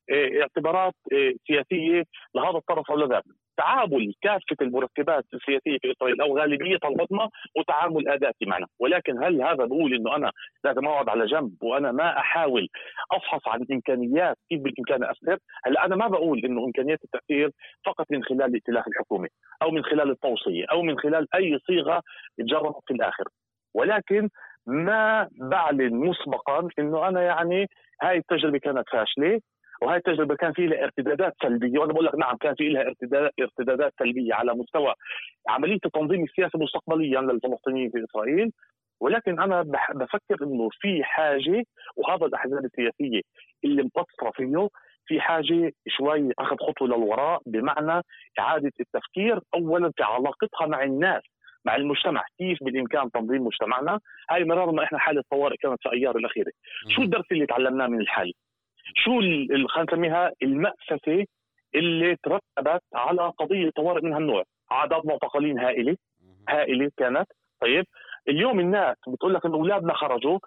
باعتبارات 0.09 0.93
آه، 1.13 1.33
سياسية 1.47 2.03
لهذا 2.35 2.57
الطرف 2.57 2.91
أو 2.91 2.97
لذاك 2.97 3.23
تعامل 3.57 4.13
كافة 4.21 4.55
المركبات 4.61 5.25
السياسية 5.33 5.77
في 5.81 5.91
إسرائيل 5.91 6.21
أو 6.21 6.37
غالبيتها 6.37 6.89
العظمى 6.89 7.29
وتعامل 7.57 8.09
آداتي 8.09 8.45
معنا، 8.45 8.67
ولكن 8.79 9.23
هل 9.23 9.41
هذا 9.41 9.65
بقول 9.65 9.93
إنه 9.93 10.15
أنا 10.15 10.31
لازم 10.63 10.85
أقعد 10.87 11.09
على 11.09 11.25
جنب 11.25 11.63
وأنا 11.63 11.91
ما 11.91 12.19
أحاول 12.19 12.67
أفحص 13.11 13.47
عن 13.47 13.65
إمكانيات 13.71 14.37
كيف 14.49 14.61
بالإمكان 14.61 15.03
اثر؟ 15.03 15.37
هلا 15.65 15.85
أنا 15.85 15.95
ما 15.95 16.07
بقول 16.07 16.45
إنه 16.45 16.65
إمكانيات 16.65 16.99
التأثير 17.03 17.51
فقط 17.85 18.05
من 18.11 18.23
خلال 18.23 18.43
الائتلاف 18.43 18.87
الحكومي 18.87 19.27
أو 19.61 19.71
من 19.71 19.83
خلال 19.83 20.11
التوصية 20.11 20.65
أو 20.71 20.81
من 20.81 20.99
خلال 20.99 21.27
أي 21.35 21.59
صيغة 21.67 22.01
تجربت 22.37 22.75
في 22.87 22.93
الآخر، 22.93 23.23
ولكن 23.73 24.29
ما 24.67 25.29
بعلن 25.31 25.95
مسبقا 25.95 26.69
إنه 26.79 27.07
أنا 27.07 27.21
يعني 27.21 27.67
هاي 28.01 28.17
التجربة 28.17 28.57
كانت 28.57 28.89
فاشلة. 28.91 29.41
وهي 29.81 29.97
التجربة 29.97 30.35
كان 30.35 30.53
في 30.53 30.67
لها 30.67 30.83
ارتدادات 30.83 31.33
سلبية 31.43 31.79
وأنا 31.79 31.93
بقول 31.93 32.05
لك 32.05 32.15
نعم 32.15 32.37
كان 32.37 32.55
في 32.55 32.69
لها 32.69 32.91
ارتدادات 33.39 33.93
سلبية 33.99 34.33
على 34.33 34.53
مستوى 34.53 34.93
عملية 35.49 35.79
التنظيم 35.85 36.23
السياسي 36.23 36.57
مستقبليا 36.57 37.21
للفلسطينيين 37.21 37.89
في 37.89 38.03
إسرائيل. 38.03 38.51
ولكن 39.01 39.39
أنا 39.39 39.61
بفكر 39.95 40.43
إنه 40.43 40.69
في 40.81 41.03
حاجة 41.03 41.63
وهذا 41.95 42.25
الأحزاب 42.25 42.65
السياسية 42.65 43.21
اللي 43.63 43.83
مقصرة 43.83 44.31
فيه 44.31 44.67
في 45.07 45.21
حاجة 45.21 45.71
شوي 45.87 46.31
أخذ 46.39 46.55
خطوة 46.57 46.87
للوراء 46.87 47.41
بمعنى 47.45 48.01
إعادة 48.39 48.71
التفكير 48.79 49.39
اولا 49.53 49.91
في 49.97 50.03
علاقتها 50.03 50.67
مع 50.67 50.83
الناس 50.83 51.21
مع 51.65 51.75
المجتمع 51.75 52.23
كيف 52.37 52.57
بالإمكان 52.63 53.11
تنظيم 53.11 53.43
مجتمعنا. 53.43 53.99
هاي 54.29 54.43
مرار 54.43 54.71
ما 54.71 54.83
إحنا 54.83 54.97
حالة 54.99 55.23
طوارئ 55.31 55.55
كانت 55.57 55.77
في 55.83 55.93
أيار 55.93 56.17
الأخيرة. 56.17 56.51
شو 56.89 57.01
الدرس 57.01 57.25
اللي 57.31 57.45
تعلمناه 57.45 57.87
من 57.87 58.01
الحالة؟ 58.01 58.33
شو 58.95 59.19
خلينا 59.67 59.91
نسميها 59.91 60.31
المأسسة 60.43 61.25
اللي 61.75 62.15
ترتبت 62.23 62.83
على 62.93 63.31
قضية 63.37 63.69
طوارئ 63.75 64.01
من 64.05 64.13
هالنوع 64.13 64.43
أعداد 64.71 65.05
معتقلين 65.05 65.59
هائلة. 65.59 65.97
هائلة 66.49 66.91
كانت. 66.97 67.25
طيب. 67.61 67.85
اليوم 68.29 68.59
الناس 68.59 68.95
بتقول 69.07 69.33
لك 69.33 69.45
إنه 69.45 69.55
أولادنا 69.55 69.93
خرجوا. 69.93 70.39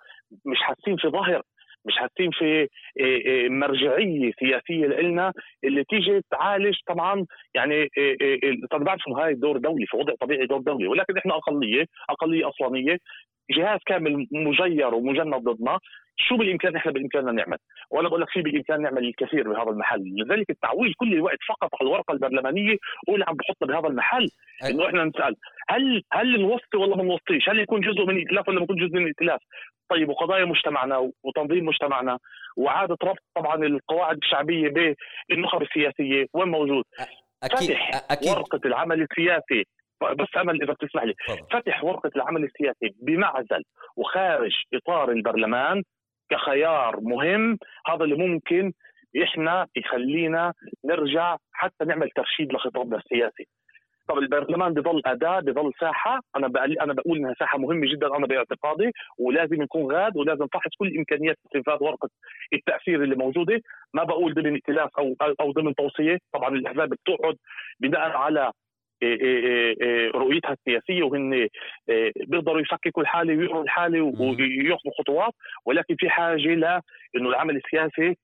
مش 0.47 0.59
حاسين 0.59 0.97
في 0.97 1.09
ظهر. 1.09 1.43
مش 1.85 1.95
حاسين 1.97 2.31
في 2.31 2.45
إيه، 2.45 2.69
إيه، 2.99 3.49
مرجعية 3.49 4.33
سياسية 4.39 4.87
لنا 4.87 5.33
اللي 5.65 5.85
تيجي 5.85 6.21
تعالج 6.31 6.77
طبعا 6.87 7.27
يعني 7.55 7.89
طبعا 8.71 8.85
بعرف 8.85 9.09
هاي 9.09 9.35
دور 9.35 9.57
دولي 9.59 9.87
في 9.87 9.97
وضع 9.97 10.15
طبيعي 10.21 10.47
دور 10.47 10.61
دولي. 10.61 10.87
ولكن 10.87 11.17
إحنا 11.19 11.35
أقلية 11.35 11.87
أقلية 12.11 12.49
اصلانيه 12.49 12.99
جهاز 13.51 13.81
كامل 13.87 14.27
مجير 14.33 14.95
ومجند 14.95 15.35
ضدنا 15.35 15.79
شو 16.21 16.37
بالإمكان 16.37 16.77
إحنا 16.77 16.93
بالامكاننا 16.93 17.33
نعمل؟ 17.33 17.59
وأنا 17.91 18.09
بقول 18.09 18.21
لك 18.21 18.29
في 18.31 18.43
بالإمكان 18.43 18.83
نعمل 18.83 19.05
الكثير 19.05 19.53
بهذا 19.53 19.71
المحل. 19.71 20.03
لذلك 20.17 20.51
التعويل 20.51 20.95
كل 20.97 21.13
الوقت 21.13 21.39
فقط 21.49 21.71
على 21.81 21.89
الورقة 21.89 22.13
البرلمانية 22.13 22.77
هو 23.09 23.15
اللي 23.15 23.25
عم 23.29 23.35
بحطنا 23.37 23.67
بهذا 23.69 23.89
المحل. 23.89 24.29
إنه 24.71 24.87
إحنا 24.87 25.05
نسأل 25.05 25.37
هل 25.71 26.03
هل 26.13 26.41
نوصي؟ 26.41 26.77
ولا 26.77 26.97
ما 26.97 27.03
نوصيش. 27.03 27.49
هل 27.49 27.59
يكون 27.59 27.81
جزء 27.81 28.05
من 28.05 28.17
الائتلاف 28.17 28.49
ولا 28.49 28.59
ما 28.59 28.65
يكون 28.65 28.77
جزء 28.77 28.95
من 28.97 29.03
الائتلاف 29.03 29.41
طيب 29.89 30.09
وقضايا 30.09 30.45
مجتمعنا 30.45 31.11
وتنظيم 31.25 31.67
مجتمعنا 31.67 32.19
وإعادة 32.57 32.97
ربط 33.05 33.23
طبعا 33.37 33.55
القواعد 33.55 34.17
الشعبية 34.17 34.95
بالنخب 35.31 35.63
السياسية 35.63 36.27
وين 36.35 36.49
موجود؟ 36.49 36.85
أكيد. 37.45 37.69
فتح 37.71 37.91
أكيد. 38.11 38.29
ورقة 38.31 38.61
العمل 38.65 39.03
السياسي. 39.03 39.65
بس 40.03 40.29
امل 40.37 40.63
إذا 40.63 40.73
بتسمح 40.73 41.03
لي. 41.03 41.15
فتح 41.51 41.85
ورقة 41.85 42.11
العمل 42.17 42.45
السياسي 42.45 42.95
بمعزل 43.03 43.63
وخارج 43.97 44.53
إطار 44.75 45.11
البرلمان 45.11 45.83
كخيار 46.31 47.01
مهم. 47.01 47.59
هذا 47.87 48.05
اللي 48.05 48.17
ممكن 48.17 48.73
إحنا 49.23 49.67
يخلينا 49.77 50.53
نرجع 50.85 51.37
حتى 51.53 51.85
نعمل 51.85 52.11
ترشيد 52.11 52.53
لخطابنا 52.53 52.97
السياسي. 52.97 53.47
طب 54.09 54.19
البرلمان 54.19 54.75
بضل 54.75 55.03
أداة 55.07 55.41
بضل 55.41 55.73
ساحة. 55.81 56.21
أنا 56.37 56.49
بقول 56.49 56.79
أنا 56.79 56.93
بقول 56.93 57.19
إنها 57.19 57.35
ساحة 57.39 57.59
مهمة 57.59 57.87
جدا 57.93 58.17
أنا 58.17 58.27
باعتقادي. 58.27 58.91
ولازم 59.19 59.63
يكون 59.63 59.93
غاد 59.93 60.17
ولازم 60.17 60.47
فحص 60.47 60.71
كل 60.79 60.97
إمكانيات 60.99 61.37
استنفاذ 61.47 61.85
ورقة 61.85 62.09
التأثير 62.53 63.03
اللي 63.03 63.17
موجودة. 63.17 63.61
ما 63.95 64.05
بقول 64.05 64.35
ضمن 64.35 64.55
ائتلاف 64.55 64.91
أو 64.99 65.15
أو 65.41 65.53
ضمن 65.53 65.75
توصية. 65.75 66.19
طبعا 66.33 66.49
الأحزاب 66.49 66.89
بتقعد 66.89 67.37
بناء 67.81 68.11
على 68.11 68.53
رؤيتها 70.15 70.53
السياسية 70.53 71.03
وهن 71.03 71.49
بيقدروا 72.27 72.61
يفككوا 72.61 73.03
الحالة 73.03 73.37
ويقروا 73.37 73.63
الحالة 73.63 74.03
وياخذوا 74.03 74.93
خطوات. 74.99 75.33
ولكن 75.67 75.97
في 75.99 76.11
حاجة 76.11 76.55
ل 76.55 76.65
إنه 77.17 77.29
العمل 77.29 77.57
السياسي 77.57 78.17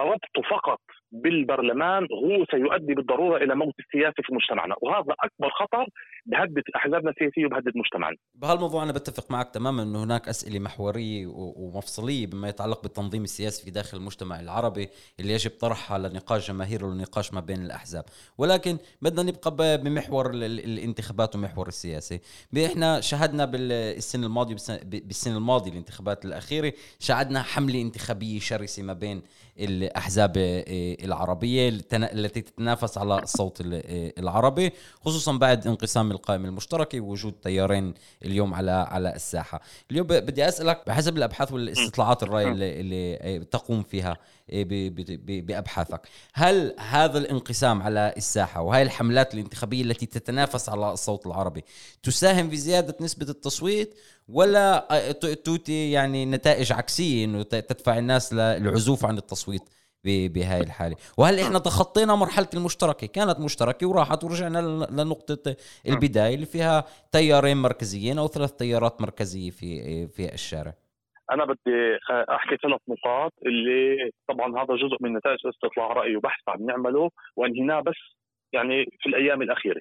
ربطه 0.00 0.42
فقط 0.50 0.80
بالبرلمان 1.12 2.08
هو 2.12 2.44
سيؤدي 2.50 2.94
بالضرورة 2.94 3.36
إلى 3.36 3.54
موت 3.54 3.74
السياسي 3.78 4.22
في 4.22 4.34
مجتمعنا. 4.34 4.74
وهذا 4.80 5.14
أكبر 5.20 5.50
خطر 5.50 5.86
بهدد 6.26 6.62
أحزابنا 6.76 7.10
السياسية 7.10 7.46
وبهدد 7.46 7.72
مجتمعنا. 7.76 8.16
بهالموضوع 8.34 8.82
أنا 8.82 8.92
بتفق 8.92 9.30
معك 9.30 9.50
تماما 9.54 9.82
إنه 9.82 10.04
هناك 10.04 10.28
أسئلة 10.28 10.58
محورية 10.58 11.26
ومفصلية 11.36 12.26
بما 12.26 12.48
يتعلق 12.48 12.82
بالتنظيم 12.82 13.22
السياسي 13.24 13.64
في 13.64 13.70
داخل 13.70 13.96
المجتمع 13.98 14.40
العربي 14.40 14.88
اللي 15.20 15.32
يجب 15.32 15.50
طرحها 15.50 15.98
لنقاش 15.98 16.48
جماهيري 16.48 16.84
ولنقاش 16.84 17.32
ما 17.32 17.40
بين 17.40 17.62
الأحزاب، 17.62 18.04
ولكن 18.38 18.78
بدنا 19.02 19.22
نبقى 19.22 19.78
بمحور 19.78 20.30
الانتخابات 20.34 21.36
ومحور 21.36 21.68
السياسي، 21.68 22.20
إحنا 22.66 23.00
شهدنا 23.00 23.44
بالسنه 23.44 24.26
الماضية 24.26 24.56
بالسنة 24.82 25.36
الماضية 25.36 25.70
الانتخابات 25.70 26.24
الأخيرة 26.24 26.72
شهدنا 26.98 27.42
حملة 27.42 27.80
انتخابية 27.82 28.40
شرسة 28.40 28.82
ما 28.82 28.92
بين 28.92 29.22
الأحزاب 29.58 30.32
العربية 31.04 31.68
التنا- 31.68 32.12
التي 32.12 32.40
تتنافس 32.40 32.98
على 32.98 33.18
الصوت 33.18 33.60
ال- 33.60 33.74
آه، 33.86 34.12
العربي 34.18 34.70
خصوصا 35.00 35.32
بعد 35.38 35.66
انقسام 35.66 36.13
القائمه 36.14 36.48
المشتركه 36.48 37.00
ووجود 37.00 37.32
تيارين 37.42 37.94
اليوم 38.24 38.54
على 38.54 38.70
على 38.70 39.14
الساحة. 39.14 39.60
اليوم 39.90 40.06
بدي 40.06 40.48
أسألك 40.48 40.82
بحسب 40.86 41.16
الأبحاث 41.16 41.52
والاستطلاعات 41.52 42.22
الرأي 42.22 42.48
اللي, 42.50 42.80
اللي 42.80 43.16
آه، 43.20 43.38
تقوم 43.38 43.82
فيها 43.82 44.16
ب- 44.52 45.46
بأبحاثك. 45.46 46.00
هل 46.34 46.74
هذا 46.78 47.18
الانقسام 47.18 47.82
على 47.82 48.14
الساحة 48.16 48.60
وهي 48.62 48.82
الحملات 48.82 49.34
الانتخابية 49.34 49.82
التي 49.82 50.06
تتنافس 50.06 50.68
على 50.68 50.92
الصوت 50.92 51.26
العربي 51.26 51.64
تساهم 52.02 52.50
في 52.50 52.56
زيادة 52.56 52.96
نسبة 53.00 53.28
التصويت 53.30 53.94
ولا 54.28 54.96
آه، 55.08 55.12
توتي 55.12 55.90
يعني 55.92 56.24
نتائج 56.26 56.72
عكسية 56.72 57.24
إنه 57.24 57.42
تدفع 57.42 57.98
الناس 57.98 58.32
للعزوف 58.32 59.04
عن 59.04 59.18
التصويت؟ 59.18 59.62
بهاي 60.04 60.60
الحالة. 60.60 60.96
وهل 61.18 61.38
إحنا 61.38 61.58
تخطينا 61.58 62.14
مرحلة 62.14 62.48
المشتركة؟ 62.54 63.06
كانت 63.06 63.40
مشتركة 63.40 63.86
وراحت 63.86 64.24
ورجعنا 64.24 64.58
لنقطة 64.90 65.56
البداية 65.88 66.34
اللي 66.34 66.46
فيها 66.46 66.84
تيارين 67.12 67.56
مركزيين 67.56 68.18
أو 68.18 68.26
ثلاث 68.26 68.52
تيارات 68.52 69.00
مركزية 69.00 69.50
في 69.50 70.06
في 70.08 70.34
الشارع. 70.34 70.74
أنا 71.32 71.44
بدي 71.44 71.98
أحكي 72.10 72.56
ثلاث 72.62 72.80
نقاط 72.88 73.32
اللي 73.46 74.10
طبعا 74.28 74.62
هذا 74.62 74.74
جزء 74.74 74.96
من 75.00 75.16
نتائج 75.16 75.38
استطلاع 75.46 75.92
رأي 75.92 76.16
وبحث 76.16 76.40
عم 76.48 76.66
نعمله 76.66 77.10
وانهيناه 77.36 77.80
بس 77.80 77.94
يعني 78.52 78.84
في 79.00 79.08
الأيام 79.08 79.42
الأخيرة. 79.42 79.80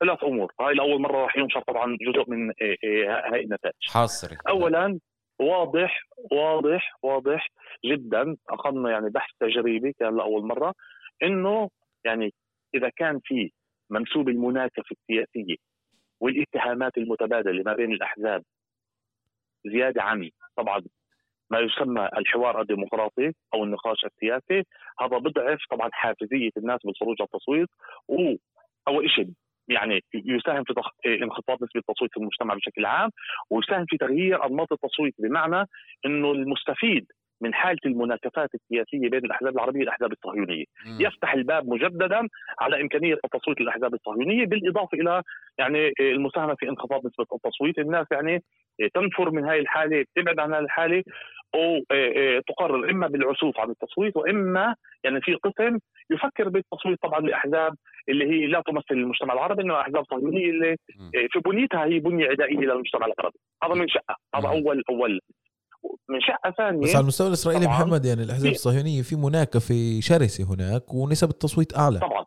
ثلاث 0.00 0.24
أمور. 0.24 0.52
هاي 0.60 0.74
لأول 0.74 1.00
مرة 1.00 1.22
راح 1.22 1.36
ينشر 1.36 1.62
طبعا 1.68 1.96
جزء 2.00 2.30
من 2.30 2.50
إيه 2.60 2.76
إيه 2.84 3.32
هاي 3.32 3.40
النتائج. 3.40 3.74
حاصري 3.88 4.36
اولا 4.48 4.98
واضح 5.42 6.02
واضح 6.32 6.96
واضح 7.02 7.48
جدا 7.84 8.36
اخذنا 8.48 8.90
يعني 8.90 9.10
بحث 9.10 9.30
تجريبي 9.40 9.92
كان 9.92 10.16
لأول 10.16 10.42
مرة 10.46 10.74
إنه 11.22 11.70
يعني 12.04 12.34
إذا 12.74 12.88
كان 12.96 13.20
في 13.24 13.52
منسوب 13.90 14.28
المناكفه 14.28 14.84
السياسية 14.90 15.56
والاتهامات 16.20 16.98
المتبادلة 16.98 17.62
ما 17.66 17.74
بين 17.74 17.92
الأحزاب 17.92 18.42
زيادة 19.66 20.02
عن 20.02 20.30
طبعا 20.56 20.82
ما 21.50 21.58
يسمى 21.58 22.08
الحوار 22.16 22.60
الديمقراطي 22.60 23.32
أو 23.54 23.64
النقاش 23.64 24.04
السياسي 24.04 24.62
هذا 25.00 25.18
بضعف 25.18 25.58
طبعا 25.70 25.88
حافزية 25.92 26.50
الناس 26.56 26.80
بالخروج 26.84 27.16
على 27.20 27.28
التصويت 27.34 27.68
و 28.08 28.34
اول 28.88 29.10
شيء 29.10 29.30
يعني 29.68 30.00
يساهم 30.14 30.64
في 30.64 31.22
انخفاض 31.22 31.56
نسبة 31.62 31.80
التصويت 31.88 32.10
في 32.12 32.20
المجتمع 32.20 32.54
بشكل 32.54 32.86
عام 32.86 33.10
ويساهم 33.50 33.84
في 33.88 33.96
تغيير 33.96 34.46
أنماط 34.46 34.72
التصويت 34.72 35.14
بمعنى 35.18 35.66
إنه 36.06 36.32
المستفيد 36.32 37.06
من 37.42 37.54
حالة 37.54 37.78
المناكفات 37.86 38.50
السياسية 38.54 39.10
بين 39.10 39.24
الأحزاب 39.24 39.54
العربية 39.54 39.80
والأحزاب 39.80 40.12
الصهيونية، 40.12 40.64
مم. 40.86 40.98
يفتح 41.00 41.34
الباب 41.34 41.68
مجددا 41.68 42.28
على 42.60 42.80
إمكانية 42.80 43.16
التصويت 43.24 43.60
للأحزاب 43.60 43.94
الصهيونية 43.94 44.46
بالإضافة 44.46 44.98
إلى 44.98 45.22
يعني 45.58 45.92
المساهمة 46.00 46.54
في 46.54 46.68
انخفاض 46.68 47.06
نسبة 47.06 47.26
التصويت، 47.34 47.78
الناس 47.78 48.06
يعني 48.12 48.42
تنفر 48.94 49.30
من 49.30 49.44
هذه 49.44 49.58
الحالة، 49.58 50.04
تبعد 50.16 50.38
عن 50.40 50.54
هذه 50.54 50.60
الحالة 50.60 51.02
أو 51.54 51.80
تقرر 52.48 52.90
إما 52.90 53.06
بالعسوف 53.06 53.60
عن 53.60 53.70
التصويت 53.70 54.16
وإما 54.16 54.74
يعني 55.04 55.20
في 55.20 55.34
قسم 55.34 55.78
يفكر 56.10 56.48
بالتصويت 56.48 56.98
طبعا 57.02 57.20
لأحزاب 57.20 57.74
اللي 58.08 58.24
هي 58.24 58.46
لا 58.46 58.62
تمثل 58.66 58.84
المجتمع 58.90 59.34
العربي 59.34 59.62
إنه 59.62 59.80
أحزاب 59.80 60.04
صهيونية 60.10 60.50
اللي 60.50 60.76
مم. 60.98 61.10
في 61.30 61.38
بنيتها 61.38 61.84
هي 61.84 61.98
بنية 61.98 62.26
عدائيه 62.26 62.58
للمجتمع 62.58 63.06
العربي، 63.06 63.38
هذا 63.64 63.74
من 63.74 63.88
شقه، 63.88 64.16
هذا. 64.34 64.48
أول 64.48 64.82
أول 64.90 65.20
من 66.08 66.20
شقه 66.20 66.50
ثانية 66.50 66.80
بس 66.80 66.96
على 66.96 67.02
المستوى 67.02 67.28
الإسرائيلي. 67.28 67.66
محمد 67.66 68.04
يعني 68.04 68.22
الأحزاب 68.22 68.52
الصهيونية 68.52 69.02
في 69.02 69.16
مناكفة 69.16 70.00
شرسة 70.00 70.54
هناك 70.54 70.94
ونسب 70.94 71.30
التصويت 71.30 71.76
أعلى 71.76 71.98
طبعا 71.98 72.24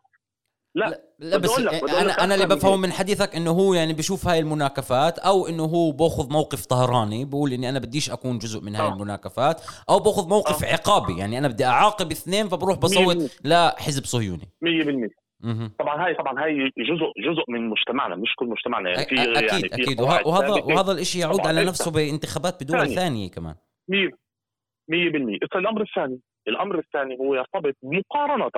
لا 0.76 1.02
لا, 1.18 1.36
بس 1.36 1.58
لك- 1.58 1.90
أنا 1.90 2.24
أنا 2.24 2.34
اللي 2.34 2.44
أكثر 2.44 2.48
من 2.54 2.58
بفهم 2.58 2.72
هيك. 2.72 2.80
من 2.80 2.92
حديثك 2.92 3.36
إنه 3.36 3.50
هو 3.50 3.74
يعني 3.74 3.92
بشوف 3.92 4.26
هاي 4.28 4.38
المناكفات 4.38 5.18
أو 5.18 5.46
إنه 5.48 5.64
هو 5.64 5.90
بأخذ 5.92 6.32
موقف 6.32 6.66
طهراني 6.66 7.24
بقول 7.24 7.52
إني 7.52 7.68
أنا 7.68 7.78
بديش 7.78 8.10
أكون 8.10 8.38
جزء 8.38 8.60
من 8.60 8.74
هاي 8.76 8.86
آه. 8.86 8.92
المناكفات 8.92 9.60
أو 9.90 9.98
بأخذ 9.98 10.28
موقف 10.28 10.64
آه. 10.64 10.72
عقابي 10.72 11.18
يعني 11.18 11.38
أنا 11.38 11.48
بدي 11.48 11.64
أعاقب 11.64 12.10
اثنين 12.10 12.48
فبروح 12.48 12.78
بصوت 12.78 13.30
لحزب 13.44 14.04
صهيوني 14.04 14.48
100% 14.62 15.08
مهم. 15.40 15.70
طبعا 15.78 16.06
هاي 16.06 16.14
طبعا 16.14 16.44
هاي 16.44 16.54
جزء 16.78 17.12
جزء 17.30 17.44
من 17.48 17.68
مجتمعنا 17.68 18.16
مش 18.16 18.28
كل 18.38 18.46
مجتمعنا 18.46 18.90
يعني 18.90 19.04
في 19.06 19.16
أ- 19.16 19.18
أكيد 19.20 19.48
يعني 19.50 19.68
في 19.68 19.82
أكيد 19.82 20.00
وهذا. 20.00 20.50
وهذا 20.64 20.92
الإشي 20.92 21.18
يعود 21.18 21.40
على 21.46 21.60
ليس. 21.60 21.68
نفسه 21.68 21.90
بانتخابات 21.90 22.62
بدول 22.64 22.78
ثانية. 22.78 22.94
ثانية 22.96 23.30
كمان 23.30 23.54
100% 23.88 24.12
100% 24.88 25.56
الأمر 25.56 25.82
الثاني 25.82 26.20
الأمر 26.48 26.78
الثاني 26.78 27.16
هو 27.20 27.34
يرتبط 27.34 27.74
مقارنة 27.82 28.50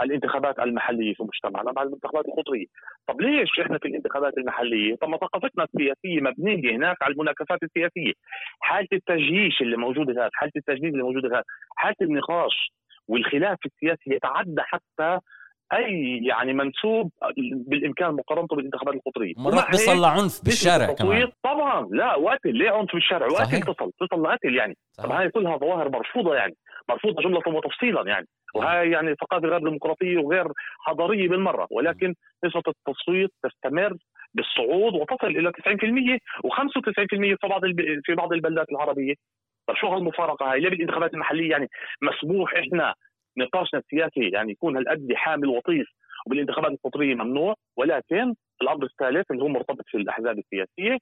الانتخابات 0.00 0.58
المحلية 0.58 1.14
في 1.14 1.22
مجتمعنا 1.22 1.72
مع 1.72 1.82
الانتخابات 1.82 2.24
القطرية، 2.28 2.66
طب 3.08 3.20
ليش 3.20 3.60
إحنا 3.60 3.78
في 3.78 3.88
الانتخابات 3.88 4.38
المحلية؟ 4.38 4.96
طب 4.96 5.08
ما 5.08 5.16
ثقافتنا 5.16 5.64
السياسية 5.64 6.20
مبنية 6.20 6.76
هناك 6.76 6.96
على 7.02 7.12
المناكفات 7.12 7.62
السياسية، 7.62 8.12
حالة 8.60 8.88
التجييش 8.92 9.62
اللي 9.62 9.76
موجودة 9.76 10.12
هناك، 10.12 10.30
حالة 10.34 10.52
التجديد 10.56 10.92
اللي 10.92 11.02
موجودة 11.02 11.28
هناك، 11.28 11.44
حالة 11.76 11.96
النقاش 12.02 12.72
والخلاف 13.08 13.58
السياسي 13.66 14.14
يتعدى 14.14 14.60
حتى 14.60 15.18
أي 15.72 16.20
يعني 16.24 16.52
منسوب 16.52 17.10
بالإمكان 17.66 18.10
مقارنته 18.10 18.56
بالانتخابات 18.56 18.94
القطرية. 18.94 19.34
مرات 19.36 19.70
بيصل 19.70 20.04
عنف 20.04 20.24
نسبة 20.24 20.44
بالشارع 20.44 20.92
كمان. 20.92 21.28
طبعا. 21.42 21.88
لا 21.90 22.16
وقتل. 22.16 22.54
ليه 22.54 22.70
عنف 22.70 22.92
بالشارع؟ 22.94 23.26
وقتل. 23.26 23.60
تصل 23.60 23.92
تصل 24.00 24.22
لقتل 24.22 24.54
يعني. 24.54 24.76
طب 24.98 25.04
صحيح. 25.04 25.16
هاي 25.16 25.28
كلها 25.30 25.56
ظواهر 25.56 25.88
مرفوضة 25.88 26.34
يعني. 26.34 26.54
مرفوضة 26.88 27.22
جملة 27.22 27.42
وتفصيلا 27.46 28.02
يعني. 28.06 28.26
وهاي 28.54 28.90
يعني 28.90 29.14
ثقافة 29.14 29.48
غير 29.48 29.58
ديمقراطية 29.58 30.18
وغير 30.18 30.46
حضارية 30.80 31.28
بالمرة. 31.28 31.66
ولكن 31.70 32.14
نسبة 32.44 32.62
التصويت 32.68 33.30
تستمر 33.42 33.96
بالصعود 34.34 34.94
وتصل 34.94 35.26
إلى 35.26 35.52
90% 35.52 36.18
و95% 36.46 37.38
في 37.40 37.48
بعض 37.48 37.64
الب... 37.64 38.00
في 38.04 38.14
بعض 38.14 38.32
البلدات 38.32 38.66
العربية. 38.70 39.14
طيب 39.66 39.76
شو 39.76 39.86
هالمفارقة 39.86 40.52
هاي؟ 40.52 40.60
ليه 40.60 40.70
بالانتخابات 40.70 41.14
المحلية 41.14 41.50
يعني 41.50 41.68
مسموح 42.02 42.54
إحنا 42.54 42.94
نقاشنا 43.38 43.80
السياسي 43.80 44.30
يعني 44.30 44.52
يكون 44.52 44.76
هالقد 44.76 45.08
حامل 45.14 45.48
وطيس 45.48 45.86
وبالانتخابات 46.26 46.70
القطريه 46.72 47.14
ممنوع 47.14 47.54
ولكن 47.76 48.34
الامر 48.62 48.84
الثالث 48.84 49.30
اللي 49.30 49.42
هو 49.42 49.48
مرتبط 49.48 49.84
في 49.86 49.96
الأحزاب 49.96 50.38
السياسية 50.38 50.98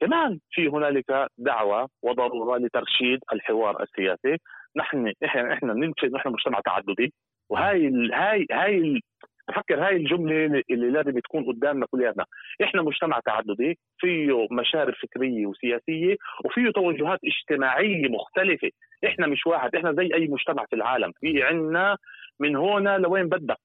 كمان 0.00 0.38
في 0.50 0.68
هنالك 0.68 1.28
دعوة 1.38 1.88
وضرورة 2.02 2.58
لترشيد 2.58 3.20
الحوار 3.32 3.82
السياسي. 3.82 4.36
نحن 4.76 5.12
إحنا 5.24 5.52
إحنا 5.52 5.74
ننشئ 5.74 6.08
نحن 6.14 6.28
مجتمع 6.28 6.60
تعددي. 6.64 7.12
وهاي 7.50 7.86
ال 7.88 8.12
هاي 8.14 8.46
هاي 8.52 8.78
ال 8.78 9.00
بفكر 9.48 9.86
هاي 9.86 9.96
الجملة 9.96 10.62
اللي 10.70 10.90
لازم 10.90 11.18
تكون 11.18 11.44
قدامنا 11.44 11.86
كلياتنا. 11.86 12.24
إحنا 12.62 12.82
مجتمع 12.82 13.20
تعددي 13.24 13.78
فيه 13.98 14.46
مشارب 14.50 14.94
فكرية 14.94 15.46
وسياسية 15.46 16.16
وفيه 16.44 16.70
توجهات 16.70 17.18
اجتماعية 17.24 18.08
مختلفة. 18.08 18.70
إحنا 19.04 19.26
مش 19.26 19.46
واحد 19.46 19.76
إحنا 19.76 19.92
زي 19.92 20.14
أي 20.14 20.28
مجتمع 20.28 20.64
في 20.70 20.76
العالم. 20.76 21.12
في 21.20 21.42
عنا 21.42 21.96
من 22.40 22.56
هنا 22.56 22.98
لوين 22.98 23.28
بدك. 23.28 23.56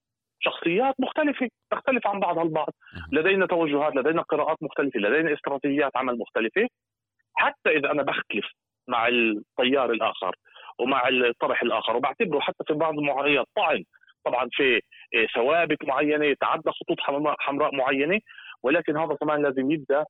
شخصيات 0.42 0.94
مختلفة 0.98 1.48
تختلف 1.70 2.06
عن 2.06 2.20
بعضها 2.20 2.42
البعض. 2.42 2.70
لدينا 3.12 3.46
توجهات 3.46 3.96
لدينا 3.96 4.22
قراءات 4.22 4.56
مختلفة 4.62 5.00
لدينا 5.00 5.34
استراتيجيات 5.34 5.96
عمل 5.96 6.18
مختلفة. 6.18 6.68
حتى 7.34 7.70
إذا 7.70 7.90
أنا 7.90 8.02
بختلف 8.02 8.46
مع 8.88 9.08
التيار 9.08 9.90
الآخر 9.90 10.36
ومع 10.78 11.08
الطرح 11.08 11.62
الآخر 11.62 11.96
وبعتبره 11.96 12.40
حتى 12.40 12.64
في 12.66 12.74
بعض 12.74 12.98
المعطيات 12.98 13.46
طعن. 13.56 13.84
طبعا 14.24 14.48
في 14.52 14.80
ثوابت 15.34 15.84
معينة 15.84 16.34
تعدى 16.40 16.70
خطوط 16.70 17.00
حمراء 17.38 17.74
معينة. 17.74 18.20
ولكن 18.62 18.96
هذا 18.96 19.14
كمان 19.14 19.42
لازم 19.42 19.70
يبدأ 19.70 20.04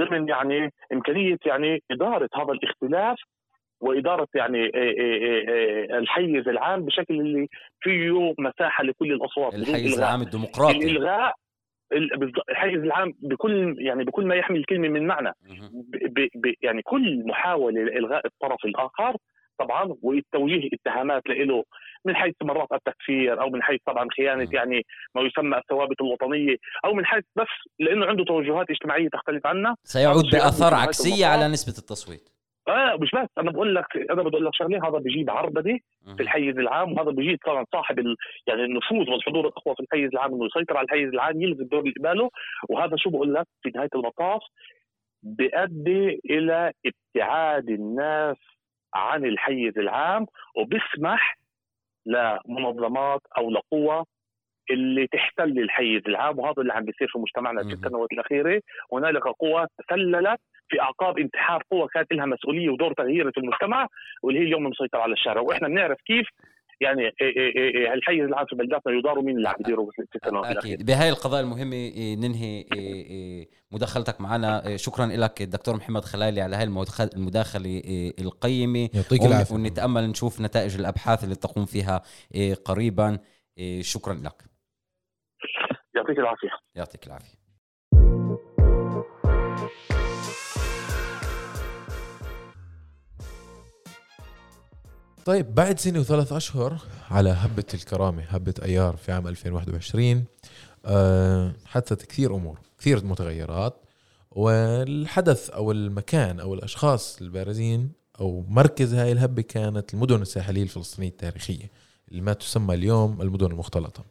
ضمن 0.00 0.28
يعني 0.28 0.70
إمكانية 0.92 1.38
يعني 1.46 1.82
إدارة 1.90 2.28
هذا 2.34 2.52
الاختلاف 2.52 3.18
وإدارة 3.80 4.28
يعني 4.34 4.70
الحيز 5.98 6.48
العام 6.48 6.84
بشكل 6.84 7.20
اللي 7.20 7.48
فيه 7.80 8.34
مساحة 8.38 8.84
لكل 8.84 9.12
الأصوات 9.12 9.54
الحيز 9.54 9.98
العام 9.98 10.22
الديمقراطي. 10.22 10.76
الإلغاء 10.76 11.34
الحيز 12.50 12.78
العام 12.78 13.12
بكل 13.22 13.76
يعني 13.78 14.04
بكل 14.04 14.26
ما 14.26 14.34
يحمل 14.34 14.56
الكلمة 14.56 14.88
من 14.88 15.06
معنى. 15.06 15.32
ب 15.92 16.28
ب 16.34 16.54
يعني 16.62 16.82
كل 16.82 17.26
محاولة 17.26 17.82
لإلغاء 17.82 18.26
الطرف 18.26 18.64
الآخر 18.64 19.16
طبعا 19.58 19.96
وتوجيه 20.02 20.68
اتهامات 20.72 21.22
له 21.28 21.64
من 22.04 22.16
حيث 22.16 22.34
مرات 22.42 22.68
التكفير 22.72 23.40
أو 23.40 23.50
من 23.50 23.62
حيث 23.62 23.80
طبعا 23.86 24.08
خيانة 24.16 24.48
يعني 24.52 24.86
ما 25.14 25.22
يسمى 25.22 25.58
الثوابت 25.58 26.00
الوطنية 26.00 26.56
أو 26.84 26.94
من 26.94 27.06
حيث 27.06 27.24
بس 27.36 27.46
لإنه 27.78 28.06
عنده 28.06 28.24
توجهات 28.24 28.70
اجتماعية 28.70 29.08
تختلف 29.08 29.46
عنا 29.46 29.74
سيعود 29.84 30.24
بآثار 30.32 30.74
عكسية 30.74 31.26
على 31.26 31.48
نسبة 31.48 31.78
التصويت. 31.78 32.39
آه 32.70 32.96
مش 32.96 33.10
بس. 33.10 33.28
أنا 33.38 33.50
بقول 33.50 33.74
لك 33.74 33.96
أنا 34.10 34.22
بقول 34.22 34.44
لك 34.44 34.54
شغلة 34.54 34.88
هذا 34.88 34.98
بيجيب 34.98 35.30
عربده 35.30 35.78
في 36.16 36.22
الحيز 36.22 36.58
العام 36.58 36.92
وهذا 36.92 37.10
بيجيب 37.10 37.38
طبعا 37.46 37.64
صاحب 37.72 37.98
ال... 37.98 38.16
يعني 38.46 38.64
النفوذ 38.64 39.10
والحضور 39.10 39.46
الأقوى 39.48 39.74
في 39.74 39.82
الحيز 39.82 40.10
العام 40.12 40.34
إنه 40.34 40.46
يسيطر 40.46 40.76
على 40.76 40.84
الحيز 40.84 41.08
العام 41.08 41.42
يلغي 41.42 41.62
الدور 41.62 41.80
اللي 41.80 41.94
قباله. 41.98 42.30
وهذا 42.68 42.96
شو 42.96 43.10
بقول 43.10 43.34
لك 43.34 43.46
في 43.62 43.70
نهاية 43.74 43.88
المطاف؟ 43.94 44.40
بيؤدي 45.22 46.20
إلى 46.30 46.72
ابتعاد 46.86 47.70
الناس 47.70 48.36
عن 48.94 49.24
الحيز 49.24 49.78
العام 49.78 50.26
وبيسمح 50.56 51.38
لمنظمات 52.06 53.20
أو 53.38 53.50
لقوى 53.50 54.04
اللي 54.70 55.06
تحتل 55.06 55.58
الحيز 55.58 56.02
العام 56.06 56.38
وهذا 56.38 56.62
اللي 56.62 56.72
عم 56.72 56.84
بيصير 56.84 57.08
في 57.08 57.18
مجتمعنا 57.18 57.62
في. 57.62 57.72
السنوات 57.72 58.12
الأخيرة. 58.12 58.62
هنالك 58.92 59.22
قوى 59.22 59.66
تسللت 59.78 60.40
في 60.70 60.80
أعقاب 60.80 61.18
انتحار 61.18 61.62
قوى 61.70 61.88
كانت 61.94 62.12
لها 62.12 62.26
مسؤولية 62.26 62.70
ودور 62.70 62.92
تغييري 62.92 63.32
في 63.32 63.40
المجتمع 63.40 63.88
واللي 64.22 64.40
هي 64.40 64.44
اليوم 64.44 64.66
مسيطره 64.66 65.00
على 65.00 65.12
الشارع. 65.12 65.40
وإحنا 65.40 65.68
بنعرف 65.68 65.98
كيف 66.06 66.26
يعني 66.80 67.02
إيه 67.02 67.12
إيه 67.20 67.56
إيه 67.56 67.74
إيه 67.74 67.94
الحيز 67.94 68.20
العام 68.20 68.46
في 68.46 68.56
بلداتنا 68.56 68.92
يدار 68.92 69.20
مين 69.20 69.36
اللي 69.36 69.48
عم 69.48 69.54
بيديروا 69.58 69.90
في 69.90 70.16
السنوات 70.16 70.56
أكيد. 70.56 70.86
بهاي 70.86 71.08
القضايا 71.08 71.42
المهمة 71.42 71.92
ننهي 72.14 72.64
مداخلتك 73.72 74.20
معنا. 74.20 74.76
شكرا 74.76 75.06
لك 75.06 75.42
الدكتور 75.42 75.76
محمد 75.76 76.04
خلالي 76.04 76.40
على 76.40 76.56
هاي 76.56 76.64
المداخلة 77.16 77.82
القيمة. 78.20 78.88
يعطيك 78.94 79.22
العافية. 79.22 79.54
ونتأمل 79.54 80.02
نشوف 80.02 80.40
نتائج 80.40 80.78
الأبحاث 80.80 81.24
اللي 81.24 81.34
تقوم 81.34 81.66
فيها 81.66 82.02
قريبا. 82.64 83.18
شكرا 83.80 84.14
لك. 84.14 84.42
يعطيك 85.94 86.18
العافية. 86.18 86.50
يعطيك 86.74 87.06
العافية. 87.06 87.39
طيب 95.24 95.54
بعد 95.54 95.78
سنة 95.78 96.00
وثلاث 96.00 96.32
أشهر 96.32 96.78
على 97.10 97.30
هبة 97.30 97.64
الكرامة 97.74 98.22
هبة 98.22 98.54
أيار 98.62 98.96
في 98.96 99.12
عام 99.12 99.28
2021 99.28 100.24
آه، 100.86 101.52
حدثت 101.64 102.06
كثير 102.06 102.34
أمور 102.34 102.58
كثير 102.78 103.04
متغيرات 103.04 103.76
والحدث 104.30 105.50
أو 105.50 105.72
المكان 105.72 106.40
أو 106.40 106.54
الأشخاص 106.54 107.20
البارزين 107.20 107.92
أو 108.20 108.44
مركز 108.48 108.94
هاي 108.94 109.12
الهبة 109.12 109.42
كانت 109.42 109.94
المدن 109.94 110.22
الساحلية 110.22 110.62
الفلسطينية 110.62 111.08
التاريخية 111.08 111.70
اللي 112.10 112.22
ما 112.22 112.32
تسمى 112.32 112.74
اليوم 112.74 113.22
المدن 113.22 113.46
المختلطة. 113.46 114.04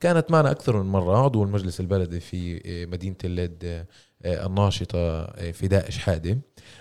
كانت 0.00 0.30
معنا 0.30 0.50
أكثر 0.50 0.82
من 0.82 0.90
مرة 0.90 1.24
عضو 1.24 1.42
المجلس 1.42 1.80
البلدي 1.80 2.20
في 2.20 2.62
آه، 2.66 2.86
مدينة 2.86 3.16
اللد 3.24 3.64
آه، 3.64 3.86
الناشطة 4.24 4.98
آه، 4.98 5.50
في 5.50 5.68
داعش 5.68 6.10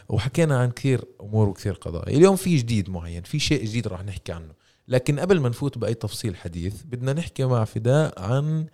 وحكينا 0.10 0.60
عن 0.60 0.72
كثير 0.72 1.06
أمور 1.22 1.50
وكثير 1.50 1.74
قضايا. 1.74 2.18
اليوم 2.18 2.36
في 2.36 2.58
جديد 2.58 2.90
معين 2.90 3.24
في 3.24 3.40
شيء 3.40 3.66
جديد 3.66 3.88
راح 3.88 4.06
نحكي 4.06 4.32
عنه. 4.32 4.54
لكن 4.88 5.20
قبل 5.20 5.40
ما 5.40 5.50
نفوت 5.50 5.78
بأي 5.78 5.94
تفصيل 5.94 6.36
حديث 6.36 6.84
بدنا 6.84 7.14
نحكي 7.14 7.46
مع 7.46 7.66
فداء 7.66 8.22
عن 8.22 8.66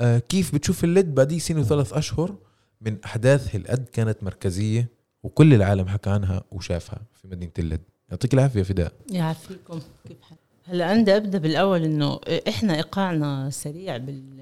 آه، 0.00 0.18
كيف 0.18 0.54
بتشوف 0.54 0.84
اللد 0.84 1.14
بعد 1.14 1.36
سنة 1.36 1.60
وثلاث 1.60 1.92
أشهر 1.92 2.34
من 2.80 2.96
أحداث 3.04 3.54
هالقد 3.54 3.84
كانت 3.92 4.22
مركزية 4.22 4.88
وكل 5.22 5.54
العالم 5.54 5.88
حكى 5.88 6.10
عنها 6.10 6.42
وشافها 6.50 7.00
في 7.14 7.28
مدينة 7.28 7.52
اللد. 7.58 7.80
يعطيك 8.10 8.34
العافية 8.34 8.62
فداء. 8.62 8.92
يعافيكم. 9.10 9.80
كيف 10.08 10.20
حال؟ 10.22 10.38
هلا 10.64 10.86
عندي 10.86 11.16
أبدأ 11.16 11.38
بالأول 11.38 11.84
إنه 11.84 12.20
إحنا 12.48 12.76
إيقاعنا 12.76 13.50
سريع 13.50 13.96
بال 13.96 14.40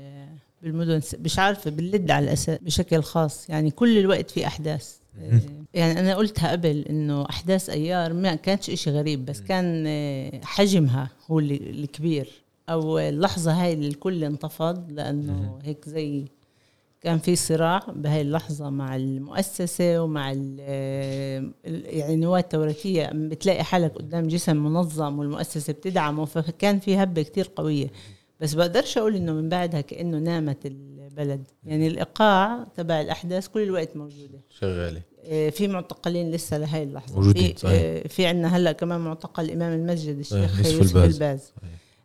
بالمدن 0.62 1.00
مش 1.20 1.38
عارفة 1.38 1.70
باللد 1.70 2.10
على 2.10 2.24
الأساس 2.24 2.58
بشكل 2.62 3.02
خاص. 3.02 3.50
يعني 3.50 3.70
كل 3.70 3.98
الوقت 3.98 4.30
في 4.30 4.46
أحداث. 4.46 4.96
يعني 5.74 6.00
أنا 6.00 6.14
قلتها 6.14 6.50
قبل 6.52 6.84
إنه 6.90 7.26
أحداث 7.30 7.70
أيار 7.70 8.12
ما 8.12 8.34
كانتش 8.34 8.70
إشي 8.70 8.90
غريب 8.90 9.24
بس 9.24 9.40
كان 9.40 9.84
آه، 9.86 10.40
حجمها 10.44 11.10
هو 11.30 11.38
اللي 11.38 11.56
الكبير. 11.56 12.28
أو 12.68 12.98
اللحظة 12.98 13.52
هاي 13.52 13.72
اللي 13.72 13.88
الكل 13.88 14.24
انتفض 14.24 14.90
لأنه 14.90 15.58
هيك 15.64 15.88
زي 15.88 16.24
كان 17.00 17.18
في 17.18 17.36
صراع 17.36 17.82
بهاي 17.96 18.20
اللحظة 18.20 18.70
مع 18.70 18.96
المؤسسة 18.96 20.02
ومع 20.02 20.32
يعني 20.32 22.14
النواة 22.14 22.38
التوراتية. 22.40 23.10
بتلاقي 23.14 23.64
حالك 23.64 23.92
قدام 23.94 24.28
جسم 24.28 24.56
منظم 24.56 25.18
والمؤسسة 25.18 25.72
بتدعمه 25.72 26.24
فكان 26.24 26.78
في 26.78 26.96
هبة 26.96 27.22
كتير 27.22 27.50
قوية. 27.56 27.90
بس 28.40 28.54
بقدرش 28.54 28.98
أقول 28.98 29.16
إنه 29.16 29.32
من 29.32 29.48
بعدها 29.48 29.80
كأنه 29.80 30.18
نامت 30.18 30.66
البلد. 30.66 31.44
يعني 31.64 31.86
الإيقاع 31.86 32.66
تبع 32.76 33.00
الأحداث 33.00 33.48
كل 33.48 33.62
الوقت 33.62 33.96
موجودة. 33.96 34.40
شغالة. 34.50 35.02
آه، 35.24 35.50
في 35.50 35.68
معتقلين 35.68 36.30
لسه 36.30 36.58
لهي 36.58 36.82
اللحظة. 36.82 37.14
موجودين، 37.14 37.52
في, 37.52 37.58
صحيح. 37.60 37.82
آه، 37.82 38.08
في 38.08 38.26
عندنا 38.26 38.56
هلأ 38.56 38.72
كمان 38.72 39.00
معتقل 39.00 39.50
إمام 39.50 39.72
المسجد 39.72 40.18
الشيخ 40.18 40.54
آه، 40.54 40.58
يوسف 40.58 40.72
يوسف 40.72 40.96
الباز. 40.96 41.14
الباز. 41.14 41.52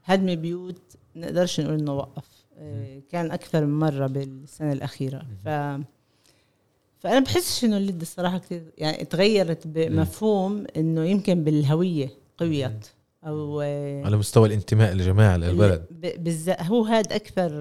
هدم 0.03 0.35
بيوت 0.35 0.81
نقدرش 1.15 1.59
نقول 1.59 1.79
إنه 1.79 1.93
وقف. 1.93 2.43
كان 3.11 3.31
أكثر 3.31 3.65
من 3.65 3.79
مرة 3.79 4.07
بالسنة 4.07 4.71
الأخيرة. 4.73 5.25
ف 5.45 5.47
فأنا 6.99 7.19
بحسش 7.19 7.65
إنه 7.65 7.77
اللد 7.77 8.01
الصراحة 8.01 8.37
كثير 8.37 8.63
يعني 8.77 9.05
تغيرت 9.05 9.67
بمفهوم 9.67 10.65
إنه 10.77 11.05
يمكن 11.05 11.43
بالهوية 11.43 12.09
قويت. 12.37 12.87
أو 13.25 13.61
على 14.05 14.17
مستوى 14.17 14.47
الانتماء 14.47 14.93
لجماعة 14.93 15.37
للبلد 15.37 15.85
بالذات 16.23 16.61
هو 16.61 16.83
هذا 16.85 17.15
أكثر 17.15 17.51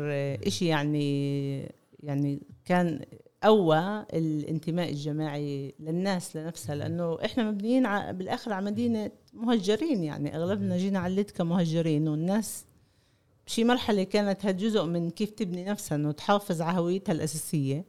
إشي 0.47 0.67
يعني 0.67 1.59
يعني 2.03 2.43
كان 2.65 3.01
قوى 3.43 4.07
الانتماء 4.15 4.91
الجماعي 4.91 5.75
للناس 5.81 6.37
لنفسها 6.37 6.75
لأنه 6.75 7.19
إحنا 7.25 7.51
مبنيين 7.51 7.87
ع- 7.87 8.11
بالآخر 8.11 8.53
على 8.53 8.67
مدينة 8.67 9.11
مهجرين 9.35 10.05
يعني 10.05 10.37
أغلبنا 10.37 10.77
جينا 10.77 10.99
على 10.99 11.11
اللد 11.11 11.31
كمهجرين 11.31 12.09
والناس 12.09 12.65
بشي 13.47 13.65
مرحلة 13.65 14.03
كانت 14.03 14.47
هاد 14.47 14.57
جزء 14.57 14.85
من 14.85 15.11
كيف 15.11 15.31
تبني 15.31 15.65
نفسها 15.65 15.97
إنه 15.97 16.13
تحافظ 16.13 16.63
على 16.63 16.79
هويتها 16.79 17.13
الأساسية. 17.13 17.85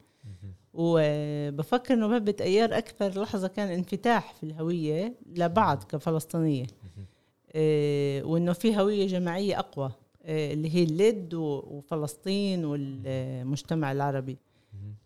وبفكر 0.74 1.94
إنه 1.94 2.08
بهبة 2.08 2.36
ايار 2.42 2.78
أكثر 2.78 3.22
لحظة 3.22 3.48
كان 3.48 3.68
انفتاح 3.70 4.34
في 4.34 4.44
الهوية 4.44 5.16
لبعض 5.36 5.84
كفلسطينية. 5.84 6.62
إيه، 6.64 6.68
وإنه 8.26 8.54
في 8.54 8.78
هوية 8.78 9.08
جماعية 9.08 9.60
أقوى 9.60 9.92
إيه، 10.26 10.54
اللي 10.54 10.76
هي 10.76 10.84
اللد 10.84 11.34
وفلسطين 11.34 12.66
والمجتمع 12.66 13.92
العربي. 13.92 14.38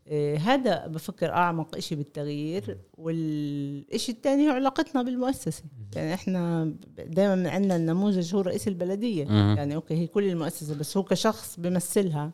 إيه، 0.07 0.37
هذا 0.37 0.87
بفكر 0.87 1.29
أعمق 1.29 1.75
إشي 1.75 1.95
بالتغيير. 1.95 2.77
والإشي 2.97 4.11
الثاني 4.11 4.49
هو 4.49 4.51
علاقتنا 4.51 5.01
بالمؤسسة. 5.01 5.63
يعني 5.95 6.13
إحنا 6.13 6.73
دائما 7.07 7.49
عندنا 7.49 7.75
النموذج 7.75 8.35
هو 8.35 8.41
رئيس 8.41 8.67
البلدية. 8.67 9.25
مهم. 9.25 9.57
يعني 9.57 9.75
أوكي 9.75 9.93
هي 9.93 10.07
كل 10.07 10.23
المؤسسة 10.23 10.75
بس 10.75 10.97
هو 10.97 11.03
كشخص 11.03 11.59
بمثلها 11.59 12.31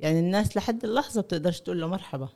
يعني 0.00 0.20
الناس 0.20 0.56
لحد 0.56 0.84
اللحظة 0.84 1.20
بتقدرش 1.20 1.60
تقول 1.60 1.80
له 1.80 1.86
مرحبا. 1.86 2.28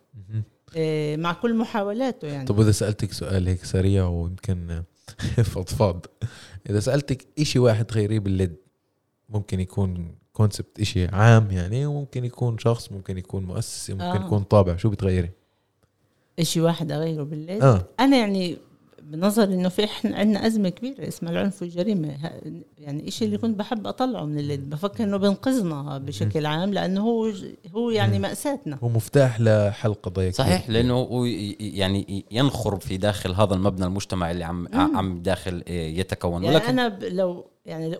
مع 1.16 1.32
كل 1.32 1.54
محاولاته 1.54 2.28
يعني. 2.28 2.44
طب 2.44 2.60
اذا 2.60 2.72
سألتك 2.72 3.12
سؤال 3.12 3.48
هيك 3.48 3.64
سريع 3.64 4.08
ويمكن 4.08 4.82
فضفاض. 5.52 6.06
إذا 6.70 6.80
سألتك 6.80 7.26
إشي 7.38 7.58
واحد 7.58 7.84
تغيريه 7.84 8.18
باللد 8.18 8.56
ممكن 9.28 9.60
يكون 9.60 10.14
concept 10.32 10.80
إشي 10.80 11.06
عام 11.06 11.50
يعني 11.50 11.86
وممكن 11.86 12.24
يكون 12.24 12.58
شخص 12.58 12.92
ممكن 12.92 13.18
يكون 13.18 13.44
مؤسسة 13.44 13.94
ممكن 13.94 14.04
آه. 14.04 14.26
يكون 14.26 14.42
طابع 14.42 14.76
شو 14.76 14.90
بتغيري؟ 14.90 15.30
إشي 16.38 16.60
واحد 16.60 16.92
أغيره 16.92 17.22
بالليل؟ 17.22 17.62
آه. 17.62 17.86
أنا 18.00 18.16
يعني 18.16 18.58
بنظري 19.02 19.54
إنه 19.54 19.68
في 19.68 19.84
إحنا 19.84 20.16
عندنا 20.16 20.46
أزمة 20.46 20.68
كبيرة 20.68 21.08
اسمها 21.08 21.32
العنف 21.32 21.62
والجريمة. 21.62 22.08
ه- 22.08 22.40
يعني 22.78 23.08
إشي 23.08 23.24
اللي 23.24 23.38
كنت 23.38 23.58
بحب 23.58 23.86
أطلعه 23.86 24.24
من 24.24 24.38
الليل 24.38 24.60
بفكر 24.60 25.04
إنه 25.04 25.16
بينقذنا 25.16 25.98
بشكل 25.98 26.46
عام 26.46 26.74
لأنه 26.74 27.00
هو 27.00 27.32
هو 27.74 27.90
يعني 27.90 28.18
مأساتنا. 28.18 28.78
هو 28.82 28.88
مفتاح 28.88 29.40
لحل 29.40 29.94
قضايا. 29.94 30.30
صحيح 30.30 30.70
لأنه 30.70 31.08
يعني 31.60 32.24
ينخر 32.30 32.76
في 32.78 32.96
داخل 32.96 33.34
هذا 33.34 33.54
المبنى 33.54 33.84
المجتمعي 33.86 34.32
اللي 34.32 34.44
عم 34.44 34.68
عم 34.96 35.22
داخل 35.22 35.62
إيه، 35.66 35.98
يتكون. 35.98 36.44
يعني 36.44 36.56
ولكن 36.56 36.68
أنا 36.78 36.88
ب- 36.88 37.04
لو 37.04 37.46
يعني 37.66 37.96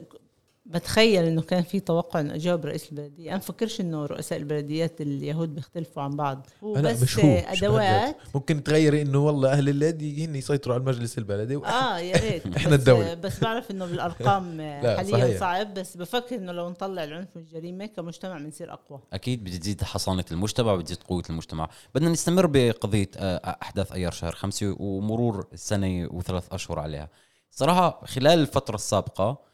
بتخيل 0.75 1.25
إنه 1.25 1.43
كان 1.43 1.62
في 1.62 1.81
توقع 1.81 2.20
إنه 2.20 2.35
اجاوب 2.35 2.64
رئيس 2.66 2.93
البلدية. 2.93 3.31
أنا 3.31 3.39
بفكرش 3.39 3.81
إنه 3.81 4.07
رؤساء 4.07 4.39
البلديات 4.39 5.01
اليهود 5.01 5.55
بيختلفوا 5.55 6.03
عن 6.03 6.11
بعض. 6.16 6.47
هو 6.64 6.77
لا 6.79 6.93
بس 6.93 7.03
مش 7.03 7.18
هو 7.18 7.37
مش 7.53 7.62
أدوات. 7.62 8.16
ممكن 8.35 8.62
تغيري 8.62 9.03
إنه 9.03 9.18
والله 9.18 9.53
أهل 9.53 9.68
اللاد 9.68 10.03
هن 10.03 10.37
يسيطروا 10.37 10.75
على 10.75 10.81
المجلس 10.81 11.18
البلدي. 11.18 11.57
و... 11.57 11.64
آه 11.64 11.99
يا 11.99 12.16
ريت. 12.16 12.47
إحنا 12.57 12.70
بس 12.77 12.79
الدولة. 12.81 13.14
بس 13.14 13.41
بعرف 13.41 13.70
إنه 13.70 13.87
بالأرقام 13.87 14.57
لا، 14.61 14.97
حاليا 14.97 15.12
صحيح. 15.12 15.41
صعب. 15.41 15.75
بس 15.75 15.97
بفكر 15.97 16.37
إنه 16.37 16.53
لو 16.53 16.70
نطلع 16.70 17.05
العنف 17.05 17.29
والجريمة 17.37 17.87
كمجتمع 17.87 18.39
بنصير 18.39 18.73
أقوى. 18.73 19.01
أكيد 19.12 19.45
بتزيد 19.45 19.83
حصانة 19.85 20.25
المجتمع 20.33 20.73
وبتزيد 20.73 20.99
قوة 21.03 21.23
المجتمع. 21.31 21.68
بدنا 21.95 22.11
نستمر 22.11 22.47
بقضية 22.47 23.11
آه، 23.16 23.57
أحداث 23.62 23.93
أيار 23.93 24.12
شهر 24.12 24.33
خمسة 24.33 24.77
ومرور 24.81 25.47
سنه 25.55 26.09
وثلاث 26.11 26.45
أشهر 26.53 26.79
عليها. 26.79 27.09
صراحة 27.51 28.01
خلال 28.07 28.39
الفترة 28.39 28.75
السابقة 28.75 29.51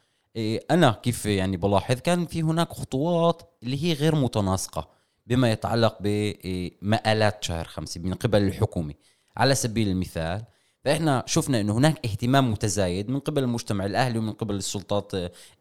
أنا 0.71 0.91
كيف 0.91 1.25
يعني 1.25 1.57
بلاحظ 1.57 1.95
كان 1.95 2.25
في 2.25 2.41
هناك 2.41 2.69
خطوات 2.73 3.41
اللي 3.63 3.83
هي 3.83 3.93
غير 3.93 4.15
متناسقة 4.15 4.89
بما 5.27 5.51
يتعلق 5.51 5.97
بمآلات 6.01 7.43
شهر 7.43 7.65
خمسة 7.65 8.01
من 8.01 8.13
قبل 8.13 8.41
الحكومة. 8.41 8.93
على 9.37 9.55
سبيل 9.55 9.87
المثال 9.87 10.43
فإحنا 10.85 11.23
شفنا 11.27 11.61
إنه 11.61 11.77
هناك 11.77 12.05
اهتمام 12.05 12.51
متزايد 12.51 13.09
من 13.09 13.19
قبل 13.19 13.43
المجتمع 13.43 13.85
الأهلي 13.85 14.19
ومن 14.19 14.31
قبل 14.31 14.55
السلطات 14.55 15.11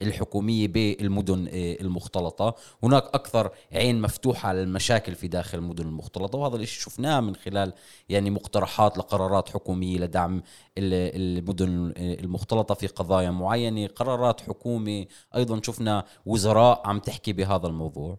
الحكومية 0.03 0.69
بالمدن 0.69 1.47
آه، 1.53 1.77
المختلطة، 1.81 2.55
هناك 2.83 3.05
أكثر 3.15 3.51
عين 3.73 4.01
مفتوحة 4.01 4.49
على 4.49 4.63
المشاكل 4.63 5.15
في 5.15 5.29
داخل 5.29 5.59
المدن 5.59 5.85
المختلطة 5.87 6.39
وهذا 6.39 6.57
الشيء 6.57 6.83
شفناه 6.83 7.21
من 7.21 7.37
خلال 7.37 7.73
يعني 8.09 8.31
مقترحات 8.31 8.99
لقرارات 8.99 9.49
حكومية 9.49 9.99
لدعم 9.99 10.43
ال- 10.79 11.39
المدن 11.39 11.93
آه، 11.97 12.15
المختلطة 12.15 12.75
في 12.75 12.87
قضايا 12.87 13.31
معينة، 13.31 13.87
قرارات 13.87 14.41
حكومه، 14.41 15.07
أيضا 15.37 15.61
شفنا 15.67 16.05
وزراء 16.27 16.83
عم 16.85 16.99
تحكي 16.99 17.33
بهذا 17.33 17.67
الموضوع. 17.67 18.19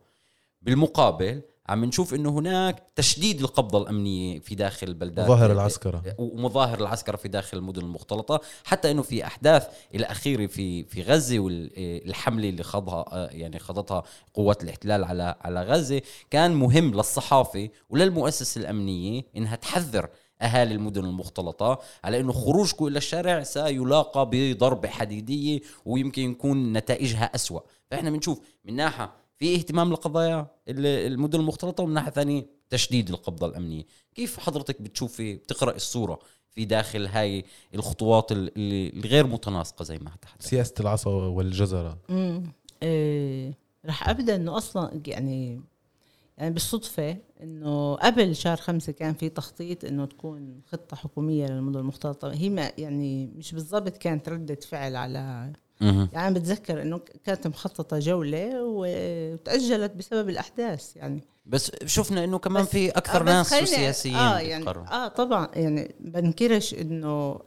بالمقابل 0.62 1.42
عم 1.70 1.86
نشوف 1.86 2.14
إنه 2.14 2.30
هناك 2.30 2.84
تشديد 2.96 3.42
القبضه 3.42 3.82
الأمنية 3.82 4.40
في 4.40 4.56
داخل 4.56 4.88
البلدات 4.88 5.28
ظاهر 5.28 5.52
العسكرة. 5.52 6.04
ومظاهر 6.18 6.80
العسكرة 6.80 7.18
في 7.18 7.28
داخل 7.28 7.58
المدن 7.58 7.82
المختلطة 7.82 8.42
حتى 8.64 8.92
إنه 8.92 9.02
في 9.02 9.26
أحداث 9.26 9.68
الأخيرة 9.96 10.48
في 10.48 10.84
في 10.84 11.02
غزة 11.02 11.40
والحملة 11.40 12.50
اللي 12.50 12.64
خضها 12.64 13.30
يعني 13.32 13.60
خضتها 13.60 14.04
قوات 14.34 14.64
الاحتلال 14.64 15.04
على 15.04 15.36
على 15.42 15.64
غزة. 15.64 16.02
كان 16.30 16.54
مهم 16.54 16.94
للصحافة 16.94 17.70
وللمؤسسة 17.90 18.62
الأمنية 18.62 19.24
إنها 19.38 19.56
تحذر 19.56 20.10
أهالي 20.42 20.74
المدن 20.74 21.06
المختلطة 21.06 21.80
على 22.04 22.20
إنه 22.20 22.32
خروجكم 22.32 22.88
إلى 22.88 22.98
الشارع 22.98 23.44
سيلاقى 23.44 24.30
بضربة 24.32 24.88
حديدية 24.88 25.60
ويمكن 25.86 26.32
يكون 26.32 26.74
نتائجها 26.74 27.36
أسوأ. 27.36 27.60
فإحنا 27.92 28.10
بنشوف 28.10 28.40
من 28.66 28.76
ناحية 28.76 29.12
في 29.40 29.56
اهتمام 29.56 29.92
لقضايا 29.94 30.48
ال- 30.68 30.86
المدن 31.12 31.40
المختلطة 31.40 31.84
ومن 31.84 31.94
ناحية 31.94 32.12
ثانية 32.12 32.46
تشديد 32.70 33.10
القبضه 33.10 33.48
الأمنية. 33.48 33.84
كيف 34.16 34.40
حضرتك 34.40 34.82
بتشوفي 34.82 35.34
بتقرا 35.36 35.76
الصورة 35.76 36.20
في 36.52 36.66
داخل 36.66 37.06
هاي 37.08 37.46
الخطوات 37.76 38.28
الغير 38.32 39.28
متناسقة 39.28 39.84
زي 39.84 39.98
ما 39.98 40.12
تحدث؟ 40.22 40.46
سياسة 40.48 40.74
العصا 40.80 41.10
والجزرة. 41.10 41.98
امم 42.10 42.44
إيه 42.84 43.54
رح 43.86 44.10
أبدأ 44.10 44.36
إنه 44.36 44.58
أصلا 44.58 45.02
يعني 45.08 45.62
يعني 46.38 46.54
بالصدفة 46.54 47.18
إنه 47.44 47.96
قبل 47.96 48.36
شهر 48.36 48.58
خمسة 48.58 48.92
كان 48.92 49.14
في 49.14 49.30
تخطيط 49.30 49.86
إنه 49.86 50.06
تكون 50.06 50.62
خطة 50.72 50.96
حكومية 50.98 51.48
للمدن 51.48 51.80
المختلطة. 51.80 52.34
هي 52.34 52.50
ما 52.50 52.72
يعني 52.78 53.28
مش 53.28 53.52
بالضبط 53.54 53.98
كانت 53.98 54.30
ردة 54.30 54.56
فعل 54.70 54.96
على. 54.96 55.54
يعني 56.14 56.36
بتذكر 56.36 56.82
إنه 56.82 57.02
كانت 57.26 57.48
مخططة 57.48 58.00
جولة 58.00 58.64
وتأجلت 58.64 59.92
بسبب 59.92 60.30
الأحداث 60.30 60.96
يعني 60.96 61.24
بس 61.46 61.72
شفنا 61.86 62.24
إنه 62.24 62.38
كمان 62.38 62.66
في 62.66 62.90
أكثر 62.90 63.22
آه، 63.22 63.24
ناس 63.24 63.50
سياسيين 63.50 64.16
آه 64.16 64.40
يعني. 64.40 64.70
آه 64.70 65.08
طبعا 65.08 65.50
يعني 65.54 65.96
بنكرش 66.00 66.74
إنه 66.74 67.40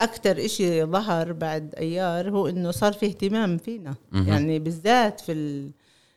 أكثر 0.00 0.44
إشي 0.44 0.84
ظهر 0.84 1.32
بعد 1.32 1.74
أيار 1.74 2.30
هو 2.30 2.48
إنه 2.48 2.70
صار 2.70 2.92
في 2.92 3.06
اهتمام 3.06 3.58
فينا 3.58 3.94
مهم. 4.12 4.28
يعني 4.28 4.58
بالذات 4.58 5.20
في 5.20 5.32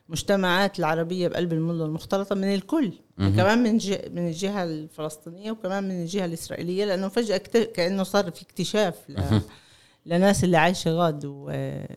المجتمعات 0.08 0.78
العربية 0.78 1.28
بقلب 1.28 1.52
المدن 1.52 1.82
المختلطة 1.82 2.34
من 2.34 2.54
الكل 2.54 2.92
مهم. 3.18 3.36
كمان 3.36 3.62
من. 3.62 3.72
من 4.12 4.26
الجهة 4.28 4.64
الفلسطينية 4.64 5.50
وكمان 5.50 5.84
من 5.84 6.02
الجهة 6.02 6.24
الإسرائيلية 6.24 6.84
لأنه 6.84 7.08
فجأة. 7.08 7.36
كأنه 7.74 8.02
صار 8.02 8.30
في 8.30 8.42
اكتشاف 8.42 8.94
ل... 9.08 9.40
لناس 10.06 10.44
اللي 10.44 10.56
عايشة 10.56 10.90
غاد 10.90 11.24
و... 11.24 11.44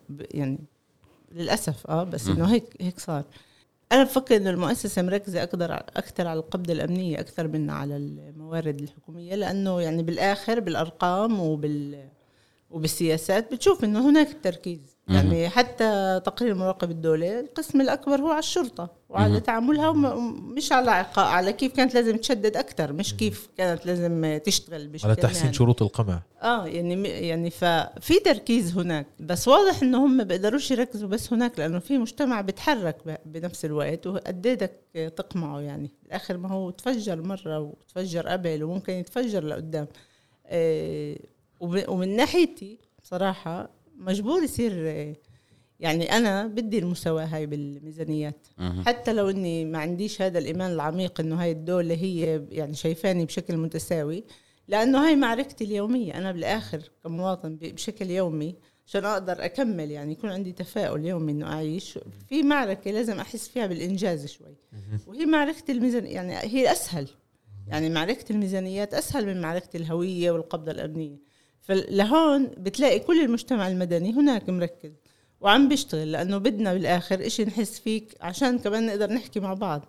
ب- 0.10 0.26
يعني 0.32 0.60
للأسف 1.32 1.88
آه 1.88 2.03
بس 2.03 2.28
إنه 2.28 2.45
هيك 2.53 2.64
هيك 2.82 2.99
صار. 2.99 3.24
أنا 3.91 4.03
بفكر 4.03 4.36
إنه 4.36 4.49
المؤسسة 4.49 5.01
مركزة 5.01 5.43
أكثر 5.43 5.74
أكثر 5.74 6.28
على 6.28 6.39
القبضه 6.39 6.74
الأمنية 6.74 7.20
أكثر 7.20 7.47
من 7.47 7.70
على 7.70 7.95
الموارد 7.97 8.82
الحكومية 8.82 9.36
لأنه 9.36 9.82
يعني 9.82 10.03
بالآخر 10.03 10.60
بالأرقام 10.60 11.39
وبال 11.39 12.03
وبالسياسات 12.72 13.53
بتشوف 13.53 13.84
إنه 13.84 14.10
هناك 14.10 14.32
التركيز. 14.32 14.80
يعني 15.10 15.49
حتى 15.49 16.22
تقرير 16.26 16.55
مراقب 16.55 16.91
الدولة 16.91 17.39
القسم 17.39 17.82
الأكبر 17.82 18.22
هو 18.22 18.30
على 18.30 18.39
الشرطة 18.39 18.89
وعلى. 19.10 19.39
تعاملها 19.39 19.91
مش 20.41 20.72
على 20.72 20.91
عقا- 20.91 21.20
على 21.20 21.53
كيف 21.53 21.74
كانت 21.76 21.93
لازم 21.93 22.18
تشدد 22.18 22.57
أكثر 22.57 22.93
مش 22.93 23.14
كيف 23.16 23.49
كانت 23.57 23.86
لازم 23.86 24.39
تشتغل 24.45 24.88
بشكل 24.88 25.07
على 25.07 25.16
تحسين 25.16 25.41
مهني. 25.43 25.53
شروط 25.53 25.82
القمع. 25.82 26.22
آه 26.41 26.68
يعني 26.68 27.03
يعني 27.10 27.49
ففي 27.49 28.20
تركيز 28.26 28.78
هناك 28.78 29.05
بس 29.20 29.47
واضح 29.47 29.82
انه 29.84 30.05
هم 30.05 30.24
بيقدروش 30.24 30.72
يركزوا 30.72 31.10
بس 31.10 31.34
هناك 31.34 31.60
لأنه 31.60 31.80
في 31.80 31.97
مجتمع 31.97 32.41
بيتحرك 32.41 33.20
بنفس 33.26 33.66
الوقت 33.66 34.07
وقد 34.07 34.47
إيه 34.95 35.07
تقمعه 35.07 35.60
يعني. 35.60 35.91
بالآخر 36.03 36.38
ما 36.38 36.49
هو 36.49 36.70
تفجر 36.70 37.22
مرة 37.22 37.60
وتفجر 37.60 38.28
قبل 38.28 38.64
وممكن 38.64 38.93
يتفجر 38.93 39.43
لقدام. 39.43 39.88
آه 40.47 41.16
ومن 41.62 42.16
ناحيتي 42.16 42.80
بصراحة 43.03 43.70
مجبور 44.00 44.43
يصير 44.43 44.74
يعني 45.80 46.18
أنا 46.18 46.47
بدي 46.47 46.80
المساواه 46.80 47.26
هاي 47.26 47.45
بالميزانيات. 47.45 48.47
حتى 48.86 49.14
لو 49.14 49.30
إني 49.30 49.66
ما 49.66 49.80
عنديش 49.80 50.22
هذا 50.22 50.39
الإيمان 50.39 50.72
العميق 50.72 51.20
إنه 51.20 51.41
هاي 51.41 51.52
الدولة 51.52 51.95
هي 51.95 52.45
يعني 52.50 52.74
شايفاني 52.76 53.26
بشكل 53.26 53.58
متساوي 53.58 54.24
لأنه 54.68 55.08
هاي 55.08 55.16
معركتي 55.16 55.64
اليومية. 55.64 56.18
أنا 56.18 56.32
بالآخر 56.32 56.82
كمواطن 57.04 57.56
بشكل 57.56 58.10
يومي 58.10 58.56
عشان 58.88 59.06
أقدر 59.06 59.45
أكمل 59.45 59.91
يعني 59.91 60.12
يكون 60.12 60.30
عندي 60.30 60.52
تفاؤل 60.52 61.06
يومي 61.06 61.32
إنه 61.32 61.54
أعيش. 61.54 62.00
في 62.28 62.43
معركة 62.43 62.91
لازم 62.91 63.20
أحس 63.20 63.47
فيها 63.47 63.68
بالإنجاز 63.68 64.26
شوي. 64.28 64.56
وهي 65.08 65.26
معركه 65.26 65.72
الميزان 65.72 66.06
يعني 66.06 66.34
هي 66.34 66.72
أسهل. 66.72 67.08
يعني 67.68 67.89
معركه 67.89 68.32
الميزانيات 68.32 68.93
أسهل 68.93 69.26
من 69.26 69.41
معركه 69.41 69.78
الهوية 69.78 70.32
والقبضة 70.32 70.72
الأمنية. 70.72 71.29
فلهون 71.70 72.48
بتلاقي 72.58 73.00
كل 73.00 73.26
المجتمع 73.26 73.68
المدني 73.68 74.14
هناك 74.14 74.50
مركز 74.50 74.92
وعم 75.42 75.70
بيشتغل 75.70 76.12
لأنه 76.12 76.38
بدنا 76.38 76.74
بالآخر 76.74 77.26
إشي 77.26 77.46
نحس 77.46 77.80
فيك 77.80 78.16
عشان 78.22 78.60
كمان 78.60 78.86
نقدر 78.86 79.14
نحكي 79.14 79.40
مع 79.40 79.54
بعض. 79.54 79.86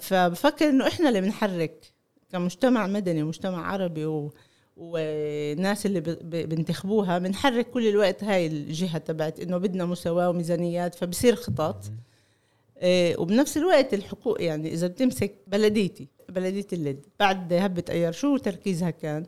فبفكر 0.00 0.68
إنه 0.68 0.86
إحنا 0.86 1.08
اللي 1.08 1.20
بنحرك 1.20 1.92
كمجتمع 2.32 2.86
مدني 2.86 3.22
ومجتمع 3.22 3.72
عربي 3.72 4.06
و... 4.06 4.32
والناس 4.76 5.86
اللي. 5.86 6.00
بنتخبوها 6.46 7.18
بنحرك 7.18 7.70
كل 7.70 7.88
الوقت 7.88 8.24
هاي 8.24 8.46
الجهة 8.46 8.98
تبعت 8.98 9.40
إنه 9.40 9.58
بدنا 9.58 9.84
مساواة 9.84 10.30
وميزانيات 10.30 10.94
فبصير 10.94 11.34
خطط. 11.34 11.84
إيه 12.82 13.20
وبنفس 13.20 13.56
الوقت 13.56 13.94
الحقوق 13.94 14.42
يعني 14.42 14.72
إذا 14.72 14.86
بتمسك 14.86 15.34
بلديتي 15.46 16.08
بلدية 16.28 16.66
اللد 16.72 17.06
بعد 17.20 17.52
هبة 17.52 17.84
أيار 17.88 18.12
شو 18.12 18.36
تركيزها 18.36 18.90
كان؟ 18.90 19.26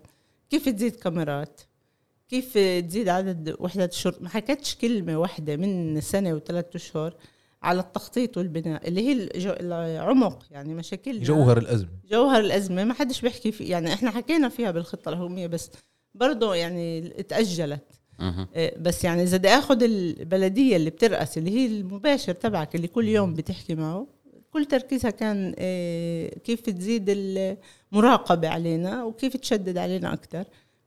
كيف 0.51 0.69
تزيد 0.69 0.97
كاميرات؟ 0.97 1.61
كيف 2.29 2.59
تزيد 2.59 3.09
عدد 3.09 3.57
وحدات 3.59 3.93
الشرطة؟ 3.93 4.23
ما 4.23 4.29
حكتش 4.29 4.75
كلمة 4.75 5.19
واحدة 5.19 5.57
من 5.57 6.01
سنة 6.01 6.35
وثلاثة 6.35 6.77
أشهر 6.77 7.15
على 7.63 7.81
التخطيط 7.81 8.37
والبناء 8.37 8.89
اللي 8.89 9.01
هي 9.09 9.13
الجو... 9.13 9.51
العمق 9.61 10.47
يعني 10.51 10.75
مشاكلنا. 10.75 11.25
جوهر 11.25 11.59
الأزمة. 11.59 11.89
جوهر 12.11 12.41
الأزمة 12.41 12.85
ما 12.85 12.95
حدش 12.95 13.21
بيحكي 13.21 13.53
فيه 13.53 13.71
يعني 13.71 13.93
إحنا 13.95 14.11
حكينا 14.11 14.49
فيها 14.49 14.71
بالخطة 14.71 15.09
الهومية 15.09 15.47
بس 15.47 15.71
برضه 16.15 16.55
يعني 16.55 17.09
تأجلت. 17.09 17.85
إيه، 18.57 18.79
بس 18.79 19.05
يعني 19.05 19.23
إذا 19.23 19.37
بدي 19.37 19.49
آخذ 19.49 19.83
البلدية 19.83 20.77
اللي 20.77 20.91
بترأس 20.91 21.39
اللي 21.39 21.51
هي 21.51 21.67
المباشر 21.67 22.33
تبعك 22.33 22.75
اللي 22.75 22.89
كل 22.89 23.09
يوم 23.09 23.35
بتحكي 23.35 23.75
معه 23.75 24.07
كل 24.53 24.65
تركيزها 24.65 25.11
كان 25.11 25.55
إيه، 25.59 26.39
كيف 26.39 26.61
تزيد 26.61 27.05
المراقبة 27.09 28.49
علينا 28.49 29.05
وكيف 29.05 29.37
تشدد 29.37 29.79
علينا 29.79 30.13
أكثر 30.13 30.45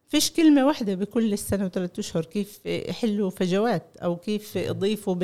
فيش 0.08 0.32
كلمة 0.32 0.66
واحدة 0.66 0.96
بكل 0.96 1.34
السنة 1.34 1.66
وثلاثة 1.66 2.00
أشهر 2.00 2.26
كيف 2.26 2.66
يحلوا 2.66 3.30
فجوات 3.30 3.84
أو 3.98 4.16
كيف 4.16 4.56
يضيفوا 4.56 5.16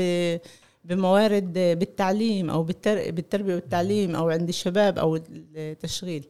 بموارد 0.85 1.53
بالتعليم 1.53 2.49
أو 2.49 2.63
بالتر... 2.63 3.11
بالتربية 3.11 3.55
والتعليم 3.55 4.15
أو 4.15 4.29
عند 4.29 4.49
الشباب 4.49 4.99
أو 4.99 5.19
التشغيل. 5.55 6.25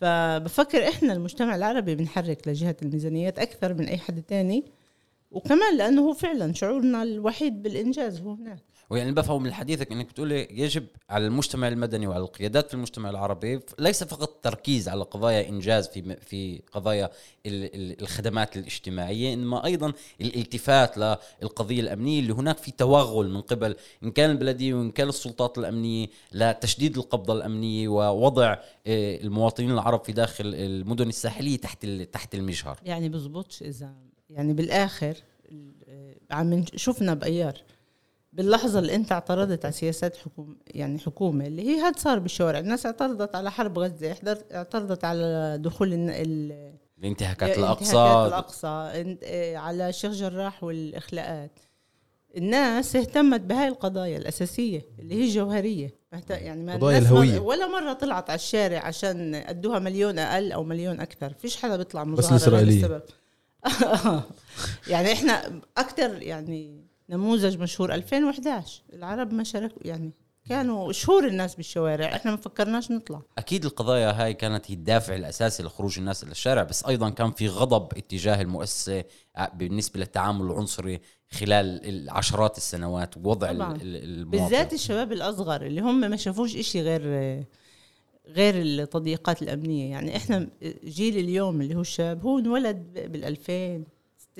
فبفكر 0.00 0.88
إحنا 0.88 1.12
المجتمع 1.12 1.56
العربي 1.56 1.94
بنحرك 1.94 2.48
لجهة 2.48 2.76
الميزانيات 2.82 3.38
أكثر 3.38 3.74
من 3.74 3.84
أي 3.84 3.98
حد 3.98 4.22
تاني. 4.22 4.64
وكمان 5.30 5.76
لأنه 5.76 6.02
هو 6.02 6.12
فعلا 6.12 6.52
شعورنا 6.52 7.02
الوحيد 7.02 7.62
بالإنجاز 7.62 8.20
هو 8.20 8.32
هناك. 8.32 8.62
ويعني 8.90 9.12
بفهم 9.12 9.42
من 9.42 9.52
حديثك 9.52 9.92
إنك 9.92 10.06
بتقولي 10.06 10.48
يجب 10.50 10.86
على 11.10 11.26
المجتمع 11.26 11.68
المدني 11.68 12.06
وعلى 12.06 12.22
القيادات 12.22 12.68
في 12.68 12.74
المجتمع 12.74 13.10
العربي 13.10 13.60
ليس 13.78 14.04
فقط 14.04 14.40
تركيز 14.42 14.88
على 14.88 15.02
قضايا 15.04 15.48
إنجاز 15.48 15.88
في 15.88 16.16
في 16.16 16.62
قضايا 16.72 17.10
ال- 17.46 17.74
ال- 17.74 18.02
الخدمات 18.02 18.56
الاجتماعية 18.56 19.34
إنما 19.34 19.64
أيضا 19.64 19.92
الالتفات 20.20 20.98
للقضية 21.42 21.80
الأمنية 21.80 22.20
اللي 22.20 22.32
هناك 22.32 22.58
في 22.58 22.70
توغل 22.70 23.30
من 23.30 23.40
قبل 23.40 23.76
إن 24.02 24.10
كان 24.10 24.30
البلدية 24.30 24.74
وإن 24.74 24.90
كان 24.90 25.08
السلطات 25.08 25.58
الأمنية 25.58 26.06
لتشديد 26.32 26.96
القبضة 26.98 27.32
الأمنية 27.32 27.88
ووضع 27.88 28.52
آه، 28.86 29.16
المواطنين 29.20 29.70
العرب 29.70 30.04
في 30.04 30.12
داخل 30.12 30.44
المدن 30.54 31.08
الساحلية 31.08 31.56
تحت 31.58 31.86
تحت 31.86 32.34
المجهر. 32.34 32.78
يعني 32.84 33.08
بزبطش 33.08 33.62
إذا 33.62 33.94
يعني 34.30 34.52
بالآخر 34.52 35.14
ال- 35.52 36.16
عم 36.30 36.64
شفنا 36.76 37.14
بأيار 37.14 37.58
باللحظة 38.32 38.78
اللي 38.78 38.94
أنت 38.94 39.12
اعترضت 39.12 39.64
على 39.64 39.72
سياسات 39.72 40.16
حكومة 40.16 40.56
يعني 40.66 40.98
حكومة 40.98 41.46
اللي 41.46 41.62
هي 41.68 41.80
هاد 41.80 41.98
صار 41.98 42.18
بالشوارع. 42.18 42.58
الناس 42.58 42.86
اعترضت 42.86 43.34
على 43.34 43.50
حرب 43.50 43.78
غزة 43.78 44.16
اعترضت 44.52 45.04
على 45.04 45.58
دخول 45.60 45.92
ال- 45.92 46.10
الانتهاكات 47.58 47.58
الأقصى. 48.26 49.00
انت- 49.00 49.22
آه، 49.24 49.56
على 49.56 49.88
الشيخ 49.88 50.12
جراح 50.12 50.64
والإخلاءات. 50.64 51.58
الناس 52.36 52.96
اهتمت 52.96 53.40
بهاي 53.40 53.68
القضايا 53.68 54.18
الأساسية 54.18 54.82
اللي 54.98 55.14
هي 55.14 55.28
جوهريه 55.28 55.94
فهت- 56.12 56.30
يعني 56.30 56.62
ما 56.62 56.74
قضايا 56.74 56.98
الهوية. 56.98 57.38
ولا 57.38 57.66
مرة 57.66 57.92
طلعت 57.92 58.30
على 58.30 58.36
الشارع 58.36 58.78
عشان 58.86 59.34
أدوها 59.34 59.78
مليون 59.78 60.18
أقل 60.18 60.52
أو 60.52 60.64
مليون 60.64 61.00
أكثر. 61.00 61.32
فيش 61.38 61.56
حدا 61.56 61.76
بيطلع 61.76 62.04
مظاهرة 62.04 62.30
لهذا 62.50 62.62
الإسرائيلية. 62.62 63.02
يعني 64.88 65.12
إحنا 65.12 65.60
أكثر 65.76 66.22
يعني 66.22 66.89
نموذج 67.10 67.58
مشهور 67.58 67.94
2011 67.94 68.82
العرب 68.92 69.32
ما 69.34 69.44
شاركوا 69.44 69.82
يعني 69.84 70.10
كانوا 70.48 70.92
شهور 70.92 71.26
الناس 71.26 71.54
بالشوارع 71.54 72.06
إحنا 72.16 72.30
ما 72.30 72.36
فكرناش 72.36 72.90
نطلع. 72.90 73.22
أكيد 73.38 73.64
القضايا 73.64 74.10
هاي 74.24 74.34
كانت 74.34 74.70
هي 74.70 74.74
الدافع 74.74 75.14
الأساسي 75.14 75.62
لخروج 75.62 75.98
الناس 75.98 76.22
إلى 76.24 76.30
الشارع 76.32 76.62
بس 76.62 76.84
أيضا 76.84 77.10
كان 77.10 77.30
في 77.30 77.48
غضب 77.48 77.88
اتجاه 77.98 78.40
المؤسسة 78.42 79.04
ع- 79.36 79.48
بالنسبة 79.48 80.00
للتعامل 80.00 80.46
العنصري 80.46 81.00
خلال 81.30 81.88
العشرات 81.88 82.56
السنوات 82.56 83.16
ووضع 83.16 83.50
المواطن. 83.50 84.24
بالذات 84.30 84.72
الشباب 84.72 85.12
الأصغر 85.12 85.66
اللي 85.66 85.80
هم 85.80 86.00
ما 86.00 86.16
شافوش 86.16 86.56
إشي 86.56 86.82
غير 86.82 87.02
غير 88.28 88.54
التضييقات 88.62 89.42
الأمنية. 89.42 89.90
يعني 89.90 90.16
إحنا 90.16 90.48
جيل 90.84 91.16
اليوم 91.18 91.60
اللي 91.60 91.74
هو 91.74 91.80
الشاب 91.80 92.22
هو 92.26 92.38
انولد 92.38 92.92
بال 93.12 93.24
2000 93.24 93.84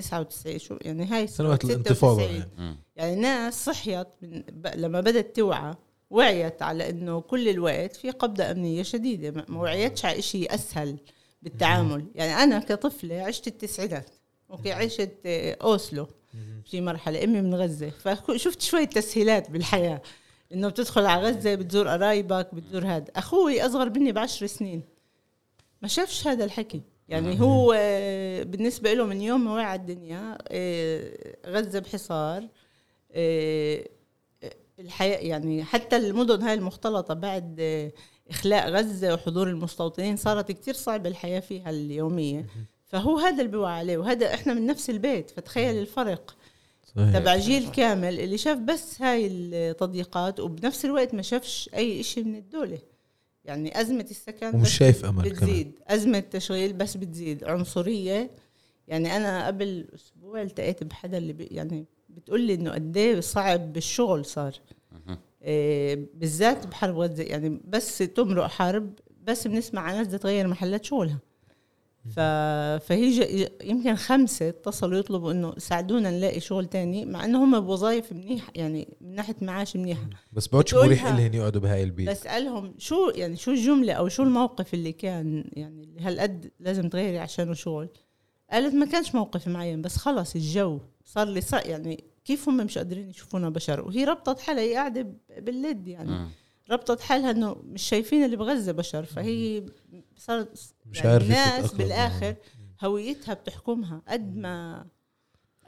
99 0.00 0.58
شو 0.58 0.76
يعني 0.80 1.04
هاي 1.04 1.26
سنوات 1.26 1.62
96. 1.62 1.70
الانتفاضة 1.70 2.22
يعني. 2.22 2.76
يعني 2.96 3.16
ناس 3.16 3.64
صحيت 3.64 4.06
من 4.22 4.42
ب... 4.42 4.66
لما 4.74 5.00
بدت 5.00 5.36
توعى 5.36 5.74
وعيت 6.10 6.62
على 6.62 6.90
إنه 6.90 7.20
كل 7.20 7.48
الوقت 7.48 7.96
في 7.96 8.10
قبضة 8.10 8.50
أمنية 8.50 8.82
شديدة 8.82 9.30
ما- 9.30 9.58
وعيتش 9.58 10.04
على 10.04 10.22
شيء 10.22 10.54
أسهل 10.54 10.96
بالتعامل. 11.42 12.04
يعني 12.14 12.32
أنا 12.32 12.58
كطفلة 12.58 13.22
عشت 13.22 13.46
التسعينات 13.46 14.10
أوكي 14.50 14.72
عشت 14.72 15.12
أوسلو 15.62 16.06
في 16.64 16.80
مرحلة 16.80 17.24
أمي 17.24 17.40
من 17.42 17.54
غزة. 17.54 17.90
فشفت 17.90 18.62
شوية 18.62 18.84
تسهيلات 18.84 19.50
بالحياة 19.50 20.02
إنه 20.52 20.68
بتدخل 20.68 21.06
على 21.06 21.28
غزة 21.28 21.54
بتزور 21.54 21.88
قرايبك 21.88 22.54
بتزور 22.54 22.84
هذا 22.86 23.04
أخوي 23.16 23.66
أصغر 23.66 23.90
مني 23.90 24.12
بعشر 24.12 24.46
سنين. 24.46 24.82
ما 25.82 25.88
شافش 25.88 26.26
هذا 26.26 26.44
الحكي. 26.44 26.80
يعني 27.10 27.40
هو 27.40 27.74
آه، 27.76 28.42
بالنسبة 28.42 28.92
له 28.94 29.06
من 29.06 29.20
يوم 29.20 29.44
ما 29.44 29.52
وعى 29.52 29.76
الدنيا 29.76 30.38
آه، 30.48 31.36
غزة 31.46 31.78
بحصار 31.78 32.48
آه، 33.12 33.88
الحياة 34.78 35.18
يعني 35.18 35.64
حتى 35.64 35.96
المدن 35.96 36.42
هاي 36.42 36.54
المختلطة 36.54 37.14
بعد 37.14 37.56
آه، 37.60 37.92
إخلاء 38.30 38.70
غزة 38.70 39.14
وحضور 39.14 39.48
المستوطنين 39.48 40.16
صارت 40.16 40.52
كتير 40.52 40.74
صعبة 40.74 41.08
الحياة 41.08 41.40
فيها 41.40 41.70
اليومية. 41.70 42.46
فهو 42.86 43.18
هذا 43.18 43.38
اللي 43.38 43.50
بيوعى 43.50 43.78
عليه 43.78 43.98
وهذا 43.98 44.34
إحنا 44.34 44.54
من 44.54 44.66
نفس 44.66 44.90
البيت 44.90 45.30
فتخيل 45.30 45.76
الفرق. 45.76 46.36
صحيح. 46.96 47.18
تبع 47.18 47.36
جيل 47.36 47.70
كامل 47.70 48.20
اللي 48.20 48.38
شاف 48.38 48.58
بس 48.58 49.02
هاي 49.02 49.26
التضييقات 49.26 50.40
وبنفس 50.40 50.84
الوقت 50.84 51.14
ما 51.14 51.22
شافش 51.22 51.70
أي 51.74 52.02
شيء 52.02 52.24
من 52.24 52.36
الدولة. 52.36 52.78
يعني 53.44 53.80
أزمة 53.80 54.06
السكن 54.10 54.46
ومش 54.46 54.62
بس 54.62 54.68
شايف 54.68 55.04
أمل 55.04 55.22
كمان. 55.22 55.32
بتزيد. 55.32 55.78
أزمة 55.88 56.18
تشغيل 56.20 56.72
بس 56.72 56.96
بتزيد. 56.96 57.44
عنصرية. 57.44 58.30
يعني 58.88 59.16
أنا 59.16 59.46
قبل 59.46 59.88
أسبوع 59.94 60.42
التقيت 60.42 60.84
بحدا 60.84 61.18
اللي 61.18 61.32
بي 61.32 61.44
يعني 61.44 61.86
بتقول 62.08 62.40
لي 62.40 62.54
إنه 62.54 62.70
قد 62.72 62.96
إيه 62.96 63.20
صعب 63.20 63.72
بالشغل 63.72 64.24
صار. 64.24 64.54
إيه 65.42 66.06
بالذات 66.14 66.66
بحرب 66.66 66.98
غزة 66.98 67.22
يعني 67.22 67.60
بس 67.64 67.98
تمرق 67.98 68.46
حرب 68.46 68.92
بس 69.24 69.46
بنسمع 69.46 69.80
عن 69.82 69.94
ناس 69.94 70.08
تغير 70.08 70.48
محلات 70.48 70.84
شغلها. 70.84 71.18
فهي 72.08 73.10
ج... 73.10 73.48
يمكن 73.64 73.94
خمسة 73.94 74.48
اتصلوا 74.48 74.98
يطلبوا 74.98 75.32
إنه 75.32 75.54
ساعدونا 75.58 76.10
نلاقي 76.10 76.40
شغل 76.40 76.66
تاني 76.66 77.04
مع 77.04 77.24
إنه 77.24 77.44
هم 77.44 77.60
بوظائف 77.60 78.12
منيح 78.12 78.50
يعني 78.54 78.88
من 79.00 79.14
ناحية 79.14 79.36
معاش 79.42 79.76
منيحة. 79.76 80.06
بس 80.32 80.46
بتقولها. 80.46 80.86
مريح 80.86 81.06
لهم 81.06 81.34
يقعدوا 81.34 81.60
بهاي 81.60 81.82
البيت. 81.82 82.10
بسألهم 82.10 82.74
شو 82.78 83.12
يعني 83.14 83.36
شو 83.36 83.50
الجملة 83.50 83.92
أو 83.92 84.08
شو 84.08 84.22
الموقف 84.22 84.74
اللي 84.74 84.92
كان 84.92 85.44
يعني 85.52 85.96
هالقد 86.00 86.50
لازم 86.60 86.88
تغيري 86.88 87.18
عشانه 87.18 87.54
شغل؟ 87.54 87.88
قالت 88.52 88.74
ما 88.74 88.86
كانش 88.86 89.14
موقف 89.14 89.48
معين 89.48 89.82
بس 89.82 89.96
خلص 89.96 90.34
الجو 90.34 90.80
صار 91.04 91.28
لي 91.28 91.40
صار 91.40 91.66
يعني 91.66 92.04
كيف 92.24 92.48
هم 92.48 92.56
مش 92.56 92.78
قادرين 92.78 93.10
يشوفونا 93.10 93.48
بشر؟ 93.50 93.80
وهي 93.80 94.04
ربطت 94.04 94.40
حالها 94.40 94.62
هي 94.62 94.74
قاعدة 94.74 95.06
باللد 95.38 95.88
يعني. 95.88 96.10
مم. 96.10 96.28
ربطت 96.70 97.00
حالها 97.00 97.30
إنه 97.30 97.56
مش 97.64 97.82
شايفين 97.82 98.24
اللي 98.24 98.36
بغزة 98.36 98.72
بشر 98.72 99.04
فهي 99.04 99.66
صارت 100.16 100.72
مش 100.86 100.98
يعني 100.98 101.10
عارفة 101.10 101.26
الناس 101.26 101.74
بالآخر 101.74 102.34
هويتها 102.84 103.34
بتحكمها 103.34 104.02
قد 104.08 104.36
ما 104.36 104.86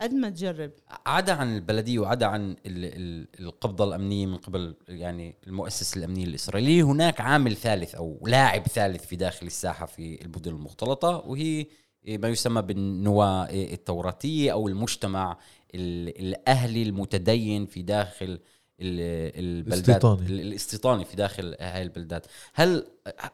قد 0.00 0.14
ما 0.14 0.30
تجرب. 0.30 0.70
عدا 1.06 1.32
عن 1.32 1.56
البلدية 1.56 1.98
وعدا 1.98 2.26
عن 2.26 2.50
ال- 2.50 2.56
ال- 2.66 3.28
القبضة 3.40 3.84
الأمنية 3.84 4.26
من 4.26 4.36
قبل 4.36 4.74
يعني 4.88 5.34
المؤسسه 5.46 5.98
الامنيه 5.98 6.24
الاسرائيليه 6.24 6.82
هناك 6.82 7.20
عامل 7.20 7.56
ثالث 7.56 7.94
أو 7.94 8.18
لاعب 8.26 8.66
ثالث 8.66 9.06
في 9.06 9.16
داخل 9.16 9.46
الساحة 9.46 9.86
في 9.86 10.22
المدن 10.24 10.50
المختلطة 10.50 11.22
وهي 11.26 11.66
ما 12.08 12.28
يسمى 12.28 12.62
بالنواة 12.62 13.44
التوراتية 13.50 14.52
أو 14.52 14.68
المجتمع 14.68 15.38
ال- 15.74 16.20
الأهلي 16.28 16.82
المتدين 16.82 17.66
في 17.66 17.82
داخل 17.82 18.38
البلدات 18.84 19.74
الاستيطاني. 19.78 20.26
ال- 20.26 20.40
الاستيطاني 20.40 21.04
في 21.04 21.16
داخل 21.16 21.56
هاي 21.60 21.82
البلدات. 21.82 22.26
هل 22.54 22.86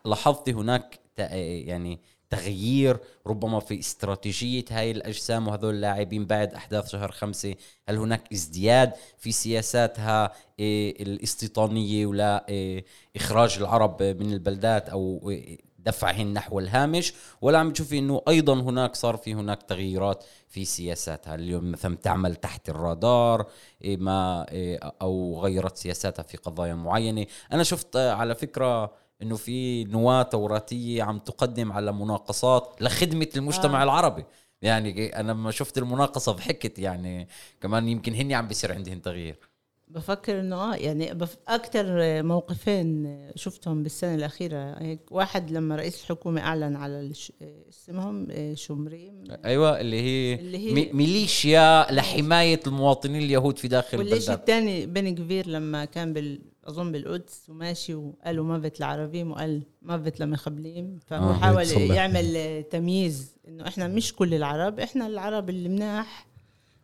لاحظتي 0.05 0.53
هناك 0.53 0.99
يعني 1.19 1.99
تغيير؟ 2.31 2.97
ربما 3.27 3.61
في 3.61 3.79
استراتيجية 3.79 4.65
هاي 4.71 4.91
الأجسام 4.91 5.49
وهذول 5.49 5.75
اللاعبين 5.75 6.27
بعد 6.27 6.55
أحداث 6.55 6.89
شهر 6.89 7.13
خمسة 7.13 7.55
هل 7.89 7.97
هناك 7.97 8.33
ازدياد 8.33 8.93
في 9.19 9.33
سياساتها 9.33 10.33
إيه، 10.59 11.03
الاستيطانية 11.03 12.07
ولا 12.07 12.49
إيه، 12.49 12.85
إخراج 13.17 13.57
العرب 13.59 14.03
من 14.03 14.33
البلدات 14.33 14.89
أو 14.89 15.31
إيه، 15.31 15.59
دفعهن 15.79 16.33
نحو 16.33 16.59
الهامش؟ 16.59 17.13
ولا 17.41 17.59
عم 17.59 17.73
تشوفي 17.73 17.99
إنه 17.99 18.23
أيضا 18.29 18.55
هناك 18.55 18.95
صار 18.97 19.17
في 19.17 19.35
هناك 19.35 19.63
تغييرات 19.63 20.25
في 20.49 20.65
سياساتها 20.65 21.35
اليوم 21.35 21.71
مثلا 21.71 21.97
تعمل 21.97 22.37
تحت 22.37 22.69
الرادار؟ 22.69 23.47
إيه 23.83 23.97
ما 23.97 24.47
إيه 24.53 24.79
أو 25.03 25.41
غيرت 25.41 25.77
سياساتها 25.77 26.23
في 26.23 26.37
قضايا 26.37 26.75
معينة؟ 26.75 27.27
أنا 27.53 27.63
شفت 27.63 27.97
آه، 27.97 28.13
على 28.13 28.35
فكرة 28.35 28.93
إنه 29.23 29.37
في 29.37 29.85
نواة 29.85 30.23
توراتية 30.23 31.03
عم 31.03 31.19
تقدم 31.19 31.73
على 31.73 31.93
مناقصات 31.93 32.77
لخدمة 32.81 33.29
المجتمع 33.37 33.81
آه. 33.81 33.85
العربي. 33.85 34.25
يعني 34.63 35.07
أنا 35.21 35.33
لما 35.33 35.51
شفت 35.51 35.79
المناقصة 35.79 36.33
ضحكت 36.33 36.79
يعني. 36.79 37.29
كمان 37.61 37.89
يمكن 37.89 38.15
هن 38.15 38.33
عم 38.33 38.49
بيصير 38.49 38.75
عندهم 38.75 38.99
تغيير 38.99 39.48
بفكر 39.91 40.41
إنه 40.41 40.57
آه 40.57 40.76
يعني 40.76 41.14
بف... 41.14 41.36
أكثر 41.49 41.86
موقفين 42.22 43.18
شفتهم 43.34 43.82
بالسنة 43.82 44.14
الأخيرة 44.14 44.74
هيك 44.82 45.01
واحد 45.11 45.51
لما 45.51 45.76
رئيس 45.76 46.01
الحكومة 46.03 46.41
أعلن 46.41 46.76
على 46.76 47.01
الش... 47.01 47.32
اسمهم 47.68 48.28
شمريم. 48.55 49.24
أيوه 49.45 49.80
اللي 49.80 50.01
هي, 50.01 50.34
اللي 50.34 50.59
هي- 50.59 50.72
مي- 50.74 50.91
ميليشيا 50.93 51.86
لحماية 51.93 52.61
المواطنين 52.66 53.22
اليهود 53.22 53.59
في 53.59 53.68
داخل 53.68 53.99
والشيء 53.99 54.14
البلدات 54.16 54.39
الثاني 54.39 54.86
بن 54.86 55.14
غفير 55.14 55.47
لما 55.49 55.84
كان 55.84 56.12
بال 56.12 56.41
أظن 56.64 56.93
بالقدس 56.93 57.47
وماشي 57.51 57.95
وقالوا 57.95 58.45
מוות 58.45 58.79
לערבים 58.79 59.31
وقال 59.30 59.62
מוות 59.83 60.21
למחבלים 60.21 60.99
فهو 61.07 61.30
آه، 61.30 61.34
حاول. 61.34 61.66
يعمل 61.91 62.62
تمييز 62.70 63.36
إنه 63.49 63.68
إحنا 63.68 63.89
مش 63.89 64.14
كل 64.14 64.34
العرب 64.34 64.80
إحنا 64.80 65.07
العرب 65.07 65.51
اللي 65.51 65.68
مناح. 65.68 66.28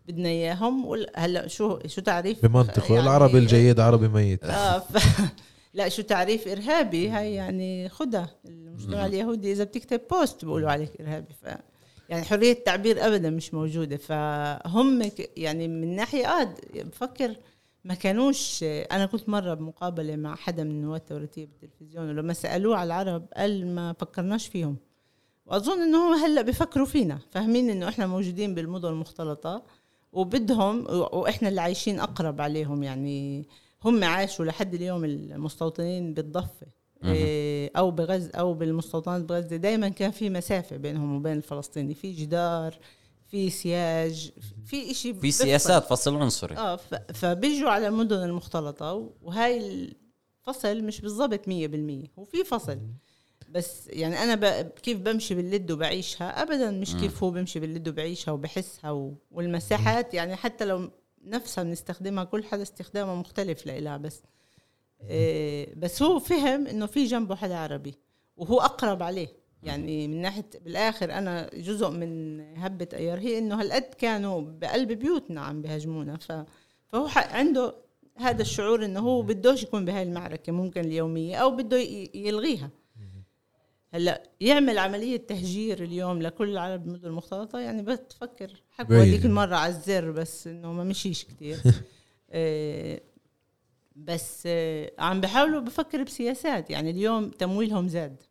بدنا 0.04 0.28
إياهم. 0.28 1.04
هلأ 1.16 1.46
شو 1.46 1.78
شو 1.86 2.00
تعريف 2.00 2.46
بمنطقه 2.46 2.94
يعني- 2.94 3.00
العربي 3.06 3.38
الجيد 3.38 3.80
عربي 3.80 4.08
ميت. 4.08 4.44
آه 4.44 4.78
ف... 4.78 5.20
لا 5.74 5.88
شو 5.88 6.02
تعريف 6.02 6.48
إرهابي؟ 6.48 7.08
هاي 7.08 7.34
يعني 7.34 7.88
خدها 7.88 8.30
المجتمع 8.44 9.06
اليهودي 9.06 9.52
إذا 9.52 9.64
بتكتب 9.64 10.00
بوست 10.10 10.44
بيقولوا 10.44 10.70
عليك 10.70 11.00
إرهابي. 11.00 11.34
ف 11.42 11.46
يعني 12.08 12.22
حرية 12.24 12.52
التعبير 12.52 13.06
ابدا 13.06 13.30
مش 13.30 13.54
موجودة. 13.54 13.96
فهم 13.96 15.10
يعني 15.36 15.68
من 15.68 15.96
ناحية 15.96 16.26
آه 16.26 16.54
بفكر 16.74 17.34
ما 17.84 17.94
كانوش 17.94 18.62
أنا 18.62 19.06
كنت 19.06 19.28
مرة 19.28 19.54
بمقابلة 19.54 20.16
مع 20.16 20.34
حدا 20.34 20.64
من 20.64 20.70
النواه 20.70 20.96
التوراتيه 20.96 21.46
بالتلفزيون 21.46 22.08
ولما 22.08 22.32
سألوه 22.32 22.76
على 22.76 22.86
العرب 22.86 23.26
قال 23.36 23.74
ما 23.74 23.92
فكرناش 23.92 24.46
فيهم. 24.46 24.76
وأظن 25.46 25.82
إنه 25.82 26.26
هلأ 26.26 26.42
بفكروا 26.42 26.86
فينا 26.86 27.18
فاهمين 27.30 27.70
إنه 27.70 27.88
إحنا 27.88 28.06
موجودين 28.06 28.54
بالمدن 28.54 28.88
المختلطة. 28.88 29.62
وبدهم 30.14 30.86
وإحنا 30.88 31.48
اللي 31.48 31.60
عايشين 31.60 32.00
أقرب 32.00 32.40
عليهم 32.40 32.82
يعني. 32.82 33.48
هم 33.84 34.04
عاشوا 34.04 34.44
لحد 34.44 34.74
اليوم 34.74 35.04
المستوطنين 35.04 36.14
بالضفة 36.14 36.66
إيه، 37.04 37.70
أو 37.76 37.90
بغزه 37.90 38.30
أو 38.30 38.54
بالمستوطنات 38.54 39.22
بغزة. 39.22 39.56
دائما 39.56 39.88
كان 39.88 40.10
في 40.10 40.30
مسافة 40.30 40.76
بينهم 40.76 41.16
وبين 41.16 41.36
الفلسطيني. 41.36 41.94
في 41.94 42.12
جدار 42.12 42.78
في 43.26 43.50
سياج 43.50 44.32
في 44.64 44.94
شيء 44.94 45.14
في 45.14 45.30
سياسات 45.30 45.84
فصل 45.84 46.16
عنصري. 46.16 46.56
آه 46.56 46.78
فبيجوا 47.14 47.70
على 47.70 47.88
المدن 47.88 48.22
المختلطة 48.22 49.10
وهاي 49.22 49.58
الفصل 50.46 50.84
مش 50.84 51.00
بالضبط 51.00 51.48
100% 51.48 52.08
وفي 52.16 52.44
فصل. 52.44 52.78
بس 53.50 53.86
يعني 53.88 54.22
أنا 54.22 54.34
ب... 54.34 54.68
كيف 54.82 54.98
بمشي 54.98 55.34
باللد 55.34 55.70
وبعيشها؟ 55.70 56.42
ابدا 56.42 56.70
مش. 56.70 56.94
كيف 57.00 57.24
هو 57.24 57.30
بمشي 57.30 57.60
باللد 57.60 57.88
وبعيشها 57.88 58.32
وبحسها 58.32 58.90
و... 58.90 59.14
والمساحات 59.30 60.14
يعني 60.14 60.36
حتى 60.36 60.64
لو 60.64 60.90
نفسها 61.24 61.64
بنستخدمها 61.64 62.24
كل 62.24 62.44
حدا 62.44 62.62
استخدامه 62.62 63.14
مختلف 63.14 63.66
لإلها 63.66 63.96
بس 63.96 64.22
إيه 65.10 65.74
بس 65.76 66.02
هو 66.02 66.18
فهم 66.18 66.66
إنه 66.66 66.86
في 66.86 67.04
جنبه 67.04 67.34
حدا 67.34 67.56
عربي 67.56 67.94
وهو 68.36 68.60
أقرب 68.60 69.02
عليه. 69.02 69.28
يعني 69.62 70.08
من 70.08 70.22
ناحية 70.22 70.50
بالآخر 70.64 71.12
أنا 71.12 71.50
جزء 71.54 71.90
من 71.90 72.40
هبة 72.58 72.88
أيار 72.92 73.18
هي 73.18 73.38
إنه 73.38 73.60
هالقد 73.60 73.82
كانوا 73.98 74.40
بقلب 74.40 74.92
بيوتنا 74.92 75.40
عم 75.40 75.62
بيهاجمونا. 75.62 76.16
ف... 76.16 76.32
فهو 76.86 77.08
ح- 77.08 77.34
عنده 77.34 77.74
هذا 78.16 78.42
الشعور 78.42 78.84
إنه 78.84 79.00
هو 79.00 79.22
بدوش 79.22 79.62
يكون 79.62 79.84
بهاي 79.84 80.02
المعركة 80.02 80.52
ممكن 80.52 80.80
اليومية 80.80 81.36
أو 81.36 81.50
بده 81.56 81.76
يلغيها. 82.14 82.70
هلا 83.94 84.22
يعمل 84.40 84.78
عملية 84.78 85.16
تهجير 85.16 85.82
اليوم 85.84 86.22
لكل 86.22 86.50
العرب 86.50 86.86
المدن 86.86 87.08
المختلطه 87.08 87.58
يعني 87.58 87.82
بتفكر 87.82 88.62
حكوا. 88.70 88.96
هذيك 88.96 89.24
المره 89.24 89.56
على 89.56 89.72
الزر 89.72 90.10
بس 90.10 90.46
إنه 90.46 90.72
ما 90.72 90.84
مشيش 90.84 91.24
كتير. 91.24 91.58
آه، 92.30 93.00
بس 93.96 94.42
آه، 94.46 94.92
عم 94.98 95.20
بحاولوا 95.20 95.60
بفكر 95.60 96.02
بسياسات. 96.02 96.70
يعني 96.70 96.90
اليوم 96.90 97.30
تمويلهم 97.30 97.88
زاد. 97.88 98.22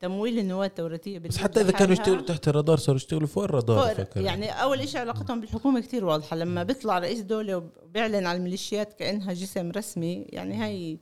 تمويل 0.00 0.38
النواة 0.38 0.66
التوراتية 0.66 1.18
بس 1.18 1.36
حتى 1.38 1.60
إذا 1.60 1.72
كانوا 1.72 1.92
يشتغلوا 1.92 2.22
تحت 2.22 2.48
الرادار 2.48 2.76
صاروا 2.76 2.96
يشتغلوا 2.96 3.26
فوق 3.26 3.44
الرادار 3.44 3.94
فوق. 3.94 4.24
يعني 4.24 4.50
أول 4.50 4.88
شيء 4.88 5.00
علاقتهم 5.00 5.40
بالحكومة 5.40 5.80
كتير 5.80 6.04
واضحة. 6.04 6.36
لما 6.36 6.62
بيطلع 6.62 6.98
رئيس 6.98 7.20
دولة 7.20 7.56
وبيعلن 7.56 8.26
على 8.26 8.38
الميليشيات 8.38 8.92
كأنها 8.92 9.32
جسم 9.32 9.70
رسمي 9.70 10.26
يعني 10.28 10.54
هاي 10.54 10.98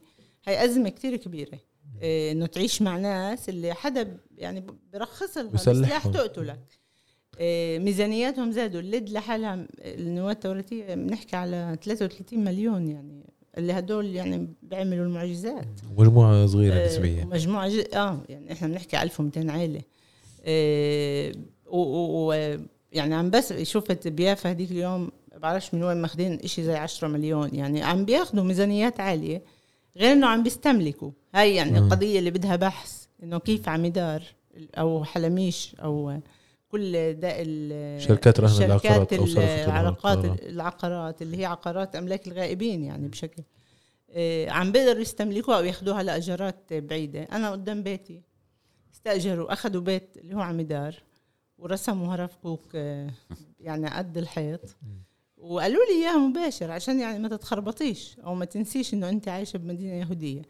هاي 0.47 0.65
أزمة 0.65 0.89
كتير 0.89 1.15
كبيرة. 1.15 1.59
إنه 2.03 2.45
تعيش 2.45 2.81
مع 2.81 2.97
ناس 2.97 3.49
اللي 3.49 3.73
حدا 3.73 4.17
يعني 4.37 4.63
برخص 4.93 5.37
لها 5.37 5.47
بيسلحهم. 5.51 5.83
سلاح 5.83 6.07
تقتلك 6.07 6.59
إيه 7.39 7.79
ميزانياتهم 7.79 8.51
زادوا. 8.51 8.79
اللد 8.81 9.09
لحالها 9.09 9.67
النواة 9.79 10.31
التوراتية 10.31 10.95
بنحكي 10.95 11.35
على 11.35 11.77
33 11.83 12.43
مليون 12.43 12.87
يعني 12.87 13.23
اللي 13.57 13.73
هدول 13.73 14.15
يعني 14.15 14.47
بيعملوا 14.63 15.05
المعجزات. 15.05 15.67
مجموعة 15.97 16.45
صغيرة 16.45 16.73
آه، 16.73 16.85
نسبيا. 16.87 17.25
مجموعة 17.25 17.69
ج... 17.69 17.83
آه 17.93 18.21
يعني 18.29 18.51
إحنا 18.51 18.67
بنحكي 18.67 19.01
1200 19.01 19.51
عائلة 19.51 19.81
آه 20.45 21.33
و... 21.67 21.77
و... 21.77 22.29
و... 22.29 22.57
يعني 22.91 23.15
عم 23.15 23.29
بس 23.29 23.53
شفت 23.53 24.07
بيافا 24.07 24.51
هديك 24.51 24.71
اليوم 24.71 25.11
بعرفش 25.37 25.73
من 25.73 25.83
وين 25.83 25.97
ماخذين 25.97 26.39
إشي 26.43 26.63
زي 26.63 26.75
10 26.75 27.07
مليون. 27.07 27.55
يعني 27.55 27.83
عم 27.83 28.05
بياخذوا 28.05 28.43
ميزانيات 28.43 28.99
عالية 28.99 29.41
غير 29.97 30.11
إنه 30.11 30.27
عم 30.27 30.43
بيستملكوا. 30.43 31.11
هاي 31.35 31.55
يعني 31.55 31.71
مم. 31.71 31.77
القضية 31.85 32.19
اللي 32.19 32.31
بدها 32.31 32.55
بحث 32.55 33.05
إنه 33.23 33.39
كيف 33.39 33.69
عمدار 33.69 34.23
أو 34.77 35.03
حلميش 35.03 35.75
أو 35.83 36.19
كل 36.71 36.91
ده 37.13 37.29
ال- 37.41 38.01
شركات 38.01 38.39
رهن 38.39 38.63
العقارات 38.63 39.13
أو 39.13 39.23
العقارات. 39.25 40.43
العقارات 40.43 41.21
اللي 41.21 41.37
هي 41.37 41.45
عقارات 41.45 41.95
أملاك 41.95 42.27
الغائبين 42.27 42.83
يعني 42.83 43.07
بشكل 43.07 43.43
آه، 44.11 44.49
عم 44.49 44.71
بيقدروا 44.71 45.01
يستملكوها 45.01 45.57
أو 45.57 45.63
ياخذوها 45.63 46.03
لأجارات 46.03 46.73
بعيدة 46.73 47.23
أنا 47.23 47.51
قدام 47.51 47.83
بيتي 47.83 48.21
استأجروا 48.93 49.53
أخذوا 49.53 49.81
بيت 49.81 50.17
اللي 50.17 50.35
هو 50.35 50.39
عمدار 50.41 50.95
ورسموا 51.57 52.15
هرفكوك 52.15 52.65
آه، 52.75 53.09
يعني 53.59 53.87
قد 53.89 54.17
الحيط 54.17 54.61
وقالوا 55.37 55.81
لي 55.85 55.91
إياها 56.05 56.17
مباشر 56.17 56.71
عشان 56.71 56.99
يعني 56.99 57.19
ما 57.19 57.27
تتخربطيش 57.29 58.17
أو 58.25 58.35
ما 58.35 58.45
تنسيش 58.45 58.93
إنه 58.93 59.09
أنت 59.09 59.27
عايشة 59.27 59.57
بمدينة 59.57 59.93
يهودية 59.93 60.41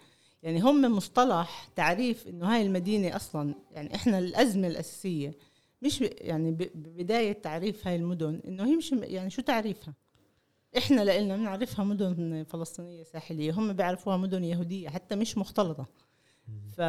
يعني 0.43 0.61
هم 0.61 0.95
مصطلح 0.95 1.69
تعريف 1.75 2.27
إنه 2.27 2.55
هاي 2.55 2.61
المدينة 2.61 3.15
أصلا 3.15 3.55
يعني 3.71 3.95
إحنا 3.95 4.19
الأزمة 4.19 4.67
الأساسية 4.67 5.33
مش 5.81 6.01
يعني 6.01 6.51
ببداية 6.51 7.31
تعريف 7.33 7.87
هاي 7.87 7.95
المدن 7.95 8.41
إنه 8.47 8.65
هي 8.65 8.75
مش 8.75 8.91
يعني 8.91 9.29
شو 9.29 9.41
تعريفها؟ 9.41 9.93
إحنا 10.77 11.01
لإلنا 11.01 11.37
بنعرفها 11.37 11.85
مدن 11.85 12.43
فلسطينية 12.49 13.03
ساحلية 13.03 13.51
هم 13.51 13.73
بيعرفوها 13.73 14.17
مدن 14.17 14.43
يهودية 14.43 14.89
حتى 14.89 15.15
مش 15.15 15.37
مختلطة. 15.37 15.85
ف 16.77 16.81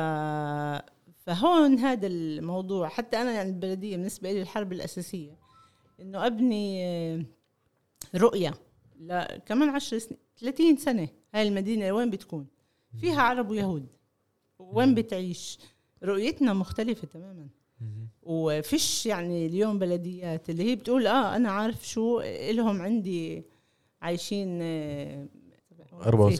فهون 1.26 1.78
هذا 1.78 2.07
الموضوع 2.07 2.88
حتى 2.88 3.16
أنا 3.16 3.32
يعني 3.32 3.51
البلدية 3.51 3.96
بالنسبة 3.96 4.32
لي 4.32 4.42
الحرب 4.42 4.72
الأساسية 4.72 5.38
إنه 6.01 6.26
أبني 6.26 7.26
رؤية 8.14 8.55
لا 9.01 9.38
كمان 9.46 9.68
10 9.68 9.98
سنين 9.98 10.20
30 10.38 10.76
سنة 10.76 11.09
هاي 11.34 11.48
المدينة 11.48 11.92
وين 11.92 12.11
بتكون؟ 12.11 12.46
فيها 13.01 13.22
عرب 13.22 13.51
ويهود. 13.51 13.86
وين 14.59 14.95
بتعيش؟ 14.95 15.59
رؤيتنا 16.05 16.53
مختلفة 16.53 17.07
تماما. 17.07 17.47
وفيش 18.22 19.07
يعني 19.07 19.47
اليوم 19.47 19.78
بلديات 19.78 20.51
اللي 20.51 20.64
هي 20.70 20.76
بتقول 20.76 21.07
آه 21.07 21.36
أنا 21.36 21.51
عارف 21.51 21.88
شو 21.88 22.20
إلهم 22.20 22.82
عندي 22.82 23.45
عايشين 24.03 24.59
آه، 24.62 25.26
74 26.03 26.32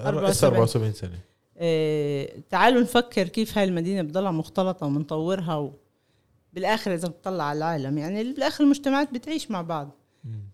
74. 0.00 0.44
74 0.44 0.92
سنة. 0.92 1.18
آه، 1.56 2.28
تعالوا 2.50 2.80
نفكر 2.82 3.28
كيف 3.28 3.58
هاي 3.58 3.64
المدينة 3.64 4.02
بتضلها 4.02 4.30
مختلطة 4.30 4.86
ومنطورها 4.86 5.56
و... 5.56 5.72
بالآخر 6.52 6.94
إذا 6.94 7.08
بتطلع 7.08 7.44
على 7.44 7.56
العالم. 7.58 7.98
يعني 7.98 8.24
بالآخر 8.24 8.64
المجتمعات 8.64 9.14
بتعيش 9.14 9.50
مع 9.50 9.62
بعض. 9.62 9.90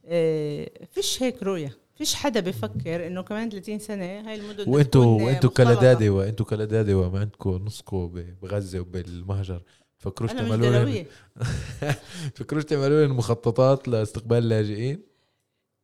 آه، 0.06 0.70
فيش 0.90 1.22
هيك 1.22 1.42
رؤية. 1.42 1.76
فيش 1.94 2.14
حدا 2.14 2.40
بفكر 2.40 3.06
إنه 3.06 3.22
كمان 3.22 3.50
30 3.50 3.78
سنة 3.78 4.04
هاي 4.04 4.34
المدن 4.34 4.70
وانتوا 4.70 5.22
وانتوا. 5.22 5.50
كلدادوة 5.50 6.18
وانتوا 6.18 6.46
كلدادوة 6.46 7.10
ما 7.10 7.20
عندكم 7.20 7.50
نصكم 7.50 8.24
بغزة 8.42 8.80
وبالمهجر 8.80 9.62
فكروش 9.98 10.32
تعملوا 10.32 11.04
فكروش 12.36 12.64
تعملوا 12.64 13.06
لهم 13.06 13.16
مخططات 13.16 13.88
لاستقبال 13.88 14.38
اللاجئين 14.38 15.02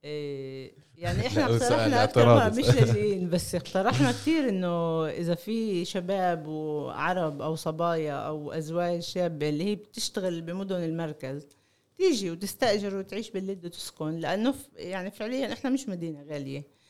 إيه، 0.04 0.72
يعني 0.96 1.26
إحنا 1.26 1.44
اقترحنا 1.54 2.04
أكثر. 2.04 2.58
مش 2.58 2.66
لاجئين 2.68 3.30
بس 3.30 3.54
اقترحنا 3.54 4.12
كثير 4.12 4.48
إنه 4.48 5.06
إذا 5.08 5.34
في 5.34 5.84
شباب 5.84 6.46
وعرب 6.46 7.42
أو 7.42 7.54
صبايا 7.56 8.12
أو 8.14 8.52
أزواج 8.52 9.00
شابة 9.00 9.48
اللي 9.48 9.64
هي 9.64 9.74
بتشتغل 9.74 10.40
بمدن 10.40 10.76
المركز 10.84 11.46
تيجي 12.00 12.30
وتستأجر 12.30 12.96
وتعيش 12.96 13.30
باللد 13.30 13.64
وتسكن 13.66 14.16
لأنه 14.16 14.54
يعني 14.76 15.10
فعليا 15.10 15.52
إحنا 15.52 15.70
مش 15.70 15.88
مدينة 15.88 16.22
غالية. 16.30 16.80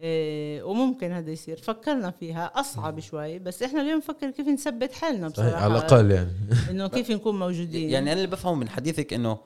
إيه 0.00 0.62
وممكن 0.62 1.12
هذا 1.12 1.30
يصير. 1.30 1.56
فكرنا 1.56 2.10
فيها 2.10 2.52
أصعب 2.60 3.00
شوي 3.00 3.38
بس 3.38 3.62
إحنا 3.62 3.82
اليوم 3.82 3.98
نفكر 3.98 4.30
كيف 4.30 4.48
نثبت 4.48 4.92
حالنا 4.92 5.28
صحيح 5.28 5.46
بصراحة. 5.48 5.64
على 5.64 5.72
الأقل 5.78 6.10
يعني. 6.10 6.30
إنه 6.70 6.88
كيف 6.88 7.10
نكون 7.10 7.38
موجودين. 7.38 7.90
يعني 7.90 8.12
أنا 8.12 8.20
اللي 8.20 8.26
بفهمه 8.36 8.54
من 8.54 8.68
حديثك 8.68 9.12
إنه 9.12 9.38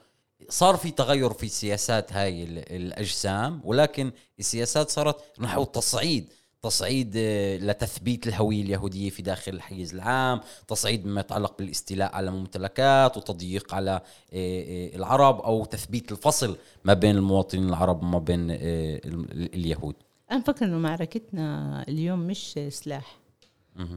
صار 0.48 0.76
في 0.76 0.90
تغير 0.90 1.30
في 1.32 1.48
سياسات 1.48 2.12
هاي 2.12 2.42
ال- 2.44 2.72
الأجسام 2.76 3.60
ولكن 3.64 4.10
السياسات 4.38 4.90
صارت 4.90 5.16
نحو 5.40 5.62
التصعيد. 5.62 6.32
تصعيد 6.70 7.12
آه، 7.16 7.56
لتثبيت 7.56 8.26
الهوية 8.26 8.62
اليهودية 8.62 9.10
في 9.10 9.22
داخل 9.22 9.52
الحيز 9.54 9.94
العام، 9.94 10.40
تصعيد 10.68 11.06
مما 11.06 11.20
يتعلق 11.20 11.58
بالاستيلاء 11.58 12.14
على 12.14 12.30
ممتلكات 12.30 13.16
وتضييق 13.16 13.74
على 13.74 13.90
آه، 13.90 14.00
آه، 14.32 14.96
العرب 14.96 15.40
أو 15.40 15.64
تثبيت 15.64 16.12
الفصل 16.12 16.56
ما 16.84 16.94
بين 16.94 17.16
المواطنين 17.16 17.68
العرب 17.68 18.02
وما 18.02 18.18
بين 18.18 18.50
ال- 18.50 19.54
اليهود. 19.54 19.94
أنا 20.30 20.40
فكر 20.40 20.64
إنه 20.64 20.78
معركتنا 20.78 21.84
اليوم 21.88 22.18
مش 22.18 22.58
سلاح. 22.68 23.18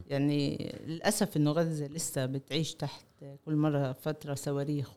يعني 0.08 0.72
للأسف 0.88 1.38
إنه 1.38 1.52
غزة 1.52 1.88
لسه 1.88 2.26
بتعيش 2.26 2.74
تحت 2.76 3.06
كل 3.46 3.56
مرة 3.56 3.92
فترة 3.92 4.34
صواريخ 4.34 4.90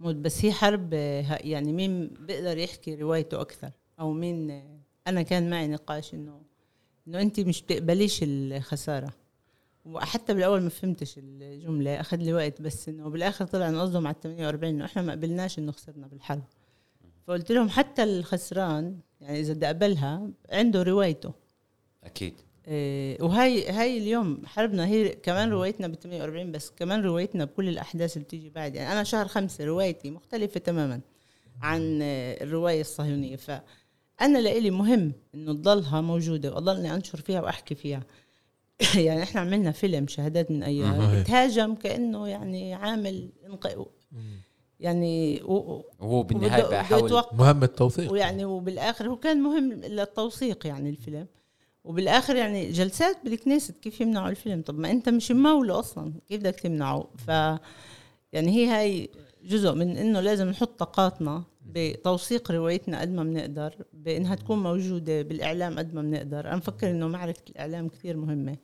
وموت 0.00 0.14
بس 0.14 0.44
هي 0.44 0.52
حرب 0.52 0.92
يعني 0.92 1.72
مين 1.72 2.08
بيقدر 2.08 2.58
يحكي 2.58 2.94
روايته 2.94 3.40
أكثر 3.40 3.70
أو 4.00 4.12
مين 4.12 4.62
أنا 5.06 5.22
كان 5.22 5.50
معي 5.50 5.68
نقاش 5.68 6.14
إنه 6.14 6.40
إنه 7.08 7.20
انت 7.20 7.40
مش 7.40 7.62
بتقبليش 7.62 8.20
الخسارة. 8.22 9.12
وحتى 9.84 10.34
بالأول 10.34 10.60
ما 10.60 10.68
فهمتش 10.68 11.14
الجملة 11.18 12.00
أخذ 12.00 12.16
لي 12.16 12.32
وقت 12.32 12.62
بس 12.62 12.88
إنه 12.88 13.08
بالآخر 13.08 13.44
طلع 13.44 13.68
إنه 13.68 13.80
قصدهم 13.80 14.06
على 14.06 14.16
48 14.22 14.74
إنه 14.74 14.84
إحنا 14.84 15.02
ما 15.02 15.12
قبلناش 15.12 15.58
إنه 15.58 15.72
خسرنا 15.72 16.06
بالحرب. 16.06 16.44
فقلت 17.26 17.52
لهم 17.52 17.68
حتى 17.68 18.02
الخسران 18.02 18.98
يعني 19.20 19.40
إذا 19.40 19.52
بدي 19.52 19.66
أقبلها 19.66 20.30
عنده 20.50 20.82
روايته. 20.82 21.32
أكيد. 22.04 22.34
إيه، 22.68 23.22
وهاي 23.22 23.70
هاي 23.70 23.98
اليوم 23.98 24.42
حربنا 24.46 24.86
هي 24.86 25.08
كمان 25.08 25.50
روايتنا 25.50 25.88
ب 25.88 25.94
48 25.94 26.52
بس 26.52 26.70
كمان 26.70 27.02
روايتنا 27.02 27.44
بكل 27.44 27.68
الأحداث 27.68 28.16
اللي 28.16 28.24
بتيجي 28.24 28.50
بعد. 28.50 28.74
يعني 28.74 28.92
أنا 28.92 29.04
شهر 29.04 29.28
خمسة 29.28 29.64
روايتي 29.64 30.10
مختلفة 30.10 30.60
تماما 30.60 31.00
عن 31.62 31.98
آه، 32.02 32.44
الرواية 32.44 32.80
الصهيونية. 32.80 33.36
فانا 34.16 34.38
لإلي 34.38 34.70
مهم 34.70 35.12
إنه 35.34 35.52
تضلها 35.52 36.00
موجودة 36.00 36.52
وأضلني 36.52 36.94
أنشر 36.94 37.20
فيها 37.20 37.40
وأحكي 37.40 37.74
فيها. 37.74 38.02
يعني 39.06 39.22
إحنا 39.22 39.40
عملنا 39.40 39.70
فيلم 39.72 40.06
شهادات 40.08 40.50
من 40.50 40.62
أيام 40.62 40.98
مهم. 40.98 41.22
تهاجم 41.22 41.74
كأنه 41.74 42.28
يعني 42.28 42.74
عامل 42.74 43.28
انق... 43.46 43.88
يعني 44.80 45.42
و... 45.42 45.82
وهو 46.00 46.22
بالنهاية 46.22 46.62
وبده- 46.64 46.68
بده 46.68 46.78
بيحاول 46.82 47.06
يتوقف 47.06 47.34
مهمة 47.38 47.66
توثيق 47.66 48.12
ويعني 48.12 48.44
وبالآخر 48.44 49.08
هو 49.08 49.16
كان 49.16 49.40
مهم 49.42 49.72
للتوثيق 49.72 50.66
يعني 50.66 50.90
الفيلم. 50.90 51.26
وبالآخر 51.84 52.36
يعني 52.36 52.70
جلسات 52.72 53.16
بالكنيست 53.24 53.76
كيف 53.78 54.00
يمنعوا 54.00 54.28
الفيلم؟ 54.30 54.62
طب 54.62 54.78
ما 54.78 54.90
أنت 54.90 55.08
مش 55.08 55.30
مموله 55.32 55.78
أصلا 55.78 56.12
كيف 56.28 56.40
بدك 56.40 56.60
تمنعه؟ 56.60 57.08
ف 57.26 57.28
يعني 58.32 58.50
هي 58.56 58.66
هاي 58.66 59.10
جزء 59.44 59.74
من 59.74 59.96
إنه 59.96 60.20
لازم 60.20 60.48
نحط 60.48 60.78
طاقاتنا 60.78 61.42
بتوثيق 61.66 62.50
روايتنا 62.50 63.00
قد 63.00 63.08
ما 63.12 63.24
بنقدر 63.24 63.74
بإنها 63.92 64.34
تكون 64.34 64.62
موجودة 64.62 65.22
بالإعلام 65.22 65.78
قد 65.78 65.94
ما 65.94 66.02
بنقدر. 66.02 66.40
أنا 66.48 66.56
بفكر 66.56 66.90
إنه 66.90 67.08
معركه 67.08 67.42
الإعلام 67.50 67.88
كثير 67.88 68.16
مهمة. 68.16 68.56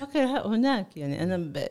بفكر 0.00 0.18
ه- 0.24 0.46
هناك 0.46 0.96
يعني 0.96 1.22
أنا 1.22 1.36
ب... 1.36 1.66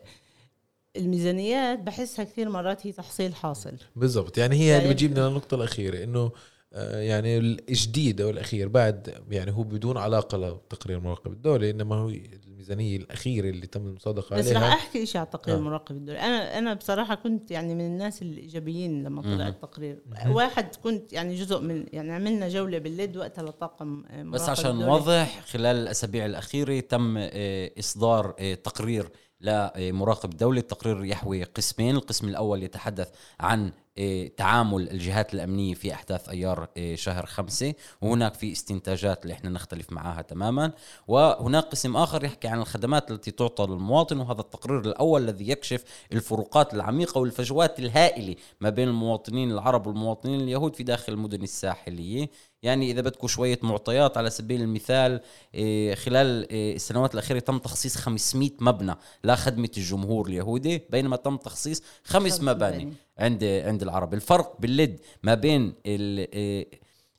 الميزانيات 0.96 1.78
بحسها 1.78 2.24
كثير 2.24 2.48
مرات 2.48 2.86
هي 2.86 2.92
تحصيل 2.92 3.34
حاصل. 3.34 3.72
بالضبط. 3.96 4.38
يعني 4.38 4.56
هي 4.56 4.66
يعني- 4.66 4.82
اللي 4.82 4.94
بتجيبنا 4.94 5.20
للنقطة 5.28 5.54
الأخيرة 5.54 6.04
إنه 6.04 6.18
آه، 6.20 6.32
يعني 6.74 7.38
الجديد 7.38 8.20
أو 8.20 8.30
الأخير 8.30 8.68
بعد 8.68 9.14
يعني 9.30 9.50
هو 9.50 9.62
بدون 9.62 9.96
علاقة 9.96 10.38
لتقرير 10.38 11.00
مراقب 11.00 11.32
الدولة 11.32 11.70
إنما 11.70 11.96
هو 11.96 12.08
الميزانية 12.08 12.96
الأخيرة 12.96 13.48
اللي 13.48 13.66
تم 13.66 13.86
المصادقة 13.86 14.36
بس 14.36 14.48
رح 14.48 14.62
عليها 14.62 14.74
أحكي 14.74 15.06
شيء 15.06 15.20
على 15.20 15.28
تقرير 15.32 15.56
آه. 15.56 15.58
آه. 15.58 15.62
مراقب 15.62 15.96
الدولة 15.96 16.26
أنا 16.26 16.58
أنا 16.58 16.74
بصراحة 16.74 17.14
كنت 17.14 17.50
يعني 17.50 17.74
من 17.74 17.86
الناس 17.86 18.22
الإيجابيين 18.22 19.04
لما 19.04 19.22
طلع. 19.22 19.48
التقرير 19.48 20.02
واحد 20.26 20.74
كنت 20.76 21.12
يعني 21.12 21.34
جزء 21.34 21.60
من 21.60 21.86
يعني 21.92 22.12
عملنا 22.12 22.48
جولة 22.48 22.78
بالليد 22.78 23.16
وقتها 23.16 23.42
لطاقم 23.42 24.04
آه، 24.10 24.22
بس 24.22 24.48
عشان. 24.48 24.76
نوضح 24.78 25.40
خلال 25.46 25.76
الأسابيع 25.76 26.26
الأخيرة 26.26 26.80
تم 26.80 27.16
آه، 27.18 27.70
إصدار 27.78 28.34
آه، 28.38 28.54
تقرير 28.54 29.08
لمراقب 29.42 30.30
دولي 30.30 30.60
التقرير 30.60 31.04
يحوي 31.04 31.42
قسمين 31.42 31.96
القسم 31.96 32.28
الأول 32.28 32.62
يتحدث 32.62 33.08
عن 33.40 33.66
آه، 33.66 33.91
تعامل 34.36 34.90
الجهات 34.90 35.34
الأمنية 35.34 35.74
في 35.74 35.92
أحداث 35.92 36.28
أيار 36.28 36.68
آه، 36.76 36.94
شهر 36.94 37.26
خمسة 37.26 37.74
وهناك 38.00 38.34
في 38.34 38.52
استنتاجات 38.52 39.22
اللي 39.22 39.34
إحنا 39.34 39.50
نختلف 39.50 39.92
معها 39.92 40.22
تماما. 40.22 40.72
وهناك 41.08 41.64
قسم 41.64 41.96
آخر 41.96 42.24
يحكي 42.24 42.48
عن 42.48 42.58
الخدمات 42.60 43.10
التي 43.10 43.30
تعطى 43.30 43.66
للمواطن 43.66 44.18
وهذا 44.18 44.40
التقرير 44.40 44.80
الأول 44.80 45.22
الذي 45.22 45.48
يكشف 45.48 45.84
الفروقات 46.12 46.74
العميقة 46.74 47.18
والفجوات 47.18 47.78
الهائلة 47.78 48.36
ما 48.60 48.70
بين 48.70 48.88
المواطنين 48.88 49.50
العرب 49.52 49.86
والمواطنين 49.86 50.40
اليهود 50.40 50.76
في 50.76 50.82
داخل 50.82 51.12
المدن 51.12 51.42
الساحلية. 51.42 52.30
يعني 52.62 52.90
إذا 52.90 53.00
بدكم 53.00 53.26
شوية 53.26 53.58
معطيات 53.62 54.16
على 54.16 54.30
سبيل 54.30 54.62
المثال 54.62 55.20
آه، 55.54 55.94
خلال 55.94 56.52
السنوات 56.52 57.14
الأخيرة 57.14 57.38
تم 57.38 57.58
تخصيص 57.58 57.96
500 57.96 58.50
مبنى 58.60 58.94
لخدمة 59.24 59.70
الجمهور 59.76 60.26
اليهودي 60.26 60.82
بينما 60.90 61.16
تم 61.16 61.36
تخصيص 61.36 61.82
خمس 62.04 62.40
مباني. 62.40 62.92
عند 63.18 63.44
عند 63.44 63.82
العرب. 63.82 64.14
الفرق 64.14 64.56
باللد 64.60 65.00
ما 65.22 65.34
بين 65.34 65.74
آه، 65.86 66.66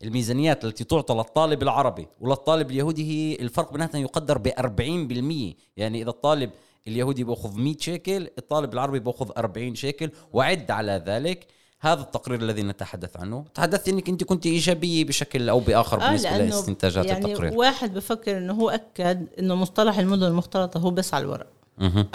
الميزانيات 0.04 0.66
التي 0.66 0.84
تعطى 0.84 1.14
للطالب 1.14 1.64
العربي 1.64 2.08
وللطالب 2.20 2.72
اليهودي 2.72 3.12
هي 3.12 3.36
الفرق 3.36 3.74
بيناتها 3.74 4.00
يقدر 4.00 4.38
ب 4.38 4.48
40% 4.48 5.56
يعني 5.78 6.02
إذا 6.02 6.10
الطالب 6.10 6.52
اليهودي 6.88 7.24
باخذ 7.24 7.58
100 7.60 7.78
شيكل 7.80 8.28
الطالب 8.38 8.74
العربي 8.74 9.00
باخذ 9.00 9.32
40 9.38 9.76
شيكل 9.76 10.10
وعد 10.34 10.72
على 10.72 11.04
ذلك. 11.08 11.48
هذا 11.80 12.02
التقرير 12.02 12.42
الذي 12.42 12.64
نتحدث 12.64 13.18
عنه. 13.18 13.46
تحدثت 13.54 13.88
إنك 13.88 14.10
أنت 14.10 14.24
كنت 14.24 14.46
إيجابية 14.46 15.06
بشكل 15.06 15.50
أو 15.50 15.60
بآخر 15.60 16.02
آه 16.02 16.08
بالنسبة 16.08 16.38
لإستنتاجات 16.38 17.06
يعني 17.06 17.26
التقرير. 17.26 17.54
واحد 17.54 17.94
بفكر 17.94 18.38
إنه 18.38 18.54
هو 18.54 18.70
أكد 18.70 19.28
إنه 19.40 19.56
مصطلح 19.56 20.00
المدن 20.00 20.24
المختلطة 20.24 20.80
هو 20.80 20.92
بس 20.92 21.14
على 21.14 21.24
الورق. 21.24 21.48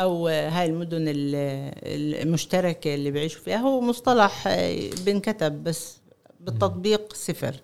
أو 0.01 0.29
هاي 0.29 0.67
المدن 0.67 1.05
ال- 1.09 2.23
المشتركة 2.23 2.95
اللي 2.95 3.11
بيعيشوا 3.11 3.43
فيها. 3.43 3.57
هو 3.57 3.81
مصطلح 3.81 4.45
آه، 4.47 4.91
بنكتب 5.07 5.65
بس 5.65 5.97
بالتطبيق 6.41 7.13
صفر. 7.15 7.55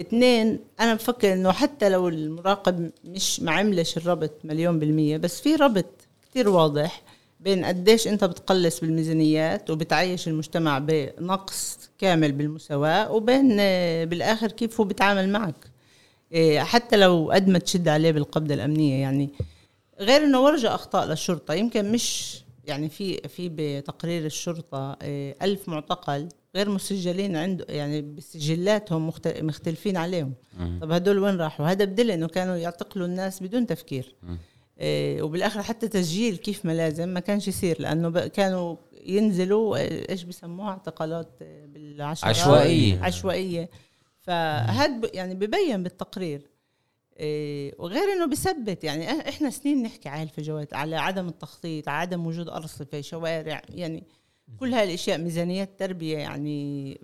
اثنين 0.00 0.58
أنا 0.80 0.94
بفكر 0.94 1.32
إنه 1.32 1.52
حتى 1.52 1.88
لو 1.88 2.08
المراقب 2.08 2.90
مش 3.04 3.40
ما 3.40 3.52
عملش 3.52 3.96
الربط 3.96 4.30
مليون 4.44 4.78
بالمية 4.78 5.16
بس 5.16 5.40
في 5.40 5.54
ربط 5.54 5.86
كتير 6.22 6.48
واضح 6.48 7.02
بين 7.40 7.64
قديش 7.64 8.08
أنت 8.08 8.24
بتقلص 8.24 8.80
بالميزانيات 8.80 9.70
وبتعيش 9.70 10.28
المجتمع 10.28 10.78
بنقص 10.78 11.78
كامل 11.98 12.32
بالمساواة 12.32 13.12
وبين 13.12 13.56
آه، 13.60 14.04
بالآخر 14.04 14.52
كيف 14.52 14.80
هو 14.80 14.86
بيتعامل 14.86 15.28
معك. 15.28 15.54
إيه، 16.32 16.60
حتى 16.60 16.96
لو 16.96 17.30
قد 17.32 17.48
ما 17.48 17.58
تشد 17.58 17.88
عليه 17.88 18.10
بالقبضة 18.10 18.54
الأمنية. 18.54 19.00
يعني 19.00 19.30
غير 20.00 20.24
إنه 20.24 20.40
ورجى 20.40 20.68
أخطاء 20.68 21.06
للشرطة. 21.06 21.54
يمكن 21.54 21.92
مش 21.92 22.38
يعني 22.64 22.88
في 22.88 23.28
في 23.28 23.50
بتقرير 23.52 24.26
الشرطة 24.26 24.96
إيه، 25.02 25.36
ألف 25.42 25.68
معتقل 25.68 26.28
غير 26.56 26.68
مسجلين 26.70 27.36
عنده 27.36 27.66
يعني 27.68 28.02
بسجلاتهم 28.02 29.06
مخت- 29.08 29.40
مختلفين 29.42 29.96
عليهم. 29.96 30.32
طب 30.80 30.90
هدول 30.92 31.18
وين 31.18 31.36
راحوا؟ 31.36 31.66
هذا 31.66 31.84
بدل 31.84 32.10
إنه 32.10 32.26
كانوا 32.28 32.56
يعتقلوا 32.56 33.06
الناس 33.06 33.42
بدون 33.42 33.66
تفكير. 33.66 34.14
إيه 34.80 35.22
وبالآخر 35.22 35.62
حتى 35.62 35.88
تسجيل 35.88 36.36
كيف 36.36 36.64
ملازم 36.64 37.08
ما 37.08 37.20
كانش 37.20 37.48
يصير 37.48 37.76
لأنه 37.82 38.26
كانوا 38.26 38.76
ينزلوا 39.06 39.76
إيه، 39.76 40.08
إيش 40.10 40.22
بسموها؟ 40.22 40.70
اعتقالات 40.70 41.28
بالعشرات 41.66 42.36
عشوائية. 42.36 43.00
عشوائية. 43.02 43.70
فهذا 44.20 44.96
ب- 45.00 45.10
يعني 45.14 45.34
ببين 45.34 45.82
بالتقرير. 45.82 46.42
إيه، 47.18 47.74
وغير 47.78 48.12
إنه 48.12 48.26
بثبت 48.26 48.84
يعني 48.84 49.10
إحنا 49.28 49.50
سنين 49.50 49.82
نحكي 49.82 50.08
على 50.08 50.22
الفجوات 50.22 50.74
على 50.74 50.96
عدم 50.96 51.28
التخطيط 51.28 51.88
على 51.88 51.98
عدم 51.98 52.26
وجود 52.26 52.48
أرصفة 52.48 53.00
شوارع 53.00 53.62
يعني 53.68 54.04
كل 54.60 54.74
هاي 54.74 54.84
الاشياء 54.84 55.18
ميزانيات 55.18 55.78
تربية 55.78 56.18
يعني 56.18 57.00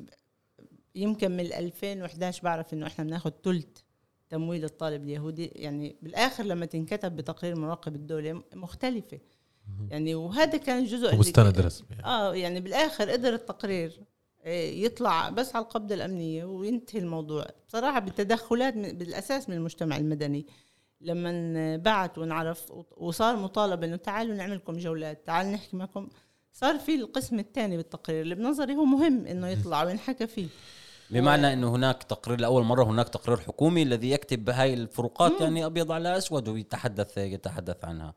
يمكن 0.95 1.31
من 1.31 1.41
2011 1.41 2.43
بعرف 2.43 2.75
إنه 2.75 2.87
إحنا 2.87 3.05
بناخذ 3.05 3.31
ثلث 3.45 3.79
تمويل 4.29 4.65
الطالب 4.65 5.05
اليهودي 5.05 5.47
يعني 5.47 5.97
بالآخر 6.03 6.45
لما 6.45 6.67
تنكتب 6.67 7.17
بتقرير 7.17 7.59
مراقب 7.59 7.95
الدولة 7.95 8.43
مختلفة. 8.55 9.21
يعني 9.91 10.15
وهذا 10.15 10.57
كان 10.59 10.85
جزء 10.85 11.15
ومستند 11.15 11.61
رسمي. 11.61 11.87
يعني. 11.91 12.05
آه 12.05 12.35
يعني 12.35 12.61
بالآخر 12.61 13.11
قدر 13.11 13.35
التقرير 13.35 14.01
يطلع 14.47 15.31
بس 15.31 15.57
على 15.57 15.65
القبضة 15.65 15.95
الأمنية 15.95 16.45
وينتهي 16.45 16.99
الموضوع. 17.01 17.47
بصراحة 17.69 17.99
بالتدخلات 17.99 18.77
من 18.77 18.93
بالأساس 18.99 19.49
من 19.49 19.57
المجتمع 19.57 19.97
المدني. 19.97 20.47
لما 21.01 21.77
بعت 21.77 22.19
ونعرف 22.19 22.73
وصار 22.97 23.37
مطالب 23.37 23.85
إنه 23.85 23.97
تعالوا 23.97 24.35
نعمل 24.35 24.57
لكم 24.57 24.77
جولات 24.79 25.27
تعالوا 25.27 25.53
نحكي 25.53 25.77
معكم 25.77 26.09
صار 26.53 26.79
في 26.79 26.95
القسم 26.95 27.39
الثاني 27.39 27.77
بالتقرير 27.77 28.23
اللي 28.23 28.35
بنظري 28.35 28.75
هو 28.77 28.85
مهم 28.85 29.27
إنه 29.27 29.49
يطلع 29.49 29.83
وينحكى 29.85 30.27
فيه. 30.27 30.47
بمعنى 31.11 31.53
إنه 31.53 31.75
هناك 31.75 32.03
تقرير 32.03 32.41
لأول 32.41 32.65
مرة 32.65 32.85
هناك 32.85 33.09
تقرير 33.09 33.37
حكومي 33.37 33.83
الذي 33.83 34.11
يكتب 34.11 34.51
هاي 34.51 34.75
الفروقات 34.75 35.41
يعني 35.41 35.65
أبيض 35.67 35.93
على 35.93 36.17
أسود 36.19 36.49
ويتحدث 36.49 37.19
يتحدث 37.19 37.85
عنها. 37.85 38.15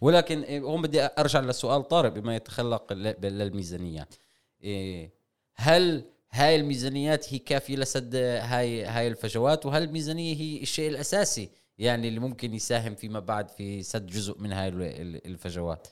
ولكن 0.00 0.42
إيه، 0.42 0.60
هون 0.60 0.82
بدي 0.82 1.02
أرجع 1.18 1.40
للسؤال 1.40 1.88
طارق 1.88 2.12
بما 2.12 2.36
يتخلق 2.36 2.92
ل- 2.92 3.14
للميزانيات 3.22 4.14
إيه، 4.62 5.10
هل 5.56 6.04
هاي 6.32 6.56
الميزانيات 6.56 7.34
هي 7.34 7.38
كافية 7.38 7.76
لسد 7.76 8.14
هاي 8.16 8.84
هاي 8.84 9.08
الفجوات 9.08 9.66
وهل 9.66 9.82
الميزانية 9.82 10.36
هي 10.36 10.62
الشيء 10.62 10.90
الأساسي 10.90 11.48
يعني 11.78 12.08
اللي 12.08 12.20
ممكن 12.20 12.54
يساهم 12.54 12.94
فيما 12.94 13.20
بعد 13.20 13.48
في 13.50 13.82
سد 13.82 14.06
جزء 14.06 14.38
من 14.40 14.52
هاي 14.52 14.68
ال- 14.68 14.82
ال- 14.82 15.26
الفجوات؟ 15.26 15.88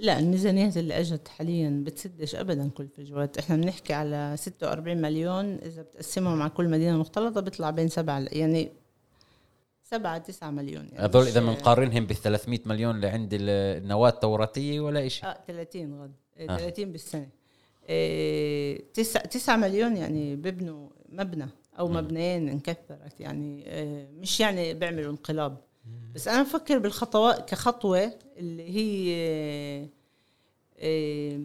لا 0.00 0.18
الميزانيات 0.18 0.76
اللي 0.76 1.00
إجت 1.00 1.28
حاليا 1.28 1.82
بتسدش 1.86 2.34
ابدا 2.34 2.68
كل 2.68 2.84
الفجوات. 2.84 3.38
إحنا 3.38 3.56
بنحكي 3.56 3.92
على 3.92 4.34
46 4.38 4.96
مليون 5.00 5.54
إذا 5.54 5.82
بتقسمهم 5.82 6.42
على 6.42 6.50
كل 6.50 6.68
مدينة 6.68 6.96
مختلطة 6.96 7.40
بيطلع 7.40 7.70
بين 7.70 7.88
سبعة 7.88 8.20
يعني 8.32 8.72
سبعة 9.82 10.18
تسعة 10.18 10.50
مليون 10.50 10.88
يعني. 10.92 11.04
هذول 11.08 11.26
إذا 11.26 11.40
بنقارنهم 11.40 12.06
بال 12.06 12.16
300 12.16 12.58
مليون 12.66 12.96
اللي 12.96 13.06
عند 13.06 13.34
ال- 13.34 13.50
النواة 13.82 14.08
التوراتية 14.10 14.80
ولا 14.80 15.08
شيء 15.08 15.28
آه 15.28 15.38
30 15.46 16.02
غد. 16.02 16.12
آه. 16.38 16.42
آه. 16.54 16.56
30 16.56 16.92
بالسنة. 16.92 17.28
تسعة 18.94 19.26
تسعة 19.26 19.56
مليون 19.56 19.96
يعني 19.96 20.36
ببنوا 20.36 20.88
مبنى 21.08 21.48
أو 21.78 21.88
مبنيين 21.88 22.48
انكثرت 22.48 23.20
يعني 23.20 23.66
إيه 23.66 24.10
مش 24.10 24.40
يعني 24.40 24.74
بيعملوا 24.74 25.10
انقلاب. 25.10 25.60
بس 26.14 26.28
أنا 26.28 26.42
بفكر 26.42 26.78
بالخطوات 26.78 27.50
كخطوة 27.50 28.12
اللي 28.36 28.62
هي 28.62 29.14
إيه 30.78 31.40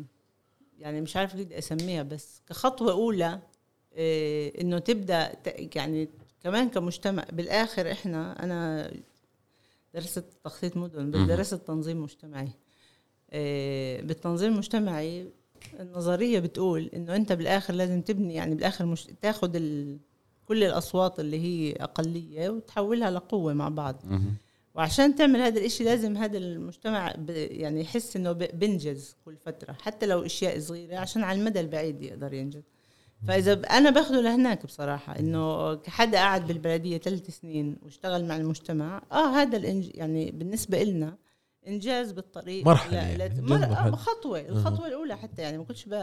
يعني 0.80 1.02
مش 1.02 1.18
عارف 1.18 1.36
بدي 1.36 1.57
أسميها 1.57 2.03
بس 2.03 2.41
كخطوة 2.49 2.91
أولى 2.91 3.40
إنه 4.61 4.80
تبدأ 4.80 5.32
يعني 5.76 6.10
كمان 6.44 6.70
كمجتمع. 6.70 7.26
بالآخر 7.32 7.91
إحنا 7.91 8.44
أنا 8.44 8.91
درست 9.94 10.26
تخطيط 10.44 10.78
مدن. 10.78 11.28
درست 11.28 11.53
تنظيم 11.53 12.03
مجتمعي. 12.03 12.49
بالتنظيم 14.07 14.53
المجتمعي 14.53 15.28
النظرية 15.80 16.40
بتقول 16.40 16.90
إنه 16.95 17.16
أنت 17.16 17.32
بالآخر 17.32 17.74
لازم 17.74 18.02
تبني 18.02 18.34
يعني 18.34 18.56
بالآخر 18.56 18.86
مش 18.86 19.08
تاخذ 19.22 19.56
ال... 19.56 19.98
كل 20.45 20.64
الأصوات 20.64 21.20
اللي 21.20 21.40
هي 21.40 21.74
أقلية 21.74 22.50
وتحولها 22.50 23.12
لقوة 23.12 23.54
مع 23.54 23.70
بعض. 23.70 24.02
وعشان 24.76 25.16
تعمل 25.16 25.40
هذا 25.41 25.60
الإشي 25.60 25.84
لازم 25.84 26.18
هذا 26.18 26.38
المجتمع 26.38 27.14
ب... 27.18 27.30
يعني 27.30 27.82
يحس 27.82 28.16
إنه 28.16 28.32
ب... 28.32 28.60
بنجز 28.60 29.16
كل 29.26 29.36
فترة 29.38 29.74
حتى 29.82 30.06
لو 30.06 30.26
أشياء 30.26 30.60
صغيرة 30.60 30.98
عشان 30.98 31.24
على 31.24 31.40
المدى 31.40 31.60
البعيد 31.60 32.02
يقدر 32.02 32.34
ينجز 32.34 32.64
فإذا 33.28 33.54
ب- 33.54 33.66
أنا 33.66 33.90
باخده 33.90 34.22
لهناك 34.22 34.66
بصراحة 34.66 35.20
إنه 35.20 35.76
كحدا 35.76 36.18
قاعد 36.18 36.48
بالبلدية 36.48 36.98
ثلاث 36.98 37.40
سنين 37.41 37.78
واشتغل 37.84 38.26
مع 38.26 38.38
المجتمع 38.38 39.04
آه 39.12 39.30
هذا 39.30 39.58
الإنج... 39.58 39.90
يعني 39.95 40.32
بالنسبة 40.32 40.82
إلنا 40.82 41.18
إنجاز 41.68 42.11
بالطريق. 42.11 42.65
مرحلة 42.65 42.91
لا- 42.91 43.02
يعني، 43.02 43.18
لا- 43.18 43.90
مر... 43.90 43.95
خطوة 43.95 44.40
الخطوة 44.40 44.88
الأولى 44.88 45.18
حتى 45.18 45.41
يعني 45.41 45.57
ما 45.57 45.64
كنتش 45.64 45.85
ب... 45.85 45.94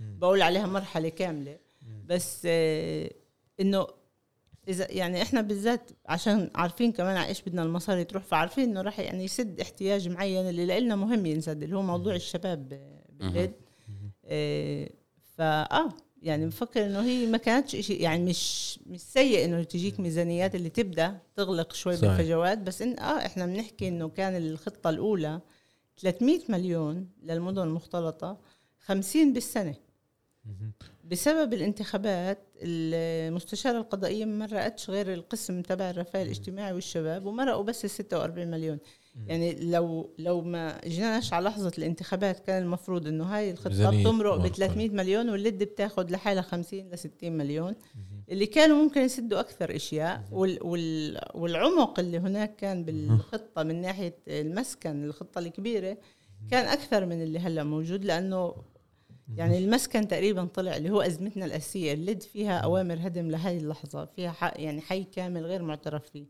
بقول 0.00 0.42
عليها 0.42 0.66
مرحلة 0.66 1.08
كاملة. 1.08 1.58
بس 2.06 2.42
آه 2.46 3.10
إنه 3.60 3.86
إذا 4.68 4.86
يعني 4.92 5.22
إحنا 5.22 5.40
بالذات 5.40 5.90
عشان 6.06 6.50
عارفين 6.54 6.92
كمان 6.92 7.16
على 7.16 7.28
إيش 7.28 7.42
بدنا 7.42 7.62
المصاري 7.62 8.04
تروح 8.04 8.22
فعارفين 8.24 8.68
إنه 8.70 8.80
راح 8.82 8.98
يعني 8.98 9.24
يسد 9.24 9.60
احتياج 9.60 10.08
معين 10.08 10.48
اللي 10.48 10.80
لنا 10.80 10.96
مهم 10.96 11.26
ينسد 11.26 11.62
اللي 11.62 11.76
هو 11.76 11.82
موضوع 11.82 12.14
الشباب 12.14 12.68
بالبلد 12.68 13.52
آه 14.24 14.90
فآه. 15.36 15.88
يعني 16.22 16.46
بفكر 16.46 16.86
إنه 16.86 17.02
هي 17.02 17.26
ما 17.26 17.38
كانتش 17.38 17.76
شيء 17.76 18.00
يعني 18.00 18.24
مش 18.24 18.78
مش 18.86 19.00
سيء 19.00 19.44
إنه 19.44 19.62
تجيك 19.62 20.00
ميزانيات 20.00 20.54
اللي 20.54 20.68
تبدأ 20.70 21.18
تغلق 21.36 21.72
شوي 21.72 21.96
صحيح. 21.96 22.16
بالفجوات 22.16 22.58
بس 22.58 22.82
إن 22.82 22.98
آه 22.98 23.26
إحنا 23.26 23.46
بنحكي 23.46 23.88
إنه 23.88 24.08
كان 24.08 24.36
الخطة 24.36 24.90
الأولى 24.90 25.40
300 25.98 26.40
مليون 26.48 27.08
للمدن 27.22 27.62
المختلطة 27.62 28.38
50 28.80 29.32
بالسنة. 29.32 29.74
بسبب 31.04 31.52
الانتخابات 31.54 32.38
المستشارة 32.62 33.78
القضائية 33.78 34.24
ما 34.24 34.46
مرقتش 34.46 34.90
غير 34.90 35.14
القسم 35.14 35.62
تبع 35.62 35.90
الرفاه 35.90 36.22
الاجتماعي 36.22 36.72
والشباب 36.72 37.26
ومرقوا 37.26 37.62
بس 37.62 37.84
ال 37.84 37.90
46 37.90 38.48
مليون. 38.50 38.78
يعني 39.26 39.70
لو 39.70 40.10
لو 40.18 40.40
ما 40.40 40.80
جيناش 40.86 41.32
على 41.32 41.48
لحظة 41.48 41.72
الانتخابات 41.78 42.38
كان 42.38 42.62
المفروض 42.62 43.06
إنه 43.06 43.24
هاي 43.24 43.54
ميزانية 43.66 44.00
بتمرق 44.04 44.34
ب 44.34 44.38
معقولة. 44.38 44.48
300 44.54 44.88
مليون 44.90 45.30
واللد 45.30 45.62
بتاخد 45.62 46.10
لحالها 46.10 46.42
50 46.42 46.90
ل 46.90 46.98
60 46.98 47.32
مليون. 47.32 47.74
اللي 48.30 48.46
كانوا 48.46 48.82
ممكن 48.82 49.00
يسدوا 49.00 49.40
أكثر 49.40 49.76
أشياء 49.76 50.24
وال 50.32 50.58
وال 50.62 51.20
والعمق 51.34 52.00
اللي 52.00 52.18
هناك 52.18 52.56
كان 52.56 52.84
بالخطة 52.84 53.62
من 53.62 53.80
ناحية 53.80 54.16
المسكن 54.28 55.04
الخطة 55.04 55.38
الكبيرة 55.38 55.98
كان 56.50 56.66
أكثر 56.66 57.06
من 57.06 57.22
اللي 57.22 57.38
هلأ 57.38 57.64
موجود 57.64 58.04
لأنه 58.04 58.54
يعني 59.36 59.58
المسكن 59.58 60.08
تقريبا 60.08 60.44
طلع 60.44 60.76
اللي 60.76 60.90
هو 60.90 61.00
أزمتنا 61.00 61.44
الأساسية. 61.44 61.92
اللد 61.92 62.22
فيها 62.22 62.58
أوامر 62.58 62.94
هدم 63.00 63.30
لهي 63.30 63.56
اللحظة 63.56 64.04
فيها 64.04 64.30
حق 64.32 64.54
يعني 64.56 64.80
حي 64.80 65.04
كامل 65.04 65.46
غير 65.46 65.62
معترف 65.62 66.10
فيه. 66.10 66.26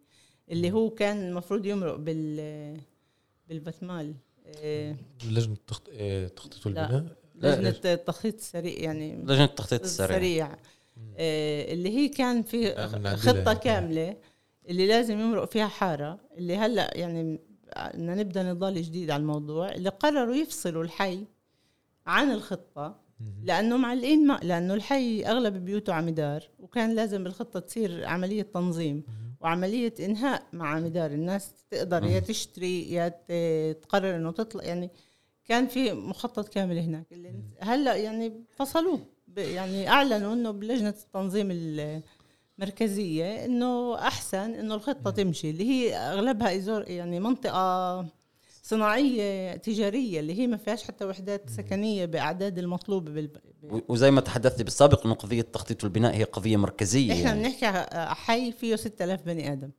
اللي 0.51 0.73
هو 0.73 0.91
كان 0.91 1.29
المفروض 1.29 1.67
يمرق 1.67 1.97
بال 1.97 2.81
بالبتمال. 3.49 4.15
إيه، 4.47 4.97
لجنة 5.25 5.57
تخط... 5.67 5.91
آه، 5.93 6.29
تخطيط. 6.29 6.67
والبناء؟ 6.67 7.17
لا، 7.35 7.61
لجنة 7.61 7.93
التخطيط 7.93 8.35
السريع 8.35 8.79
يعني 8.79 9.17
لجنة 9.17 9.45
التخطيط 9.45 9.83
السريع. 9.83 10.17
السريع. 10.17 10.57
إيه، 11.19 11.75
اللي 11.75 11.97
هي 11.99 12.09
كان 12.09 12.43
في 12.43 12.69
آه، 12.69 13.17
خطة 13.17 13.51
هيك. 13.51 13.59
كاملة 13.59 14.17
اللي 14.69 14.87
لازم 14.87 15.21
يمرق 15.21 15.45
فيها 15.45 15.67
حارة 15.67 16.21
اللي 16.37 16.57
هلأ 16.57 16.97
يعني 16.99 17.41
بدنا 17.77 18.15
نبدأ 18.15 18.43
نضال 18.43 18.83
جديد 18.83 19.11
على 19.11 19.21
الموضوع 19.21 19.73
اللي 19.73 19.89
قرروا 19.89 20.35
يفصلوا 20.35 20.85
الحي 20.85 21.25
عن 22.07 22.31
الخطة 22.31 23.01
لأنه 23.45 23.77
معلقين 23.77 24.27
ما 24.27 24.41
لأنه 24.43 24.75
الحي 24.75 25.25
أغلب 25.25 25.65
بيوته 25.65 25.93
عمدار 25.93 26.49
وكان 26.59 26.95
لازم 26.95 27.25
بالخطه 27.25 27.61
تصير 27.61 28.05
عملية 28.05 28.43
تنظيم. 28.43 29.03
وعملية 29.41 29.95
إنهاء 30.01 30.43
مع 30.53 30.69
عمدار 30.75 31.11
الناس 31.11 31.51
تقدر 31.71 32.05
يا 32.05 32.21
تشتري 32.21 32.93
يا 32.93 33.09
تقرر 33.73 34.17
إنه 34.17 34.31
تطلع 34.33 34.65
يعني 34.65 34.91
كان 35.45 35.67
في 35.67 35.93
مخطط 35.93 36.49
كامل 36.49 36.79
هناك 36.79 37.07
اللي 37.13 37.35
هلأ 37.61 37.97
يعني 37.97 38.45
فصلوه 38.57 39.01
يعني 39.37 39.89
أعلنوا 39.89 40.33
إنه 40.33 40.51
بلجنة 40.51 40.89
التنظيم 41.07 41.49
المركزية 42.59 43.45
إنه 43.45 43.95
أحسن 43.99 44.55
إنه 44.55 44.75
الخطة 44.75 45.11
تمشي 45.11 45.51
اللي 45.51 45.65
هي 45.69 45.97
أغلبها 45.97 46.57
ازور 46.57 46.91
يعني 46.91 47.21
منطقة 47.21 48.07
صناعية 48.63 49.57
تجارية 49.57 50.21
اللي 50.21 50.39
هي 50.39 50.47
ما 50.47 50.57
فيهاش 50.57 50.83
حتى 50.85 51.05
وحدات 51.05 51.51
المطلوبة 52.59 53.11
بال... 53.13 53.31
و- 53.45 53.50
وزي 53.63 54.11
ما 54.11 54.21
تحدثت 54.21 54.63
بالسابق 54.63 55.07
إنه 55.07 55.15
قضية 55.15 55.41
التخطيط 55.41 55.85
والبناء 55.85 56.15
هي 56.15 56.25
قضية 56.25 56.57
مركزية 56.57 57.13
إحنا 57.13 57.23
يعني. 57.23 57.43
بنحكي 57.43 57.87
حي 58.15 58.53
فيه 58.53 58.77
6000 58.77 59.23
بني 59.23 59.53
آدم 59.53 59.71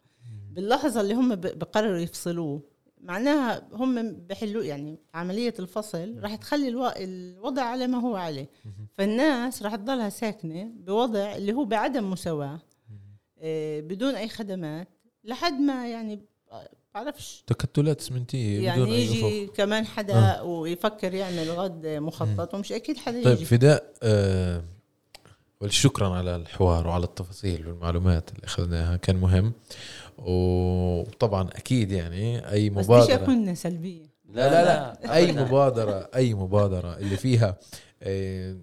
باللحظة 0.52 1.02
اللي 1.02 1.14
هم 1.14 1.36
بقرروا 1.36 1.98
يفصلوه 1.98 2.62
معناها 3.02 3.68
هم 3.74 4.12
بحلوا 4.12 4.64
يعني 4.64 5.00
عملية 5.14 5.54
الفصل 5.60 6.20
راح 6.20 6.36
تخلي 6.36 6.68
ألو... 6.68 6.88
الوضع 6.88 7.64
على 7.64 7.88
ما 7.88 8.00
هو 8.00 8.16
عليه 8.16 8.50
فالناس 8.94 9.64
راح 9.64 9.76
تضلها 9.76 10.10
ساكنة 10.10 10.72
بوضع 10.76 11.36
اللي 11.36 11.54
هو 11.54 11.66
بعدم 11.66 12.10
مساواة 12.10 12.60
آه، 13.40 13.80
بدون 13.80 14.16
أي 14.16 14.30
خدمات 14.30 14.88
لحد 15.24 15.60
ما 15.60 15.88
يعني 15.88 16.26
بعرفش 16.96 17.44
تكتلات 17.48 18.00
اسمنتيه 18.02 18.66
يعني 18.66 19.02
يجي 19.02 19.48
كمان 19.48 19.86
حدا 19.86 20.42
ويفكر 20.42 21.14
يعمل 21.14 21.50
غد 21.52 21.88
مخطط 21.88 22.54
ومش 22.54 22.72
أكيد 22.72 22.98
حدا 22.98 23.24
طيب 23.24 23.36
يجي. 23.36 23.46
فداء 23.46 23.94
آه 24.04 24.64
شكرا 25.68 26.10
على 26.10 26.36
الحوار 26.36 26.88
وعلى 26.88 27.04
التفاصيل 27.04 27.68
والمعلومات 27.68 28.30
اللي 28.30 28.46
أخذناها 28.46 28.96
كان 28.98 29.16
مهم. 29.16 29.54
وطبعا 30.18 31.48
أكيد 31.56 31.92
يعني 31.92 32.52
أي 32.52 32.70
بس 32.70 32.86
مبادره 32.86 33.16
ليش 33.16 33.26
كنا 33.26 33.54
سلبية. 33.56 34.12
لا 34.30 34.50
لا 34.52 34.64
لا 34.66 35.16
أي. 35.16 35.32
مبادره 35.32 36.10
أي 36.16 36.34
مبادرة 36.34 36.98
اللي 36.98 37.18
فيها 37.18 37.58
آه، 38.04 38.58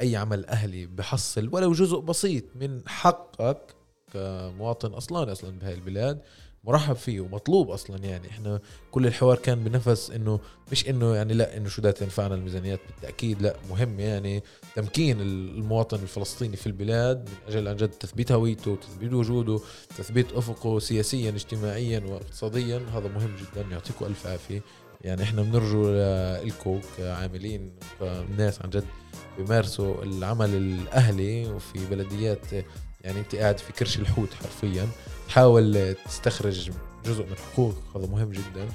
أي 0.00 0.16
عمل 0.16 0.46
أهلي 0.46 0.86
بحصل 0.86 1.48
ولو 1.52 1.72
جزء 1.72 1.98
بسيط 1.98 2.44
من 2.54 2.88
حقك 2.88 3.74
كمواطن 4.12 4.92
أصلا 4.92 5.32
أصلا 5.32 5.58
بهاي 5.58 5.74
البلاد 5.74 6.20
مرحب 6.64 6.96
فيه 6.96 7.20
ومطلوب 7.20 7.70
أصلا 7.70 7.98
يعني. 8.04 8.28
إحنا 8.28 8.60
كل 8.90 9.06
الحوار 9.06 9.36
كان 9.36 9.64
بنفس 9.64 10.10
إنه 10.10 10.40
مش 10.72 10.88
إنه 10.88 11.14
يعني 11.14 11.34
لا 11.34 11.56
إنه 11.56 11.68
شو 11.68 11.82
ده 11.82 11.90
تنفعنا 11.90 12.34
الميزانيات 12.34 12.80
بالتأكيد 12.86 13.42
لا 13.42 13.56
مهم 13.70 14.00
يعني 14.00 14.42
تمكين 14.76 15.20
المواطن 15.20 15.98
الفلسطيني 16.02 16.56
في 16.56 16.66
البلاد 16.66 17.28
من 17.28 17.34
أجل 17.48 17.68
عن 17.68 17.76
جد 17.76 17.88
تثبيت 17.88 18.32
هويته 18.32 18.76
تثبيت 18.76 19.12
وجوده 19.12 19.60
تثبيت 19.98 20.32
أفقه 20.32 20.78
سياسيا 20.78 21.30
اجتماعيا 21.30 22.00
واقتصاديا. 22.00 22.80
هذا 22.94 23.08
مهم 23.08 23.36
جدا 23.36 23.66
يعطيكم 23.70 24.04
ألف 24.04 24.26
عافية. 24.26 24.62
يعني 25.00 25.22
إحنا 25.22 25.42
بنرجو 25.42 25.90
لكم 26.46 26.80
كعاملين 26.98 27.72
كناس 28.00 28.62
عن 28.62 28.70
جد 28.70 28.84
بيمارسوا 29.38 30.02
العمل 30.02 30.54
الأهلي 30.54 31.46
وفي 31.46 31.86
بلديات 31.86 32.52
يعني 33.04 33.20
انت 33.20 33.36
قاعد 33.36 33.58
في 33.58 33.72
كرش 33.72 33.98
الحوت 33.98 34.34
حرفيا. 34.34 34.88
تحاول 35.30 35.94
تستخرج 36.06 36.70
جزء 37.04 37.22
من 37.22 37.36
حقوقك 37.36 37.76
هذا 37.96 38.06
مهم 38.06 38.30
جدا. 38.30 38.68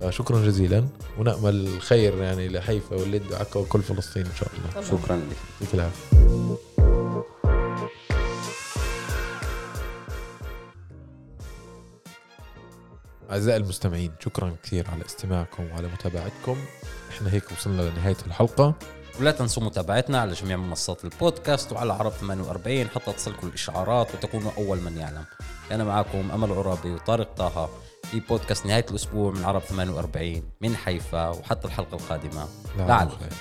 فشكرا 0.00 0.46
جزيلا 0.46 0.86
ونأمل 1.18 1.66
الخير 1.66 2.22
يعني 2.22 2.48
لحيفا 2.48 2.96
واللد 2.96 3.32
وعكا 3.32 3.60
وكل 3.60 3.82
فلسطين 3.82 4.26
إن 4.26 4.34
شاء 4.40 4.48
الله. 4.54 4.70
طبعاً. 4.70 5.02
شكرا 5.02 5.16
لك. 5.16 5.36
يعطيك 5.60 5.74
العافية. 5.74 6.16
أعزائي 13.30 13.56
المستمعين 13.56 14.12
شكرا 14.20 14.56
كثير 14.62 14.90
على 14.90 15.06
استماعكم 15.06 15.70
وعلى 15.70 15.88
متابعتكم. 15.88 16.56
إحنا 17.10 17.32
هيك 17.32 17.52
وصلنا 17.52 17.82
لنهاية 17.82 18.16
الحلقة. 18.26 18.74
ولا 19.20 19.30
تنسوا 19.30 19.62
متابعتنا 19.62 20.20
على 20.20 20.32
جميع 20.32 20.56
منصات 20.56 21.04
البودكاست 21.04 21.72
وعلى 21.72 21.92
عرب 21.92 22.12
48 22.12 22.88
حتى 22.88 23.12
تصلكم 23.12 23.46
الإشعارات 23.46 24.14
وتكونوا 24.14 24.50
أول 24.58 24.80
من 24.80 24.96
يعلم. 24.96 25.24
أنا 25.70 25.84
معكم 25.84 26.30
أمل 26.30 26.52
عرابي 26.52 26.90
وطارق 26.90 27.34
طه 27.36 27.68
في 28.02 28.20
بودكاست 28.20 28.66
نهاية 28.66 28.86
الأسبوع 28.90 29.32
من 29.32 29.44
عرب 29.44 29.60
48 29.62 30.42
من 30.60 30.76
حيفا 30.76 31.28
وحتى 31.28 31.66
الحلقة 31.68 31.94
القادمة. 31.94 32.48
لا 32.78 32.82
لعل 32.82 33.10
خير 33.10 33.32